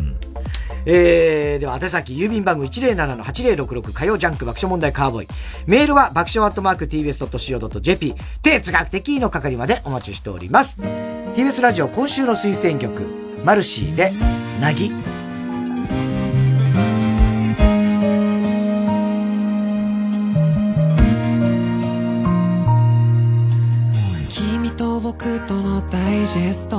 [0.87, 5.29] えー、では、宛先、郵便番号107-8066火曜ジャンク爆笑問題カーボーイ。
[5.67, 10.77] メールは爆笑アットマーク tbs.co.jp 哲学的の係までお待ちしております。
[11.37, 13.03] TBS ラジオ今週の推薦曲、
[13.45, 14.13] マルシーで、
[14.61, 14.93] なぎ。
[25.17, 26.77] 僕とのダイジェスト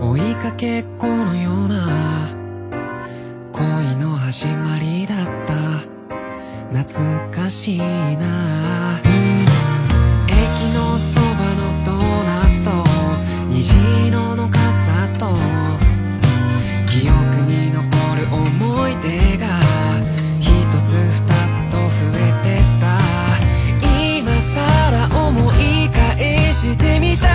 [0.00, 2.28] 追いかけっこのような
[3.52, 5.80] 恋の始まりだった。
[6.72, 9.00] 懐かしいな。
[10.28, 12.70] 駅のそばのドーナツと
[13.48, 13.74] 虹
[14.06, 15.26] 色の傘と
[16.86, 17.82] 記憶に残
[18.14, 19.58] る思い出が
[20.38, 20.46] 一
[20.86, 22.86] つ二つと増えてった。
[23.82, 27.27] 今さら思い返してみた。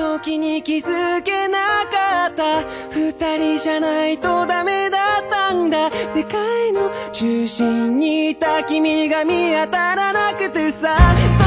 [0.00, 2.62] 時に気づけなかった。
[2.90, 5.90] 二人じゃないとダメだったんだ。
[6.14, 11.39] 世界の中心にいた君が見当たらなくてさ。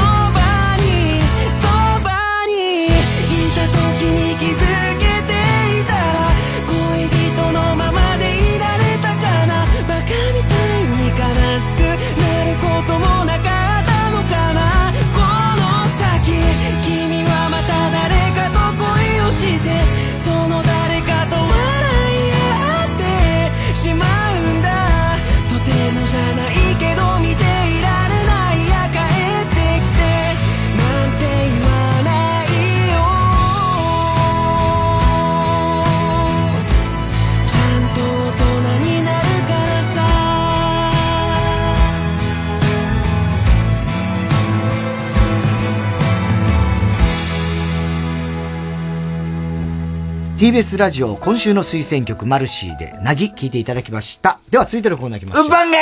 [50.44, 54.40] TBS ラジオ今週の推薦曲マルシーでなぎ聞いていただきました。
[54.50, 55.44] では続いてのコーナー行きましょう。
[55.46, 55.76] ウーパンゲ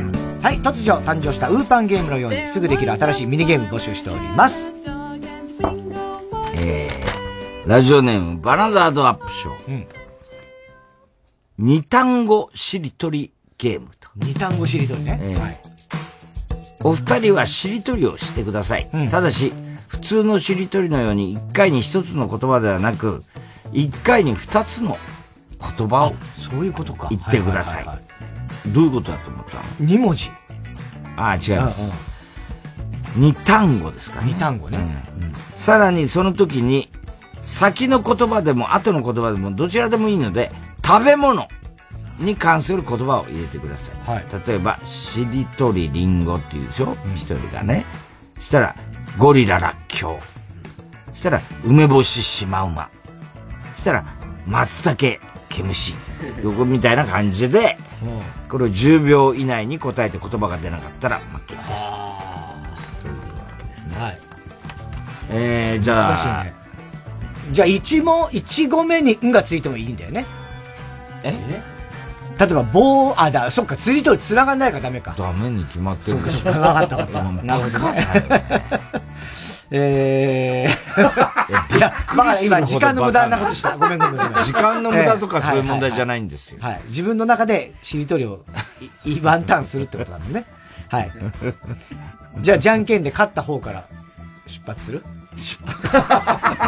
[0.00, 4.74] ームはい、突如誕生したウーパンゲームのようにすぐできる新しいミニゲーム募集しております。
[6.56, 9.72] えー、ラジオネームバナザードアップショー。
[9.72, 9.86] うん
[11.56, 14.10] 二単語しりとりゲームと。
[14.16, 15.20] 二単語しりとりね。
[15.22, 15.72] えー
[16.84, 18.90] お二人はしりとりをしてください。
[19.10, 19.54] ただし、
[19.86, 23.22] 普通のしりとりのように一回に一つの言葉ではなく、
[23.72, 24.96] 一回に二つの
[25.78, 27.08] 言葉をそういうことか。
[27.10, 27.84] 言ってください。
[28.70, 29.56] どういうことだと思った？
[29.56, 30.30] の二文字。
[31.16, 31.90] ああ、違います。
[33.16, 34.28] 二単語ですかね。
[34.28, 34.78] 二単語ね。
[35.56, 36.88] さらにその時に、
[37.42, 40.50] 先の言葉でも後の言葉でもどちらでもいいので、
[40.84, 41.48] 食べ物
[42.18, 44.24] に関する言葉を入れてください。
[44.46, 46.96] 例えば、しりとりりんごっていうでしょ？
[47.14, 47.84] 一、人がね。
[48.40, 48.74] したら、
[49.18, 50.18] ゴリラらっきょ
[51.14, 51.16] う。
[51.16, 52.90] したら、梅干しシマウマ。
[53.82, 54.04] したら、
[54.46, 55.94] 松茸毛虫。
[56.42, 57.76] 横みたいな感じで、
[58.48, 61.68] これを10秒以内に答えて言葉が出なかったら負けです。
[63.98, 64.18] はい。
[65.30, 66.54] えー、じゃあ、ね。
[67.50, 70.24] じゃあ、一問、一語目にんがついてもいいんだよね。
[71.24, 71.34] え？
[72.38, 75.14] 例えば、棒、あ、だ、そっか、釣りと繋がんないからダメか。
[75.18, 77.42] ダメに決まってるそうか、そうか、わかったわかった。
[77.42, 78.06] なるほどね。
[79.74, 81.76] えー。
[81.76, 83.76] いや、まあ今、時間の無駄なことした。
[83.78, 84.44] ごめんごめんごめん。
[84.44, 86.58] 時間の無駄とかそういう問題じゃないんですよ。
[86.60, 86.80] はい。
[86.88, 88.40] 自分の中でしりとりを
[89.04, 90.44] い、いワンタンするってことなのね。
[90.88, 91.10] はい。
[92.40, 93.84] じゃあ、じゃんけんで勝った方から
[94.46, 95.02] 出発する？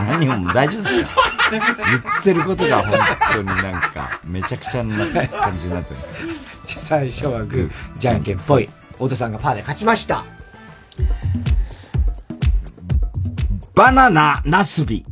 [0.09, 1.11] 何も大丈夫ですか
[1.53, 2.99] 言ってることが本
[3.35, 6.15] 当になんか、めちゃくちゃな感じになってます。
[6.65, 8.71] じゃあ最初はグー、じゃんけんぽい。
[8.95, 10.25] 太田さんがパーで勝ちました。
[13.75, 15.05] バナナ、ナスビ。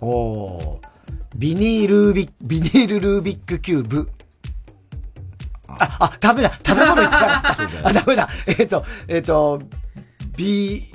[0.00, 0.78] おー。
[1.36, 4.10] ビニールービッ、ビニールルービックキューブ。
[5.68, 6.50] あ、あ、ダメだ。
[6.66, 7.88] 食べ物言ってなかった。
[7.88, 8.28] あ、ダメだ。
[8.46, 9.60] えっ、と、えっ、と、
[10.36, 10.90] ビ、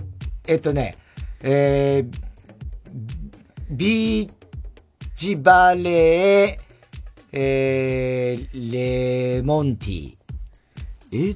[0.48, 0.98] えっ、とね、
[1.42, 2.18] えー、
[3.70, 4.32] ビー
[5.16, 6.58] チバレー、
[7.32, 8.74] えー、
[9.38, 10.16] レモンティー。
[11.12, 11.36] え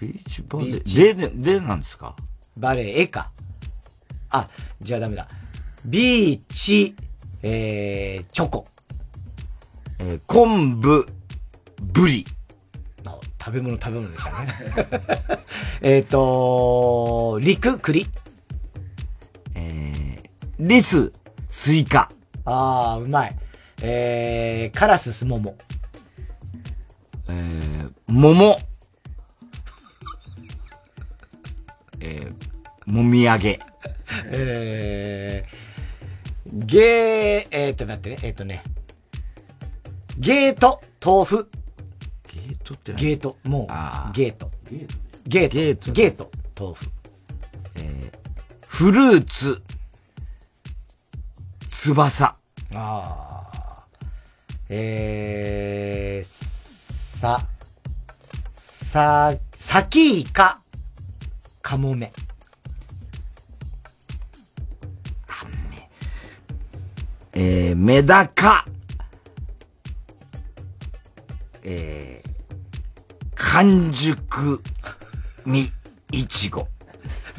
[0.00, 0.96] ビーチバレー？
[0.96, 2.14] レで、レなんですか？
[2.56, 3.32] バレー、絵か。
[4.30, 4.48] あ、
[4.80, 5.28] じゃあダメだ。
[5.84, 6.94] ビーチ、
[7.42, 8.66] えー、チョコ。
[9.98, 11.06] えー、昆布、
[11.82, 12.26] ブリ。
[13.48, 15.38] 食べ物食べ物でしたね。
[15.80, 18.06] えっと、陸、栗。
[19.54, 20.28] えー、
[20.58, 21.12] リス、
[21.48, 22.10] スイカ。
[22.44, 23.36] ああ、うまい。
[23.80, 25.56] えー、カラス、スモモ。
[27.28, 28.58] えー、桃。
[32.00, 33.60] えー、もみあげ。
[34.26, 38.62] えー、ゲー、えー、っと、待ってね、えー、っとね。
[40.18, 41.50] ゲート、豆腐。
[42.32, 44.50] ゲートってゲート、もう、ゲート。
[44.70, 44.94] ゲート。
[45.24, 45.54] ゲート。
[45.54, 45.92] ゲート。
[45.92, 46.86] ゲート、豆腐。
[47.76, 48.18] えー、
[48.66, 49.62] フルーツ、
[51.68, 52.24] 翼。
[52.26, 52.34] あ
[52.74, 53.84] あ。
[54.68, 57.46] えー、さ、
[58.56, 60.60] さ、さきいか、
[61.62, 62.12] かもめ。
[67.32, 68.64] えー、メダカ。
[71.62, 72.30] えー、
[73.34, 74.62] 完熟、
[75.44, 75.70] み、
[76.12, 76.66] いちご。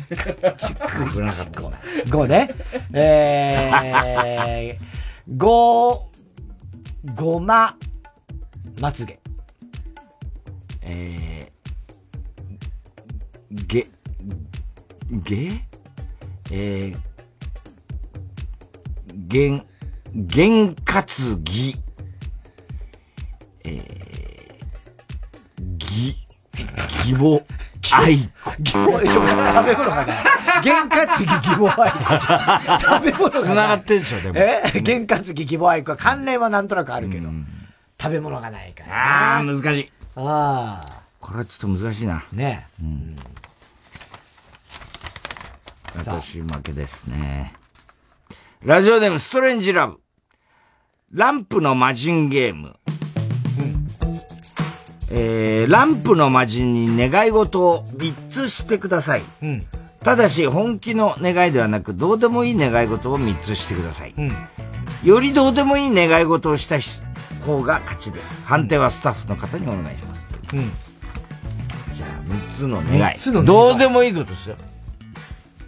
[0.09, 2.55] 危なかった5ね。
[2.93, 6.09] えー、ご、
[7.15, 7.75] ごま、
[8.79, 9.19] まつげ。
[10.81, 13.87] えー、げ、
[15.11, 15.67] げ？
[16.51, 16.97] えー、
[19.27, 19.63] げ
[20.15, 21.05] 験担
[21.43, 21.75] ぎ、
[23.63, 26.15] えー、ぎ、
[27.11, 27.41] 義母
[27.95, 28.29] 愛子。
[28.59, 29.13] 義母、食
[29.65, 30.17] べ物がない。
[30.63, 31.97] 験担ぎ義母愛子。
[32.81, 33.41] 食べ物が。
[33.41, 34.39] 繋がってんでしょ、でも。
[34.39, 34.81] え？
[34.81, 37.29] 験担ぎ義母愛子は関連はなんとなくあるけど、
[38.01, 39.35] 食べ物がないから。
[39.35, 39.91] ああ、難しい。
[40.15, 41.03] ああ。
[41.19, 42.23] これはちょっと難しいな。
[42.33, 42.83] ねえ。
[42.83, 43.15] うん。
[45.97, 47.53] 私負けですね。
[48.65, 50.01] ラジオネームストレンジラブ。
[51.13, 52.75] ランプの魔人ゲーム。
[55.09, 59.21] えー、ランプの魔人に願い事を3つしてください。
[59.43, 59.61] うん。
[60.01, 64.13] ただし、本気の願いではなく、どうでもいい願い事を3つしてください。
[64.17, 64.31] うん。
[65.03, 66.77] よりどうでもいい願い事をした
[67.45, 68.41] 方が勝ちです。
[68.43, 70.37] 判定はスタッフの方にお願いします。
[70.51, 70.69] うん。
[71.95, 72.99] じゃあ、3つの願い。
[72.99, 74.55] 三つの願いどうでもいいことですよ。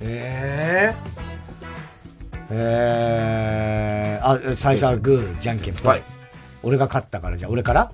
[0.02, 1.31] ええ
[2.54, 6.02] ええあ、最初はグー、じゃんけんぽい。
[6.64, 7.90] 俺が勝ったから、じゃあ俺から？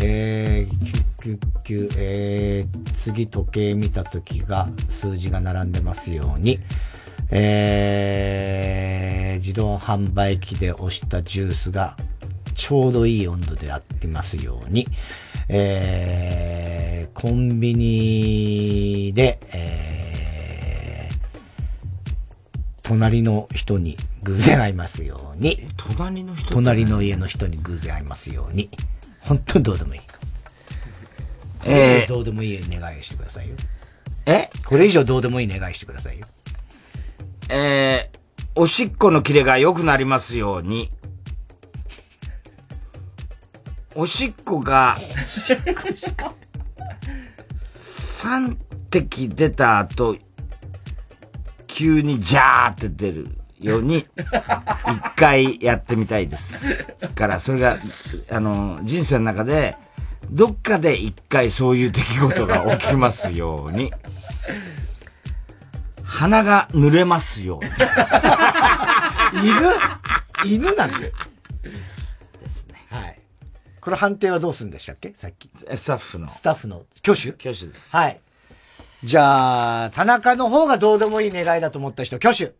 [0.00, 6.60] えー、キュ、えー、次時計見た時が、数字が並んでますように、
[7.30, 11.96] えー、自動販売機で押したジュースが、
[12.54, 14.86] ちょうどいい温度でありますように、
[15.48, 19.97] えー、コンビニで、えー、
[22.88, 25.60] 隣の人に偶然会いますように。
[25.76, 28.70] 隣の人隣の家の人に偶然会いますように。
[29.20, 30.00] 本当にどうでもいい。
[31.66, 33.56] えーどうでもいい願いしてくださいよ。
[34.24, 34.48] え？
[34.64, 36.26] これ以上どうでもいい願いしてくださいよ。
[37.50, 38.18] えー、
[38.54, 40.90] おしっこのキレが良くなりますように。
[43.94, 44.96] おしっこが、
[47.74, 48.56] 3
[48.90, 50.16] 滴出た後、
[51.78, 53.28] 急にジャーって出る
[53.60, 56.92] ように、 一回やってみたいです。
[57.14, 57.78] から、それが、
[58.32, 59.76] あの、人生の中で、
[60.28, 63.92] どっかで一回そういう出来事が起きますように。
[66.02, 67.70] 鼻が濡れますように。
[70.44, 71.12] 犬犬なんで。
[72.42, 72.84] ですね。
[72.90, 73.18] はい。
[73.80, 75.12] これ判定はどうするんでしたっけ？
[75.14, 75.48] さっき。
[75.54, 76.28] スタッフの。
[76.28, 77.94] スタッフの挙手挙手です。
[77.94, 78.20] はい。
[79.04, 82.52] じゃあ、田中の方がどうでもいい願いだと思った人、挙手。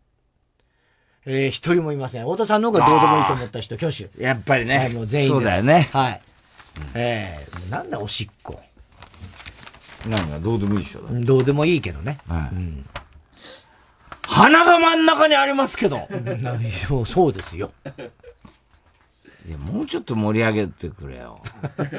[1.25, 2.23] えー、一人もいません。
[2.23, 4.09] 太田さんの方がどうでもいいと思った人、挙手。
[4.21, 5.39] やっぱりねはい、もう全員です。
[5.39, 6.21] そうだよねはい。
[6.93, 8.59] えー、なんだおしっこ。
[10.07, 11.01] 何がどうでもいいでしょ。
[11.09, 12.19] どうでもいいけどね。
[12.27, 12.85] はいうん。
[14.27, 16.07] 鼻が真ん中にありますけど。
[17.05, 17.73] そうですよ。
[19.49, 21.41] いや、もうちょっと盛り上げてくれよ。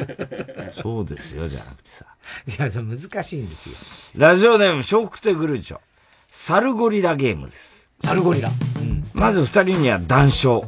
[0.70, 2.04] そうですよ、じゃなくてさ。
[2.46, 4.20] いや、それ難しいんですよ。
[4.20, 5.78] ラジオネーム、笑福亭グルーチョ。
[6.30, 7.88] サルゴリラゲームです。
[8.04, 8.52] サルゴリラ。
[9.14, 10.62] まず二人には談笑。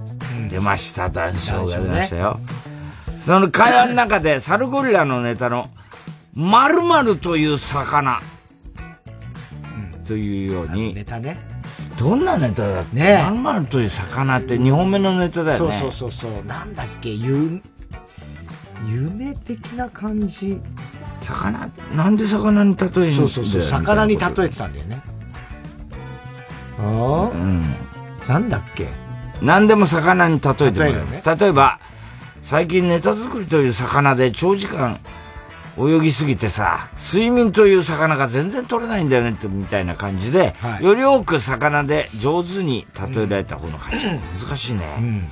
[0.49, 2.37] 出ました、談笑が出ましたよ。
[3.25, 5.71] その会話の中で、サルゴリラのネタの、
[6.35, 8.21] 〇〇という魚。
[10.05, 10.95] というように。
[10.95, 11.52] ネタね。
[12.03, 15.79] どんなネタだっけね〇〇という魚って2本目のネタだよね。
[15.79, 16.45] そうそうそうそう。
[16.47, 17.63] なんだっけ、ゆ、
[18.89, 20.61] 夢的な感じ。
[21.21, 21.71] 魚？
[21.95, 23.63] なんで魚に例えるんそうそうそう。
[23.63, 25.01] 魚に例えてたんだよね。
[26.81, 27.31] ああ？
[27.33, 27.63] うん。
[28.27, 28.89] なんだっけ？
[29.41, 31.25] 何でも魚に例えてもらいます。
[31.25, 31.79] 例例えば、
[32.43, 34.99] 最近ネタ作りという魚で長時間
[35.79, 44.07] 泳ぎすぎてさ、睡眠という魚が全然取れないんだよねってみたいな感じで、はいより多く魚で上手に例えられた方の勝ち。
[44.07, 45.31] 難しいね。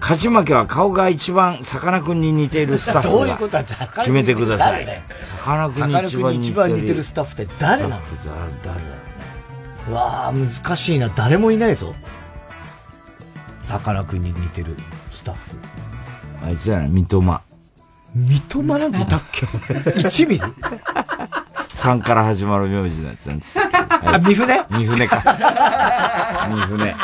[0.00, 4.86] 勝ち負けは顔が一番さかなクンに似ているスタッフどういうことだが決めてください。
[5.22, 8.00] さかなクンにに一番似てるスタッフって誰なの？
[8.62, 8.80] 誰だ
[9.88, 11.08] うわあ難しいな。
[11.08, 11.94] 誰もいないぞ。
[13.62, 14.76] さかなクンに似てる
[15.12, 15.56] スタッフ。
[16.44, 17.40] あいつらね、三笘。
[18.16, 20.40] 三笘なんていたっけ ?1 ミリ
[21.68, 24.64] 3から始まる名字のやつなんですあ三船？
[24.70, 25.20] 三船か。
[26.48, 26.94] 三船。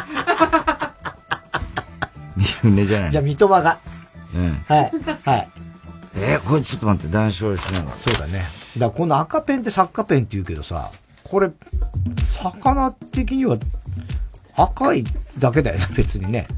[2.38, 3.78] 三船じゃないじゃあ三笘が。
[4.34, 4.54] うん。
[4.66, 4.90] はい。
[5.30, 5.48] はい。
[6.16, 7.94] えーこれちょっと待って、談笑しながら。
[7.94, 8.38] そうだね。
[8.38, 8.44] だか
[8.78, 10.90] らこの赤ペンってサッカーペンって言うけどさ、
[11.24, 11.50] これ、
[12.22, 13.58] 魚的には
[14.56, 15.04] 赤い
[15.38, 16.48] だけだよね、別にね。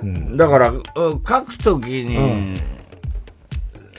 [0.00, 0.36] うん。
[0.36, 2.60] だから、うん書くときに、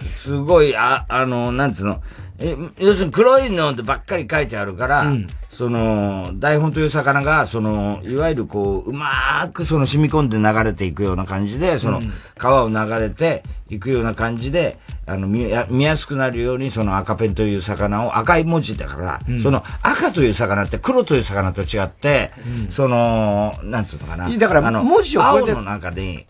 [0.09, 2.01] すごい、あ、あの、なんつうの、
[2.39, 5.05] え要するに黒いのでばっかり書いてあるから、
[5.49, 12.01] その、台本という魚が、その、いわゆるこう、うまーくその染み込んで流れていくような感じで、その、
[12.37, 13.43] 川を流れて
[13.73, 22.31] いくような感じで、あの、見や見やすくなるように、その赤ペンという魚を赤い文字だから、うん、その赤という魚って黒という魚と違って、
[22.65, 24.29] うん、その、なんつうのかな。
[24.29, 26.25] だから、あの、文字を青の中に、囲っ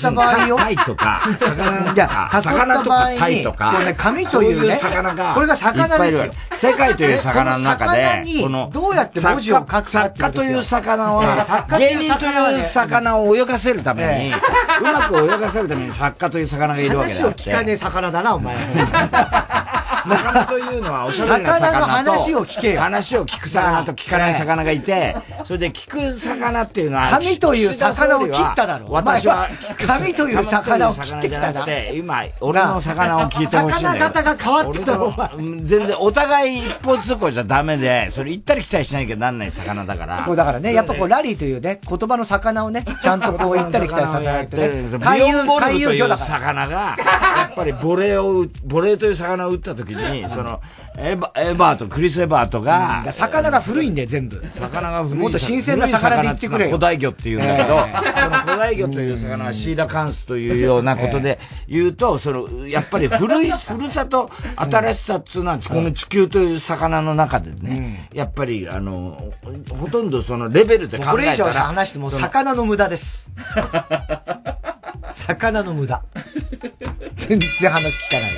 [0.00, 0.56] た場合よ。
[0.56, 6.32] 貝とか、 魚とか、魚とか貝とか、これね、紙というね、魚が、これが魚ですよ。
[6.52, 18.56] 世界という魚の中で、この、どうやって文字を書くか作家という魚は、芸人という魚を泳がせるために、うまく泳がせるために作家という魚がいるわけだ話を聞かねえ魚だな、お前。
[20.04, 22.80] 魚というのはおしゃれな魚と話を聞けよ。
[22.80, 28.86] 話を聞く魚と聞かない魚がいて、それで聞く魚っていうのは、紙という魚を切っただろ。
[28.90, 29.48] 私は、
[29.86, 33.98] 紙という魚を切ってきたな今、俺の魚を聞いてほしいんだよ。
[33.98, 35.14] 魚型が変わってたろ。
[35.62, 40.22] 全然、お互い一方通行じゃダメで、それ行ったり来たりしなきゃなんない魚だから。
[40.24, 44.68] こうだからね、やっぱこうラリーというね、言葉の魚をね、ちゃんとこう行ったり来たり魚ってね。
[45.00, 46.16] 海遊、魚だ。
[46.16, 50.60] 魚が、やっぱりボレーを、ボレーという魚を打った時に、その、
[50.98, 54.42] エバ、エバート、クリス・エバートが、魚が古いんで、全部。
[54.54, 55.18] 魚が古い。
[55.18, 57.78] もっと新鮮な魚で言ってくれ古代魚って言うんだけど、
[58.20, 61.38] その古代魚という魚はシーラカンスというようなことで
[61.68, 69.32] 言うと、その、やっぱり古い、古さと新しさっつうのは、この地球という魚の中でね、やっぱり、あの、
[69.70, 71.12] ほとんどそのレベルで考えたら。
[71.12, 73.30] これ以上話しても魚の無駄です。
[75.12, 76.02] 魚の無駄。
[77.16, 78.32] 全然話聞かない。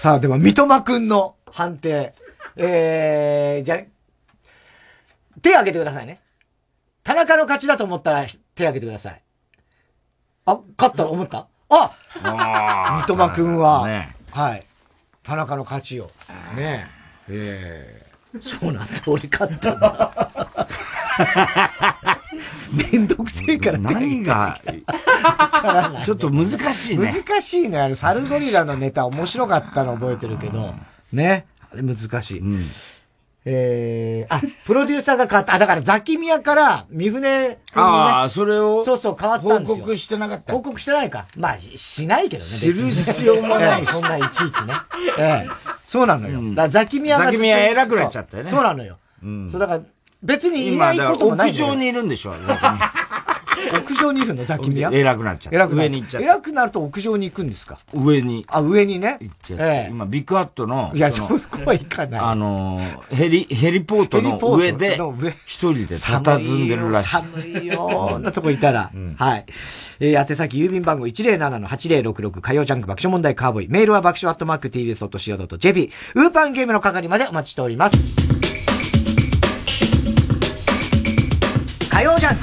[0.00, 2.14] さあ、では、三笘くんの判定。
[2.54, 3.82] えー、じゃ、
[5.42, 6.20] 手挙げてくださいね。
[7.02, 9.20] 田中の勝ちだと思ったら手挙げてください。
[10.46, 11.02] あ、勝った？
[11.02, 11.48] と思った？
[11.68, 14.64] あ三笘くんは、ね、はい。
[15.24, 16.12] 田中の勝ちよ。
[16.54, 16.86] ね
[17.28, 18.04] え。
[18.34, 20.30] えー、そうなんだ、俺勝ったんだ。
[22.92, 24.60] めんどくせえから何が、
[26.04, 27.12] ちょっと難しいね。
[27.26, 27.80] 難しいね。
[27.80, 30.74] あの、サルゴリラのネタ面白かったの覚えてるけど、
[31.12, 31.46] ね。
[31.72, 32.40] あれ難しい。
[32.40, 32.60] うん、
[33.44, 35.54] えー、あ、プロデューサーが変わった。
[35.54, 38.84] あ、だからザキミヤから三船、ね、ああ、それを。
[38.84, 39.76] そうそう、変わったんですよ。
[39.76, 41.26] 報告してなかった報告してないか。
[41.36, 42.50] まあ、しないけどね。
[42.50, 44.74] 知る必要もないそんないちいちね。
[45.18, 45.48] ええ
[45.84, 46.54] そうなのよ。
[46.54, 47.26] だザキミヤが。
[47.26, 48.50] ザキミヤ偉くなっちゃったよね。
[48.50, 48.98] そうなのよ。
[49.22, 49.50] うん。
[49.50, 49.80] そう、だから、
[50.22, 52.34] 別にいないこともない屋上にいるんでしょ、
[53.72, 55.54] 屋上にいるのザキミヤ偉くなっちゃう。
[55.54, 56.22] 偉く上に行っちゃう。
[56.22, 57.78] 偉くなると屋上に行くんですか？
[57.94, 58.44] 上に。
[58.48, 59.18] あ、上にね？
[59.20, 59.58] 行っちゃう。
[59.60, 60.92] ええ、今、ビッグアットの。
[60.94, 61.34] いや、そこ
[61.66, 62.20] は行かない。
[62.20, 62.80] あの、
[63.10, 64.98] ヘリ、ヘリポートの上で、
[65.44, 67.08] 一人で佇んでるらしい。
[67.08, 68.90] 寒いよ、なとこいたら。
[69.18, 69.44] はい。
[70.00, 73.68] えー、宛先郵便番号107-8066火曜ジャンク爆笑問題カーボーイ。
[73.68, 75.90] メールは爆笑アットマーク tbs.co.jp。
[76.14, 78.27] ウーパンゲームの係までお待ちしております。
[81.98, 82.38] 火曜ジャン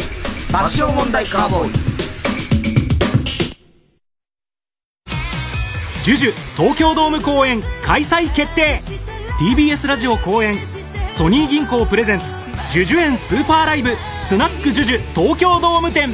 [0.51, 1.71] 爆笑問題カーボーイ。
[6.03, 8.81] ジュジュ東京ドーム公演開催決定。
[9.39, 10.55] TBS ラジオ公演
[11.13, 12.25] ソニー銀行プレゼンツ
[12.69, 13.91] ジュジュ園スーパーライブ
[14.21, 16.09] スナックジュジュ東京ドーム店。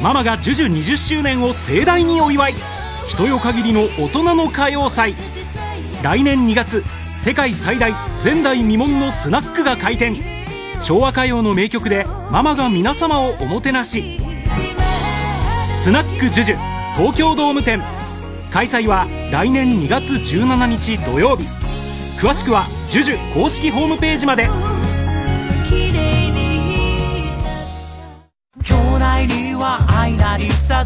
[0.00, 2.54] ママがジュジュ20周年を盛大にお祝い。
[3.08, 5.16] 人よ限りの大人の歌謡祭。
[6.04, 6.84] 来年2月
[7.16, 7.90] 世界最大
[8.22, 10.35] 前代未聞のスナックが開店。
[10.82, 14.20] 昭和歌謡の名曲でママが皆様をおもてなし。
[15.76, 16.56] スナックジュジュ
[16.96, 17.82] 東京ドーム店。
[18.52, 21.44] 開催は来年2月17日土曜日。
[22.18, 24.48] 詳しくはジュジュ公式ホームページまで。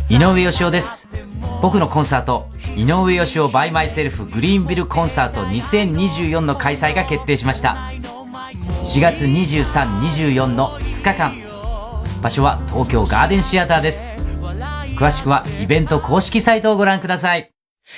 [0.09, 1.09] 井上芳雄です。
[1.63, 7.93] 僕のコンサート井上芳雄バイマイセルフグリーンビルコンサート2024の開催が決定しました。
[8.83, 11.35] 4月23、24の2日間。
[12.23, 14.15] 場所は東京ガーデンシアターです。
[14.97, 17.51] 詳しくはイベント公式サイトをご覧ください。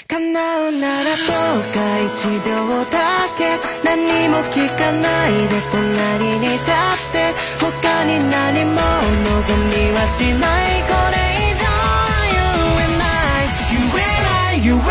[0.07, 1.27] 叶うならどう
[1.75, 6.67] か一秒だけ何も聞かないで隣に立っ
[7.13, 8.81] て他に何も望
[9.69, 11.19] みはしないこれ
[11.51, 11.67] 以上
[12.31, 12.39] 言
[12.79, 13.03] えな
[13.43, 14.87] い言えない言えな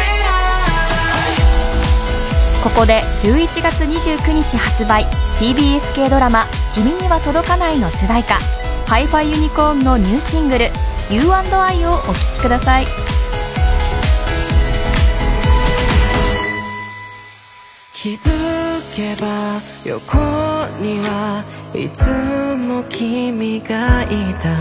[2.59, 5.07] いここで11月29日発売
[5.41, 6.45] TBS 系ドラマ
[6.75, 8.35] 「君には届かない」の主題歌
[8.85, 10.69] ハイファイユニコーンのニューシングル
[11.09, 13.20] 「You&I」をお聴きください。
[18.01, 18.31] 気づ
[18.95, 20.17] けば横
[20.81, 21.43] には
[21.75, 22.09] いつ
[22.57, 24.07] も君がい
[24.41, 24.57] た。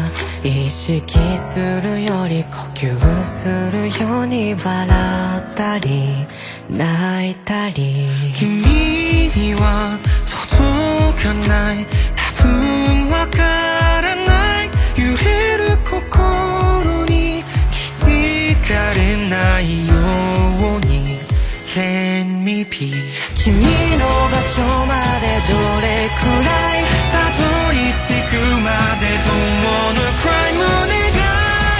[0.47, 4.87] 意識するより呼吸するように笑
[5.39, 6.27] ったり
[6.69, 8.05] 泣いたり。
[8.35, 9.99] 君には
[10.37, 11.87] 届かない。
[12.37, 13.39] 多分わか
[14.03, 14.69] らない。
[14.99, 17.43] 揺れる心に
[17.73, 20.30] 気づかれないよ。
[21.73, 22.91] Can me be
[23.37, 26.83] 君の場所までどれくらい
[27.13, 28.67] たどり着くま
[28.99, 29.31] で Don't
[29.63, 30.67] wanna cry 胸が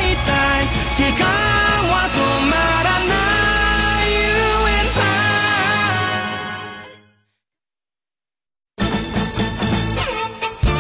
[0.07, 0.15] 痛
[0.63, 0.71] い。
[0.95, 1.27] 時間
[1.91, 2.55] は止ま
[2.85, 3.13] らな
[4.07, 4.15] い。
[4.15, 4.31] You
[4.79, 4.95] and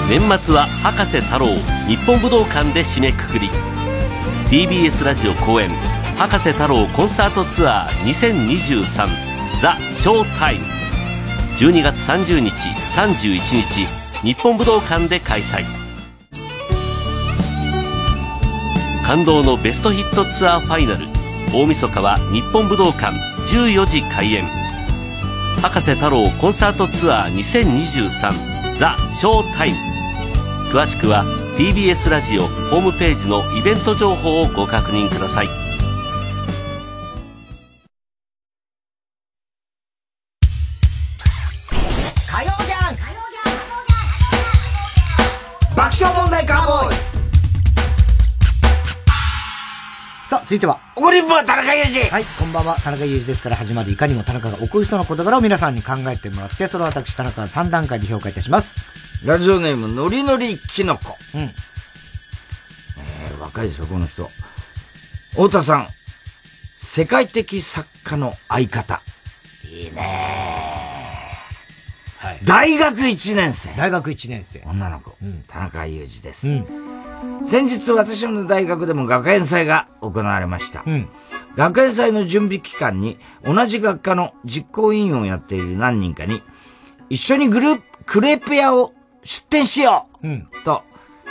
[0.06, 1.46] I 年末は博士太郎
[1.88, 3.50] 日本武道館で締めくくり
[4.50, 5.70] TBS ラジオ公演
[6.20, 9.08] 博士太郎コンサートツアー2023
[9.58, 10.66] ザ・ショータイム。
[11.56, 12.50] 12月30日
[12.94, 13.86] 31日
[14.22, 15.64] 日本武道館で開催。
[19.06, 21.06] 感動のベストヒットツアーファイナル
[21.54, 23.16] 大晦日は日本武道館
[23.54, 24.44] 14時開演。
[25.62, 29.78] 博士太郎コンサートツアー2023ザ・ショータイム。
[30.70, 31.24] 詳しくは
[31.56, 35.59] TBS ラジオホームページのイベント情報をご確認ください。
[50.50, 50.80] 続いては。
[50.96, 52.74] 怒りんぼは田中裕二はい、こんばんは。
[52.74, 58.84] 田中裕二ですから始まるいかにも田中が起こりそうな事柄を皆さんに考えてもらって、それを私田中が3段階で評価いたします。
[59.24, 61.16] ラジオネーム、のりのりきのこ。
[61.36, 61.40] うん。
[61.42, 64.28] えー、若いですよ、この人。
[65.30, 65.88] 太田さん、
[66.78, 69.02] 世界的作家の相方。
[69.70, 71.30] いいね
[72.18, 72.40] はい。
[72.42, 73.72] 大学1年生。
[73.76, 74.64] 大学1年生。
[74.66, 75.14] 女の子。
[75.46, 76.48] 田中裕二です。
[77.46, 80.84] 先日私の大学でも学園祭が行われました。
[81.56, 86.42] 学園祭の準備期間に同じ学科の実行委員をやっている何人かに
[87.08, 88.92] 一緒にグループ、クレープ屋を
[89.24, 90.28] 出店しよう、
[90.64, 90.82] と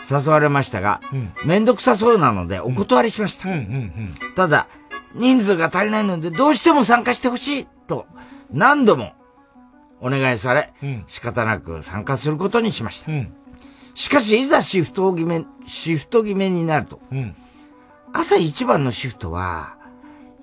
[0.10, 1.02] 誘われましたが、
[1.46, 1.66] めん。
[1.66, 3.48] どくさそうなのでお断りしました。
[4.36, 4.68] ただ、
[5.16, 8.06] 人数が足りないのでどうしても参加してほしいと
[8.52, 9.14] 何度も
[10.02, 10.74] お願いされ、
[11.08, 13.12] 仕方なく参加することにしました。
[13.94, 17.00] しかし、いざシフト決め、シフト決めになると、
[18.14, 19.76] 朝一番のシフトは、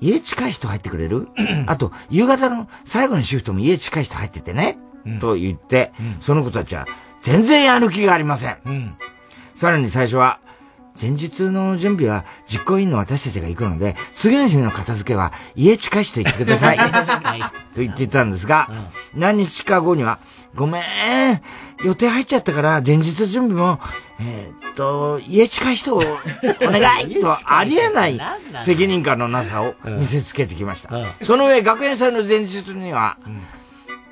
[0.00, 1.28] 家近い人入ってくれる？
[1.66, 4.78] あと、夕方の最後のシフトも家近い人入っててね、
[5.20, 6.86] と言って、その子たちは
[7.22, 8.96] 全然やる気がありません。
[9.54, 10.38] さらに最初は、
[11.00, 16.76] 前日の準備は実行委員の私たちが行くので、次の日の片付けは家近い人行ってください。
[16.80, 17.48] 家近い人。
[17.50, 18.70] と言っていたんですが、
[19.14, 20.18] 何日か後には、
[20.56, 20.82] ごめん、
[21.84, 23.78] 予定入っちゃったから、前日準備も、
[24.18, 26.02] えーっと、家近い人を お
[26.70, 27.20] 願い。
[27.20, 28.18] とありえない
[28.60, 30.90] 責任感のなさを見せつけてきました。
[31.22, 33.18] その上、学園祭の前日には、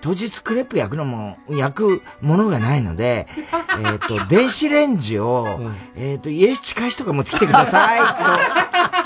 [0.03, 3.27] 当日クレープ焼くのも、焼くものがないので、
[3.83, 5.61] えっ、と、電子レンジを、
[5.97, 8.01] えっ、と、家近い人が持ってきてください、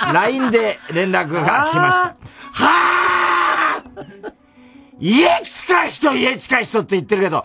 [0.06, 2.16] と、 LINE で連絡が来ました。
[2.52, 4.37] はぁ
[5.00, 7.44] 家近い人、家近い人って言ってるけど、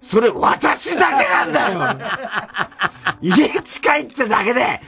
[0.00, 1.98] それ私だけなんだよ。
[3.20, 4.80] 家近いってだけで、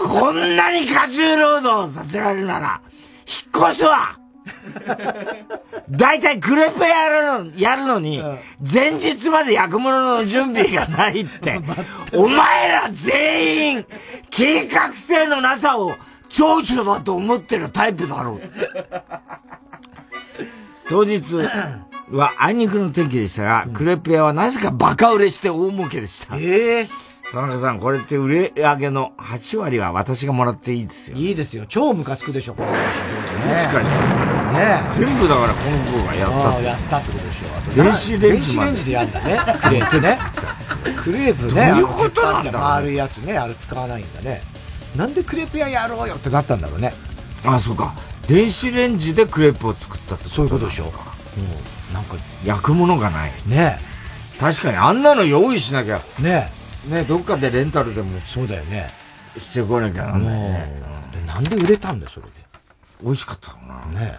[0.00, 2.80] こんなに過重労働させられるなら、
[3.26, 4.18] 引っ越すわ。
[5.90, 8.22] 大体クレープやるの、やるのに、
[8.60, 11.60] 前日まで焼くものの準備がないって、
[12.14, 13.86] お前ら全員、
[14.30, 15.94] 計画性のなさを
[16.28, 18.40] 長所だと思ってるタイプだろう。
[20.88, 21.36] 当日
[22.10, 26.36] はあいにくの天気でしたが、クレープ屋はなぜかバカ売れして大儲けでした。
[26.36, 26.88] ええ
[27.32, 31.16] 田中さん、これって売れ上げの8割は私がもらっていいですよ。
[31.16, 31.64] いいですよ。
[31.66, 32.70] 超ムカつくでしょ、これ。
[32.70, 32.76] ね
[33.60, 33.90] 近い人。
[34.52, 36.46] ね全部だからこの子がやったって。
[36.46, 37.48] ああやったってことでしょ。
[37.56, 39.38] あと電子レンジまで電子レンジでやんだね。
[39.60, 40.18] クレープね。
[41.02, 41.70] クレープね。
[41.70, 44.42] どういうことなんだろうねあの丸いやつね、あれ使わないんだね。
[44.94, 46.94] なんでクレープ屋やろうよってなったんだろうね。
[47.44, 47.94] あ、そうか。
[48.26, 50.84] 電子レンジでクレープを作ったってそういうことでしょ。
[50.86, 51.94] うん。
[51.94, 53.32] なんか、焼くものがない。
[53.46, 53.78] ね
[54.38, 56.02] 確かにあんなの用意しなきゃ。
[56.20, 56.50] ね
[56.88, 58.20] ねどっかでレンタルでも。
[58.22, 58.90] そうだよね。
[59.38, 60.82] してこなきゃなんないね。
[61.12, 62.32] でなんで売れたんだよ、それで。
[63.02, 63.58] 美味しかったか
[63.92, 64.00] な。
[64.00, 64.18] ね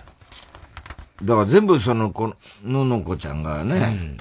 [1.24, 4.18] だから全部その、この、ののこちゃんがね、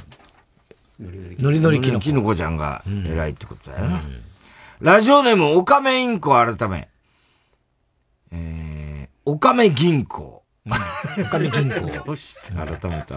[1.00, 4.02] ノリノリキノコきのこちゃんが偉いってことだよな。
[4.80, 6.88] ラジオネーム、オカメインコ改め、
[8.30, 8.83] えー、
[9.26, 10.42] オカメ銀行。
[10.66, 11.90] お上銀行。
[12.04, 13.14] どうして改めたのか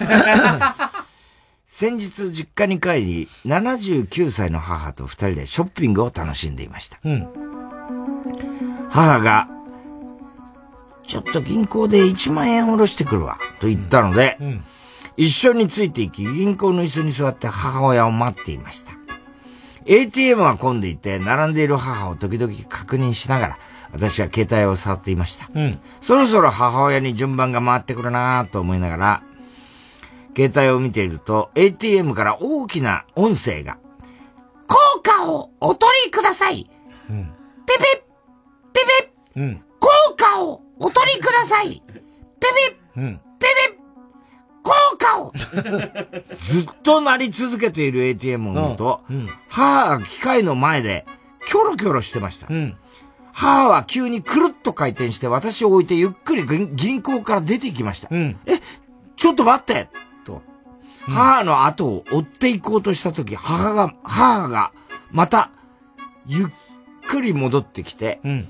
[0.00, 0.74] な。
[1.66, 6.98] 先日実家に帰り、79歳の母と二人でショッピングを楽しんでいました。
[7.04, 7.28] うん、
[8.90, 9.48] 母が、
[11.06, 14.64] ちょっと銀行で1万円下ろしてくるわ、と言ったので、うんうん、
[15.16, 18.92] 一緒についていき、銀行の椅子に座って母親を待っていました。
[19.86, 23.58] ATM は混んでいて、並んでいる母を時々確認しながら、
[23.96, 25.48] 私は携帯を触っていました。
[25.54, 29.22] うん、そろそろ母親に順番が回ってくるなと思いながら、
[30.36, 33.78] 携帯を見ていると、ATM から大きな音声が、
[34.66, 36.68] 効果をお取りください、
[37.08, 37.32] うん、
[37.66, 37.84] ピピッ
[38.72, 38.80] ピ
[39.34, 41.68] ピッ、うん、効果をお取りください!
[41.68, 41.80] ピ
[42.94, 43.86] ピッ、うん、ピピッ
[44.62, 45.32] 効果を
[46.38, 51.06] ずっと鳴り続けている ATM を見ると、うん、母が機械の前で
[51.46, 52.48] キョロキョロしてました。
[52.50, 52.76] うん
[53.36, 58.08] 母は急にくるっと回転して私を置いてゆっくり銀行から出て行きました。
[58.10, 58.60] うん、え、
[59.14, 59.90] ちょっと待って
[60.24, 60.40] と、
[61.02, 64.72] 母の後を追っていこうとした時、母が、母が、
[65.10, 65.50] また、
[66.26, 66.48] ゆっ
[67.06, 68.48] くり戻ってきて、うん、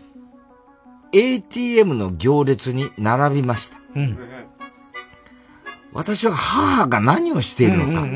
[1.12, 3.78] ATM の行列に並びました。
[3.96, 4.16] うん、
[5.92, 8.06] 私は母が何をしているのか、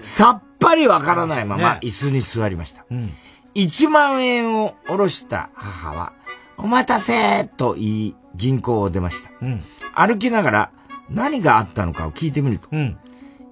[0.00, 2.86] さっぱりわからないまま椅子に座りました。
[2.90, 3.12] うん
[3.54, 6.12] 1万円を下ろした母は、
[6.56, 9.30] お待たせと言い、銀行を出ました。
[9.42, 9.62] うん、
[9.94, 10.70] 歩きながら
[11.08, 12.98] 何があったのかを聞いてみると、うん、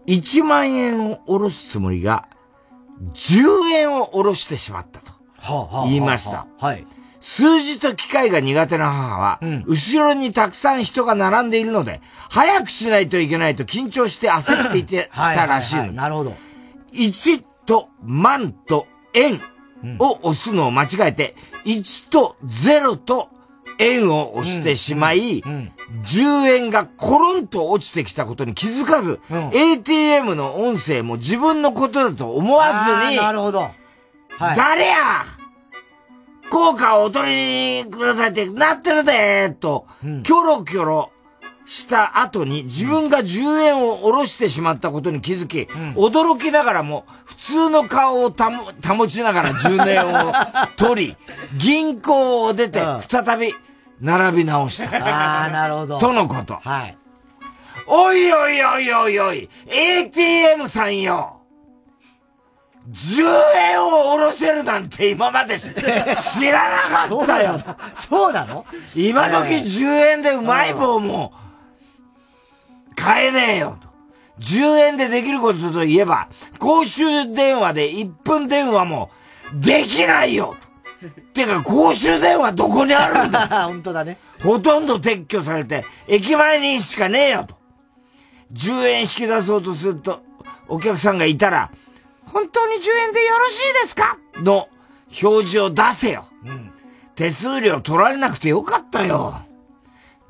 [0.07, 2.29] 1万円を下ろすつもりが、
[3.15, 6.47] 10円を下ろしてしまったと言いました。
[6.59, 6.87] はい。
[7.20, 15.93] 数字と機械が苦手な母は、うん、後ろにたくさん人が並んでいるので、早くしないといけないと緊張して焦っていてたらしいの。
[15.93, 16.35] なるほど。
[16.93, 19.41] 1と万と円
[19.98, 21.34] を押すのを間違えて、
[21.64, 23.28] 1と0と
[23.78, 25.42] 円を押してしまい、
[26.04, 29.20] 10円がコロンと落ちてきたことに気づかず、
[29.52, 33.70] ATM の音声も自分のことだと思わずに、なるほど。
[34.38, 34.96] はい、誰や
[36.50, 41.11] 効果をお取りくださいってなってるでと、キョロキョロ
[41.64, 50.32] した後に自分が10円を下ろしてしまったことに気づき、うん、驚きながらも普通の顔を保ちながら10円を
[50.76, 51.16] 取り、
[51.56, 53.55] 銀行を出て再び
[54.01, 54.97] 並び直した。
[54.97, 55.98] ああ、なるほど。
[55.98, 56.55] とのこと。
[56.55, 56.98] はい。
[57.86, 61.43] おいおいおいおいおい、ATM さんよ
[62.90, 63.22] 10
[63.56, 65.70] 円を下ろせるなんて今まで 知
[66.51, 67.60] らなかったよ
[67.94, 68.66] そうなの？
[68.94, 71.32] 今時10円でうまい棒も
[72.97, 73.89] 買えねえよと。
[74.40, 76.28] 10円でできることといえば、
[76.59, 79.10] 公衆電話で1分電話も
[79.55, 80.73] できないよと。
[81.35, 83.47] てか、公衆電話どこにあるんだ？
[83.69, 84.19] 本当だね。
[84.43, 87.56] ほとんど撤去されて、駅前にしかねえよと。
[88.52, 90.23] 10円引き出そうとすると、
[90.69, 91.70] お客さんがいたら、
[92.24, 94.16] 本当に10円でよろしいですか？
[94.36, 94.69] の
[95.23, 96.24] 表示を出せよ。
[96.44, 96.70] うん、
[97.14, 99.43] 手数料取られなくてよかったよ。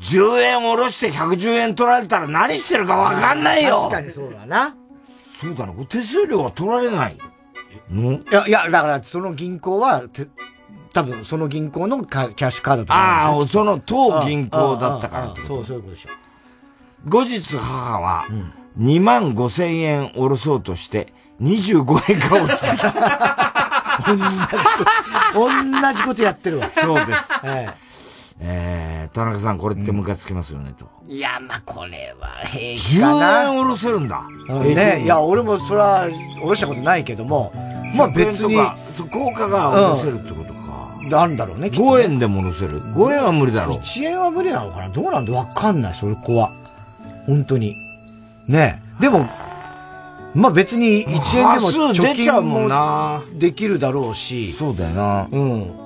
[0.03, 3.83] 10円下ろして110円取られたら何してるかわかんないよ。
[3.83, 4.75] 確かにそうだな。
[5.33, 5.73] そうだな。
[5.85, 7.17] 手数料は取られない。
[7.17, 10.05] いや、いや、だからその銀行は、
[10.93, 12.95] 多分その銀行のキャッシュカードとか。
[12.95, 16.11] ああ、その当銀行だったからそう、そういうことでしょ。
[17.09, 18.27] 後日母は、
[18.79, 24.03] 2万5千円下ろそうとして、25円が落ちてきた。
[24.07, 24.57] 同じこ
[25.33, 26.71] と、同じことやってるわ。
[26.71, 27.33] そうです。
[27.33, 27.75] はい
[28.45, 30.87] えー、田中さん、これってムカつきますよね、と。
[31.07, 33.45] いや、まあ、これは平気かな。
[33.45, 34.23] 10円下ろせるんだ。
[34.65, 35.03] ね。
[35.05, 37.53] いや、俺もそれは下ろしたことないけども、
[37.97, 38.57] まあ別に。
[38.91, 40.97] そう、効果が下ろせるってことか。
[41.05, 42.83] うん、あるんだろうね、5円でも下ろせる。
[42.83, 43.79] 5円は無理だろう。
[43.79, 44.89] 1円は無理なのかな？
[44.89, 45.33] どうなんだ？
[45.33, 46.51] わかんない、それ子は。
[47.27, 47.77] 本当に。
[48.49, 49.29] ねでも、
[50.35, 54.51] まあ別に1円でも貯金もできるだろうし。
[54.53, 55.29] そうだよな。
[55.31, 55.82] うん。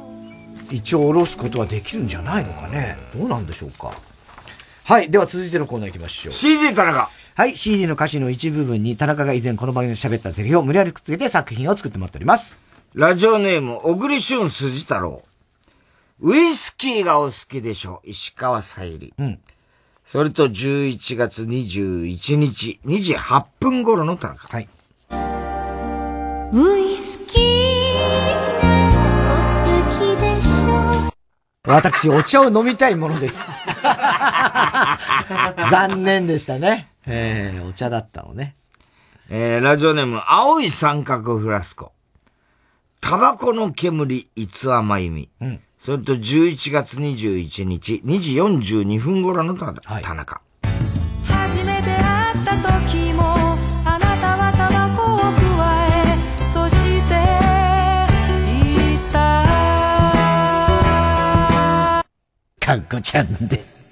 [0.71, 2.97] 一応下ろすことはできるんじゃないのかね。
[3.15, 3.93] どうなんでしょうか。
[4.85, 5.11] はい。
[5.11, 6.33] では続いてのコーナー行きましょう。
[6.33, 7.11] CD 田中。
[7.35, 7.57] はい。
[7.57, 12.59] CD の歌詞の一部分に田中が以前この番組で喋ったセリフを無理やりくっつけて作品を作ってもらっております。
[12.95, 15.23] ラジオネーム、小栗旬筋太郎。
[16.21, 19.15] ウイスキーがお好きでしょ石川さゆり。
[19.19, 19.39] うん。
[20.07, 24.49] それと11月21日、2時8分頃の田中。
[24.49, 24.69] はい。
[26.53, 27.86] ウイスキー
[31.67, 33.41] 私、お茶を飲みたいものです。
[35.71, 36.91] 残念でしたね。
[37.07, 38.55] えー、お茶だったのね。
[39.29, 41.93] えー、ラジオネーム、青い三角フラスコ。
[43.01, 45.29] タバコの煙、逸話まゆみ。
[45.41, 45.61] うん。
[45.79, 50.41] それと11月21日、2時42分頃の、はい、田中。
[51.25, 53.06] 初めて会った時
[62.67, 63.85] かごちゃんです。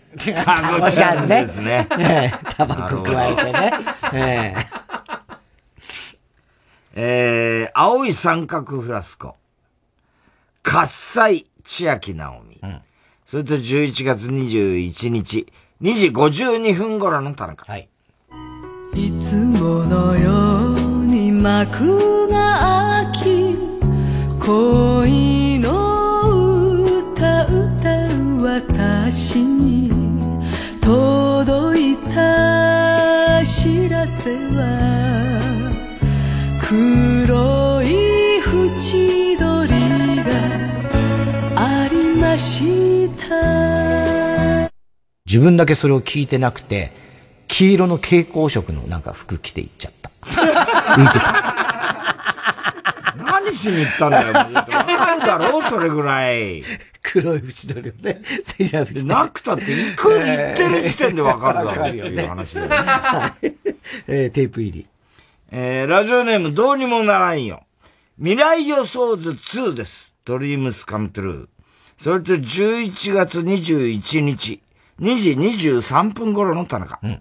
[0.45, 1.87] かごちゃんですね。
[2.57, 3.73] タバコ加えてね。
[4.13, 4.67] えー、
[6.97, 9.37] えー、青い三角フラスコ。
[10.65, 12.59] 喝采、千秋直美。
[12.65, 12.81] うん、
[13.25, 15.47] それと11月21日、
[15.81, 17.71] 2時52分頃の田中。
[17.71, 17.89] はい。
[18.93, 20.71] いつものよ
[21.03, 23.57] うに幕が開き、
[24.45, 25.84] 恋の
[29.15, 29.89] 私に
[30.81, 35.71] 届いた知らせは
[36.69, 37.95] 黒い
[38.43, 40.33] 縁取りが
[41.55, 44.69] ありました
[45.25, 46.91] 自分だけそれを聞いてなくて
[47.47, 50.11] 黄色の蛍光色のなんか服着ていっちゃった。
[50.27, 51.55] 浮いてた。
[53.25, 54.33] 何しに行ったんだよ。
[54.35, 56.65] あるだろう、それぐらい。
[57.05, 58.23] 黒い縁取りをね、
[59.05, 62.75] なくたって行く、行ってる時点でわかるだろう、 っていう話だよね。
[62.81, 63.55] はい、
[64.09, 64.87] え、テープ入り。
[65.51, 67.65] えー、ラジオネームどうにもならんよ。
[68.19, 70.17] 未来予想図2です。
[70.25, 71.49] ドリームスカムトゥルー。
[71.99, 74.63] それと11月21日、
[74.99, 76.99] 2時23分頃の田中。
[77.03, 77.21] うん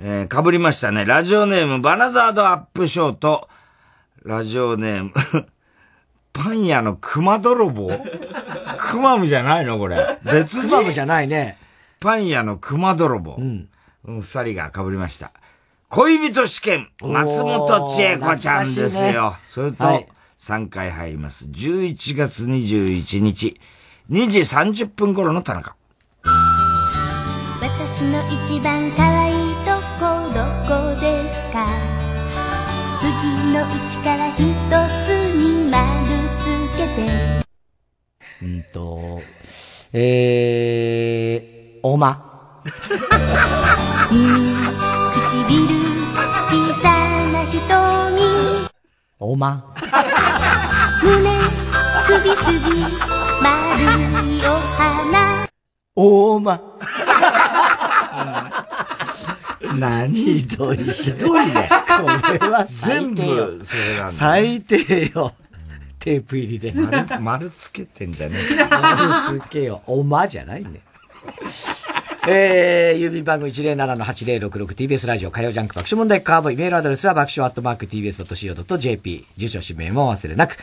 [0.00, 1.04] えー、かぶりましたね。
[1.04, 3.48] ラジオネーム、バナザードアップショート。
[4.22, 5.12] ラジオネーム、
[6.32, 7.90] パン屋の熊泥棒？
[8.78, 10.18] クマムじゃないのこれ。
[10.22, 10.68] 別人？
[10.68, 11.58] クマムじゃないね。
[11.98, 13.36] パン屋の熊泥棒。
[13.38, 13.68] うん。
[14.06, 15.32] 二人が被りました。
[15.88, 19.30] 恋人試験、松本千恵子ちゃんですよ。
[19.30, 19.84] ね、それと、
[20.38, 21.46] 3回入ります。
[21.46, 23.60] 11月21日、
[24.10, 25.74] 2時30分頃の田中。
[27.60, 29.17] 私の一番可愛い
[33.98, 34.38] の1から一
[35.04, 35.78] つに丸
[36.38, 36.46] つ
[36.76, 36.98] けて。
[38.42, 39.20] うんと、
[39.92, 42.62] えー、おま。
[45.28, 45.50] 唇、
[46.48, 46.52] 小
[46.82, 46.88] さ
[47.32, 47.58] な瞳。
[49.18, 49.74] おま。
[51.02, 51.38] 胸、
[52.06, 52.70] 首筋、
[53.42, 53.50] 丸
[54.26, 55.48] いお花。
[55.96, 56.60] おま。
[59.74, 60.14] 何？
[60.14, 61.68] ひどい、ひどいね。
[61.68, 64.10] これは全部、それなんだ。
[64.10, 65.34] 最低よ。
[65.98, 66.72] テープ入りで。
[66.72, 69.82] 丸、丸つけてんじゃねえ丸つけよ。
[69.86, 70.80] おまじゃないね。
[72.26, 80.56] えー、郵便番号 107-8066TBS ラジオ火曜ジャンク爆笑問題カーボイメールアドレスは爆笑アットマーク TBS.CO.JP 住所氏名も忘れなく。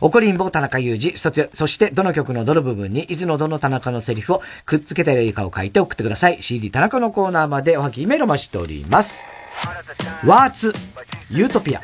[0.00, 1.16] 怒りんぼ田中裕二。
[1.16, 6.42] そしてそしてどの曲のどの部分にいつのどの田中のセリフをくっつけていいかを書いて送ってください。
[6.42, 9.26] CD 田中のコーナーまでおはきメールを待しております。
[10.24, 10.72] ワーツ
[11.30, 11.82] ユートピア。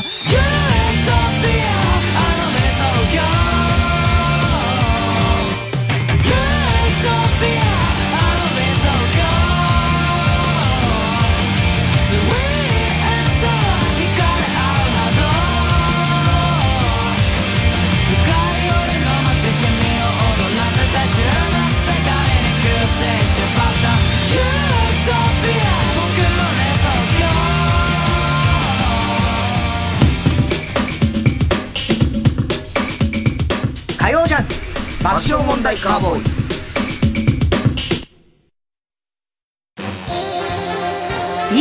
[0.00, 0.39] 了。
[35.82, 36.22] カーボーイ。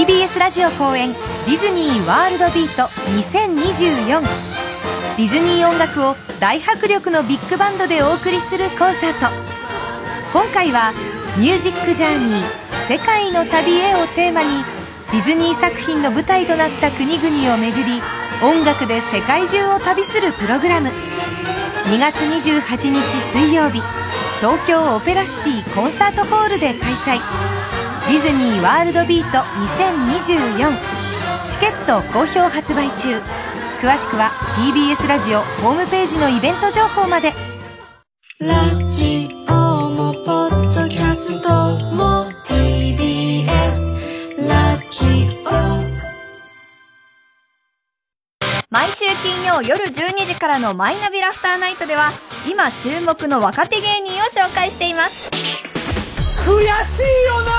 [0.05, 2.83] TBS ラジオ公演ディズニー・ワールド・ビート
[3.17, 9.27] 2024ディズニー音楽を大迫力のビッグバンドでお送りするコンサート。
[10.33, 10.93] 今回は
[11.39, 12.43] 「ミュージック・ジャーニー
[12.87, 14.49] 世界の旅へ」をテーマに
[15.11, 18.01] ディズニー作品の舞台となった国々を巡り
[18.43, 20.91] 音楽で世界中を旅するプログラム。
[21.85, 23.81] 2月28日水曜日。
[24.39, 27.19] 東京オペラシティコンサートホールで開催。
[28.07, 30.71] ディズニー・ワールド・ビート2024
[31.45, 33.19] チケット好評発売中。
[33.81, 37.33] 詳しくは TBS ラジオホームページのイベント情報まで。
[38.39, 39.38] ラジオ
[49.61, 52.11] 曜夜12時からのマイナビラフターナイトでは
[52.49, 55.29] 今注目の若手芸人を紹介しています。
[55.29, 57.51] 悔しいよな！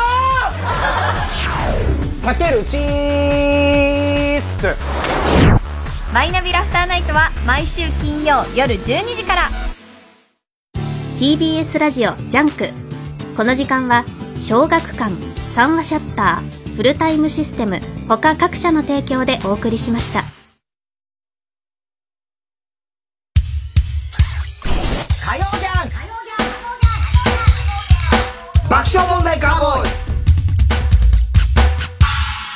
[2.14, 4.74] さけるチーズ。
[6.12, 9.48] マイナビラフターナイトは毎週金曜夜12時から。
[11.18, 12.70] TBS ラジオジャンク。
[13.36, 14.04] この時間は
[14.36, 15.12] 小学館
[15.50, 20.22] 三和シャッターフルタイムシステム他各社の提供でお送りしました
[28.92, 29.88] 爆笑問題カーボーイ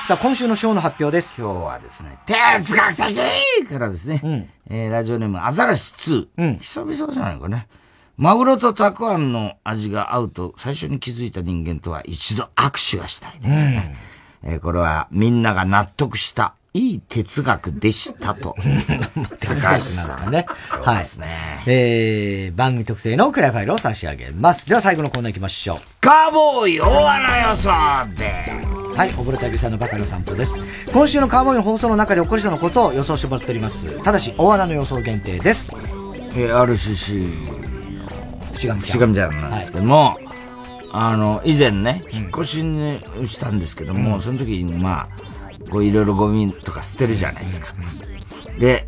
[0.09, 1.40] さあ、今週のショーの発表です。
[1.40, 5.94] 今日はですね、哲学的からですね、えーラジオネームアザラシ
[6.36, 6.59] 2。
[6.59, 7.69] 久々じゃないかね。
[8.16, 13.97] マグロとたくあんの味が合うと最初に気づいた人間とは一度握手がしたいというね、
[14.43, 18.56] えーこれはみんなが納得したいい哲学でしたと。
[19.38, 20.46] 哲学なんですかね。
[20.48, 21.06] はい。
[21.66, 24.66] えー、番組特製のクライファイルを差し上げます。
[24.66, 25.78] では最後のコーナー行きましょう。
[26.01, 27.70] カーボーイ大穴予想
[28.16, 28.24] で。
[28.96, 30.59] はい、溺れたびさんのバカの散歩です。
[30.92, 34.02] 今週のカーボーイの放送の中で起こりそうなことを予想してもらっております。
[34.02, 35.72] ただし、大穴の予想限定です。
[36.34, 38.92] えー、RCC しがみちゃん。
[38.94, 40.18] しがみちゃんなんですけども、
[40.90, 45.23] あの、以前ね、引っ越しにしたんですけども、その時にまあ、
[45.70, 47.74] こういろいろゴミとか捨てるじゃないですか。
[48.59, 48.86] で、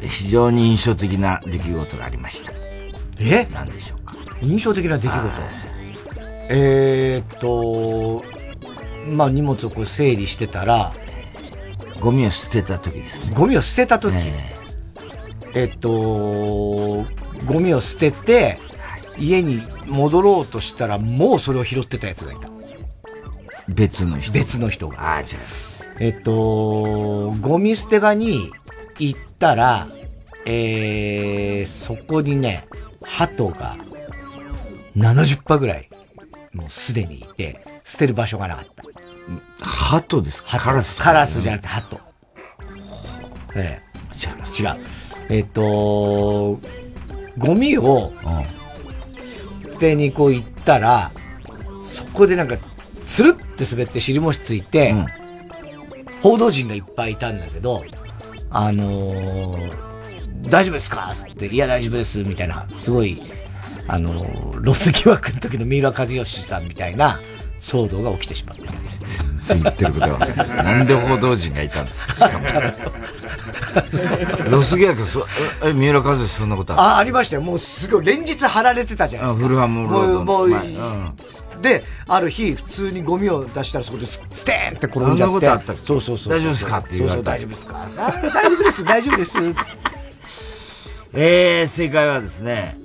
[0.00, 2.52] 非常に印象的な出来事がありました。
[3.18, 3.46] え？
[3.52, 4.16] 何でしょうか。
[4.42, 5.28] 印象的な出来事？
[6.48, 8.24] えーっと、
[9.10, 10.92] まあ荷物をこう整理してたら、
[12.00, 13.32] ゴミを捨てた時ですね。
[13.34, 14.14] ゴミを捨てた時、
[15.54, 17.06] えっと、ゴ
[17.58, 18.60] ミを捨てて、
[19.18, 22.50] 家に戻ろうとしたら、もうそれを拾ってたやつがいた。
[23.66, 24.32] 別の人。
[24.32, 25.00] 別の人が。
[25.00, 25.26] ああ、違う。
[25.98, 28.50] えっと、ゴミ捨て場に
[28.98, 29.88] 行ったら、
[30.44, 32.66] えー、そこにね、
[33.02, 33.76] 鳩が
[34.96, 35.88] 70%ぐらい、
[36.52, 38.84] もうすでにいて、捨てる場所がなかった。
[39.64, 40.58] 鳩ですか？
[40.58, 42.00] カラスカラスじゃなくて鳩。
[43.54, 43.86] ええ。
[44.62, 44.76] 違う。
[45.28, 46.60] えっと、
[47.38, 48.12] ゴミを
[49.22, 49.48] 捨
[49.78, 51.10] てにこう行ったら、
[51.82, 52.56] そこでなんか、
[53.04, 54.94] つるって滑って尻餅ついて、
[56.22, 57.84] 報道陣がいっぱいいたんだけど、
[58.50, 59.86] あのー
[60.48, 61.12] 大丈夫ですか？
[61.28, 63.20] って、いや大丈夫です、みたいな、すごい、
[63.88, 67.20] あのーロス疑惑の時の三浦和義さんみたいな
[67.60, 68.64] 騒動が起きてしまった。
[69.38, 70.64] 全然言ってることが分かんない。
[70.64, 72.14] なんで報道陣がいたんですか？
[72.14, 72.46] しかも。
[74.50, 75.26] ロス疑惑、そ
[75.64, 77.42] え、え三浦和義そんなことあるあ、ありましたよ。
[77.42, 79.44] もうすごい、連日貼られてたじゃないですか。
[79.44, 81.12] あフルハムロードのもう、もう、前うん
[81.60, 85.28] で、ある日、普通にゴミを出したらそこでステーンって転んじゃって。
[85.28, 86.32] そんなことあったそうそうそう。
[86.32, 87.82] 大丈夫ですかって言われたそうそう、大丈夫ですか？
[87.82, 89.38] あ大丈夫です、大丈夫です。
[91.14, 92.76] えー、正解はですね、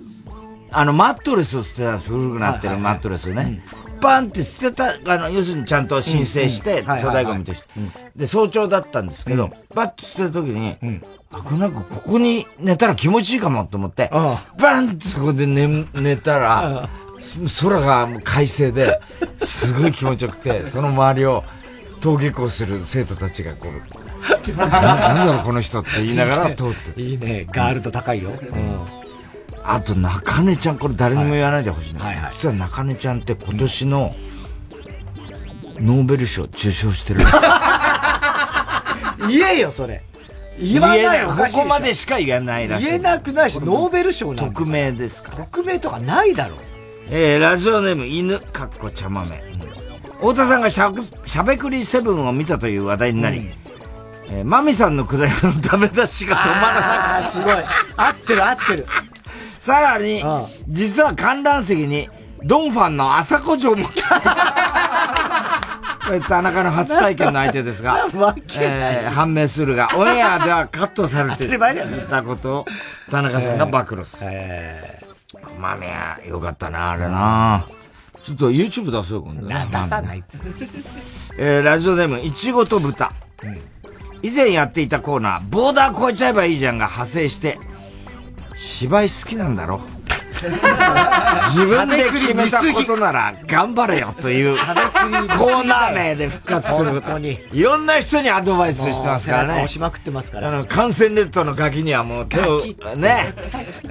[0.71, 2.09] あの、マットレスを捨てたんです。
[2.09, 3.63] 古くなってるマットレスをね。
[4.01, 7.67] バンって捨てた、あの、要するにちゃんと申請して、粗大ゴミとして。
[8.15, 10.75] で、早朝だったんですけど、バッと捨てた時に、
[11.31, 16.89] あ、これなんかここに寝たら気持ちいいかもと思って、バンってそこで寝、寝たら、
[17.61, 18.99] 空がもう快晴で、
[19.39, 21.43] すごい気持ちよくて、その周りを
[22.01, 28.31] 登下校する生徒たちがこう、ななんだろうこの人って言いながら通っていいね、ガールド高いよ。
[28.31, 29.01] うん。
[29.63, 31.99] あと、中根ちゃん、これ誰にも言わないでほしいね。
[32.31, 34.15] 実は中根ちゃんって今年の
[35.79, 37.21] ノーベル賞受賞してる。
[39.29, 40.03] 言えよ、それ。
[40.59, 42.85] 言わないよ、おここまでしか言えないらしい。
[42.85, 46.57] 言えなくないし、ノーベル賞なんだ匿名ですか匿名とかないだろ。
[47.13, 49.43] えー、ラジオネーム犬、かっこ茶豆。
[50.21, 53.49] 太田さんがしゃくしゃべくりセブンを見たという話題になり、
[54.29, 57.27] えーマミさんのくだりのダメ出しが止まらなかった。
[57.27, 57.55] すごい。
[57.97, 58.87] 合ってる合ってる。
[59.59, 60.23] さらに、
[60.69, 62.09] 実は観覧席に、
[62.43, 64.21] ドンファンの朝子城も来た。
[66.07, 68.07] これ田中の初体験の相手ですが、
[68.57, 71.59] えー判明するが、オンエアではカットされてい
[72.09, 72.65] たことを、
[73.11, 74.29] 田中さんが暴露する。
[75.61, 77.65] まみや、よかったな、あれな。
[78.23, 79.47] ちょっと YouTube 出そうよ、今度。
[79.47, 80.41] 出さないっつ
[81.37, 83.13] えーラジオネーム、いちごと豚。
[84.23, 87.57] 以前やっていたコーナー、ボーダー越えちゃえばいいじゃんが派生して、
[88.55, 89.81] 芝居好きなんだろ
[91.53, 97.37] 自分で決めたことなら頑張れよというコーナー名で復活することに。
[97.51, 99.67] いろんな人にアドバイスしてますからね押。
[99.67, 100.49] しまくってますから。
[100.49, 102.63] あの、感染列島のガキにはもう手を
[102.95, 103.33] ね、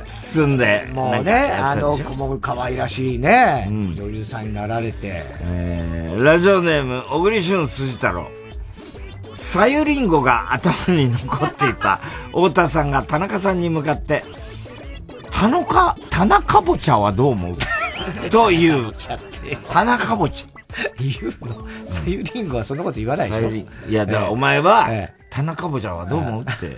[0.05, 0.89] 包んで。
[0.93, 5.25] もうね、あの子も可愛らしいね、女優さんになられて。
[5.43, 8.29] えーラジオネーム、小栗旬筋太郎。
[9.33, 12.01] さゆりんごが頭に残っていた
[12.33, 14.25] 太田さんが田中さんに向かって、
[15.31, 17.57] 田中、田中ぼちゃはどう思う？
[18.31, 18.93] という。
[19.71, 20.49] 田中ぼちゃ。
[20.99, 21.67] 言うの？
[21.87, 23.51] さゆりんごはそんなこと言わないでしょ。
[23.91, 24.89] いや、だからお前は、
[25.31, 26.43] 田中ぼちゃはどう思う？
[26.43, 26.77] って。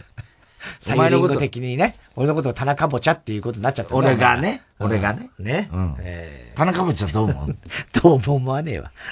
[0.81, 4.87] さゆりんご的にね、俺のことを田中ぼちゃっていうことになっちゃった俺がね、うん。
[4.87, 5.31] 俺がね。
[5.39, 5.69] ね。
[5.73, 5.97] うん。
[6.55, 7.57] 田中ぼちゃどう思う？
[8.03, 8.93] どうも思わねえわ。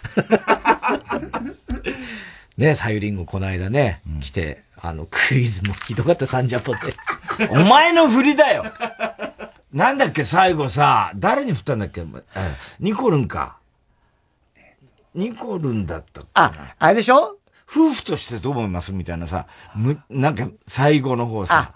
[2.56, 6.94] ねさゆりんごこの間ね、来て、あの、クイズもひどかった、サンジャポで。
[7.50, 8.64] お前の振りだよ
[9.72, 12.04] なんだっけ、最後さ、誰に振ったんだっけ、
[12.80, 13.58] ニコルンか。
[15.14, 17.36] ニコルンだったあ、あれでしょ？
[17.68, 18.92] 夫婦としてどう思います？
[18.92, 21.74] みたいなさ、む、なんか最後の方さ。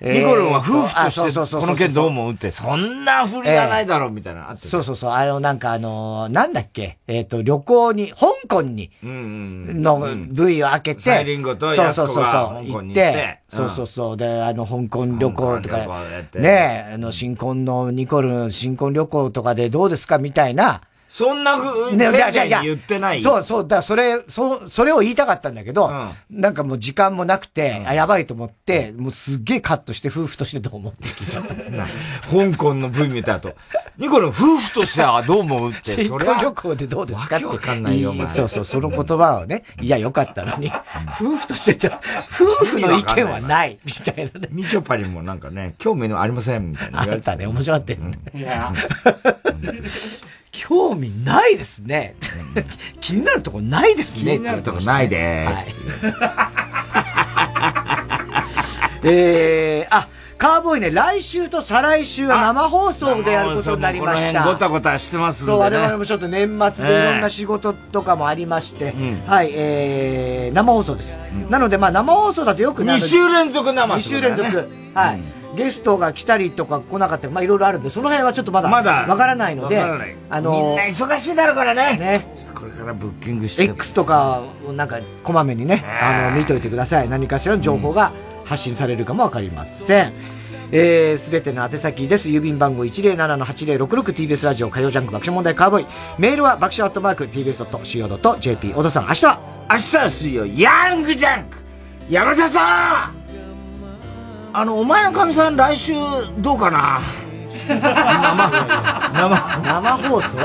[0.00, 4.54] えーニコルンは夫婦としてこの件どう思うって、そんな振りはないだろうみたいな。
[4.54, 13.38] そうそうそう、あの、なんかあのーなんだっけ、えっ、と、旅行に、香港に、の部位を開けて、サイリンゴとそうヤスコがそうそうそう香港に行って。
[13.48, 15.78] そうそうそう、で、あの、香港旅行とか
[16.34, 20.18] ねえ、あの、新婚のニコルン、新婚旅行とかでどうですか？
[20.18, 23.22] みたいな、そんなふうに、言ってない？
[23.22, 25.90] そうそう、だからそれ、そう、それを言いたかったんだけど、
[26.30, 31.54] なんかもう時間もなくて、あ、やばいと思って、もうすっげえカットして夫婦としてどう思って聞いちゃった。
[32.28, 33.54] 香港の部位見た後、
[33.98, 37.44] ニコルン夫婦としてはどう思うって、新それは婚旅行でどうですかって。
[37.46, 38.28] わかんないよお前。
[38.28, 40.70] そうそう、その言葉をね、いや、よかったのに、
[41.20, 42.00] 夫婦としてじゃ、
[42.34, 44.48] 夫婦の意見はない、みたいなね。
[44.50, 48.18] みちょぱにもなんかね、興味のありません、みたいな言われてあったね、面白かったよね。
[50.56, 52.16] 興味ないですね。
[53.00, 54.36] 気になるとこないですね。
[54.36, 55.72] 気になるとこないです。
[59.04, 60.08] えー、あ、
[60.38, 64.44] カーボーイね、来週と再来週は生放送でやることになりました。
[64.44, 65.58] ごたごたしてますんで、ね。
[65.58, 68.94] そう、我々もちょっと年末でいろんな仕事とかもありまして、
[69.26, 71.18] はい、えー、生放送です。
[71.50, 74.68] なので、まあ生放送だとよく2週連続生2週連続。
[74.94, 75.35] はい。
[75.54, 79.80] ゲストが来たりとか来なかったり、まあいろいろあるんで、その辺はちょっとまだ、まだわからないので、
[80.30, 81.96] あのみんな忙しいだろうからね。
[81.98, 82.26] ね。
[82.54, 83.64] これからブッキングして。
[83.64, 87.08] X とかをなんか、こまめにね、あの、見といてください。
[87.08, 88.12] 何かしらの情報が
[88.44, 90.12] 発信されるかもわかりません。
[90.72, 92.28] えー、すべての宛先です。
[92.28, 95.86] 郵便番号 107-8066TBS ラジオ火曜ジャンク爆笑問題カーボーイ。
[96.18, 98.72] メールは爆笑アットマーク TBS.CO.JP。
[98.74, 99.40] 小田さん、明日は
[99.70, 101.58] 明日は水曜、ヤングジャンク
[102.08, 103.25] 山田さん
[104.58, 105.92] あの、お前のかみさん来週
[106.38, 107.00] どうかな？
[107.68, 107.76] 生、
[109.62, 110.38] 生放送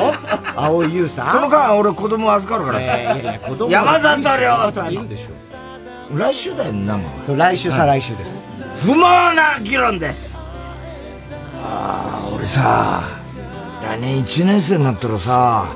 [0.54, 2.82] 青井優さんその間俺子供預かるから。
[2.82, 6.18] いやいや子供山里亮さんいるでしょ。
[6.18, 8.38] 来週だよ、生そう来週、再来週です。
[8.82, 10.44] 不毛な議論です
[11.64, 13.04] ああ、俺さ、
[13.82, 15.68] 来年1年生になったらさ、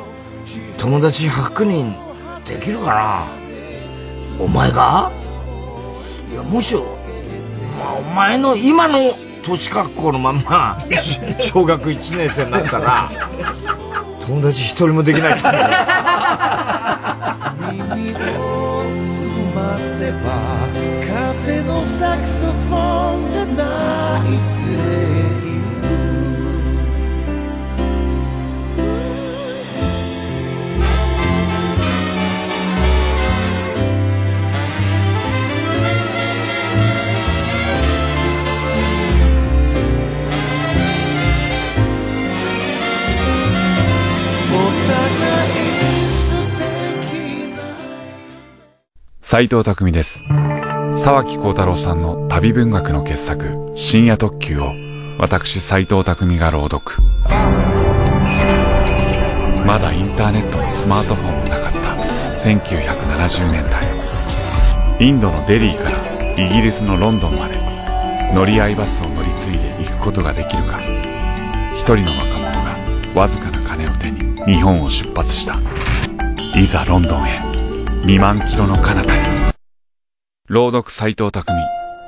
[0.78, 1.96] 友達100人
[2.44, 3.28] できるかな
[4.44, 5.10] お前が
[6.30, 6.95] いや、もしよ、
[7.78, 9.00] まあ、お前の今の
[9.44, 10.78] 年格好のまんま、
[11.42, 13.10] 小学1年生になったら、
[14.26, 15.62] 友達一人もできないと思う。
[17.96, 20.66] 耳を澄ませば
[21.44, 25.35] 風のサクソフォンが鳴いて
[49.28, 50.24] 斉藤匠です。
[50.96, 54.72] 沢木幸太郎さんの旅文学の傑作、深夜特急を、
[55.18, 56.96] 私斉藤匠が朗読。
[59.66, 61.80] まだインターネットもスマートフォンもなかった
[62.38, 63.84] 1970年代。
[65.00, 67.58] インドのデリーからイギリスのロンドンまで、
[68.32, 70.80] 乗り合いバスを乗り継いで行くことができるか。
[71.74, 72.52] 一人の若者
[73.16, 75.58] がわずかな金を手に日本を出発した。
[76.56, 77.55] いざロンドンへ。
[78.06, 79.52] 2万キロの彼方へ。
[80.48, 81.56] 朗読斎藤匠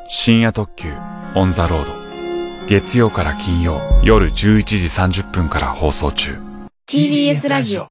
[0.08, 0.94] 深夜特急
[1.34, 2.68] オンザロード。
[2.68, 6.38] 月曜から金曜夜11時30分から放送中。
[6.88, 7.88] TBS ラジオ。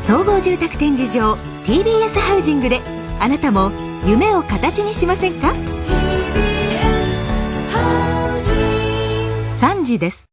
[0.00, 2.80] 総合住宅展示場 TBS ハウジングで
[3.20, 3.70] あなたも
[4.04, 5.52] 夢を形にしませんか
[9.60, 10.27] ？3時です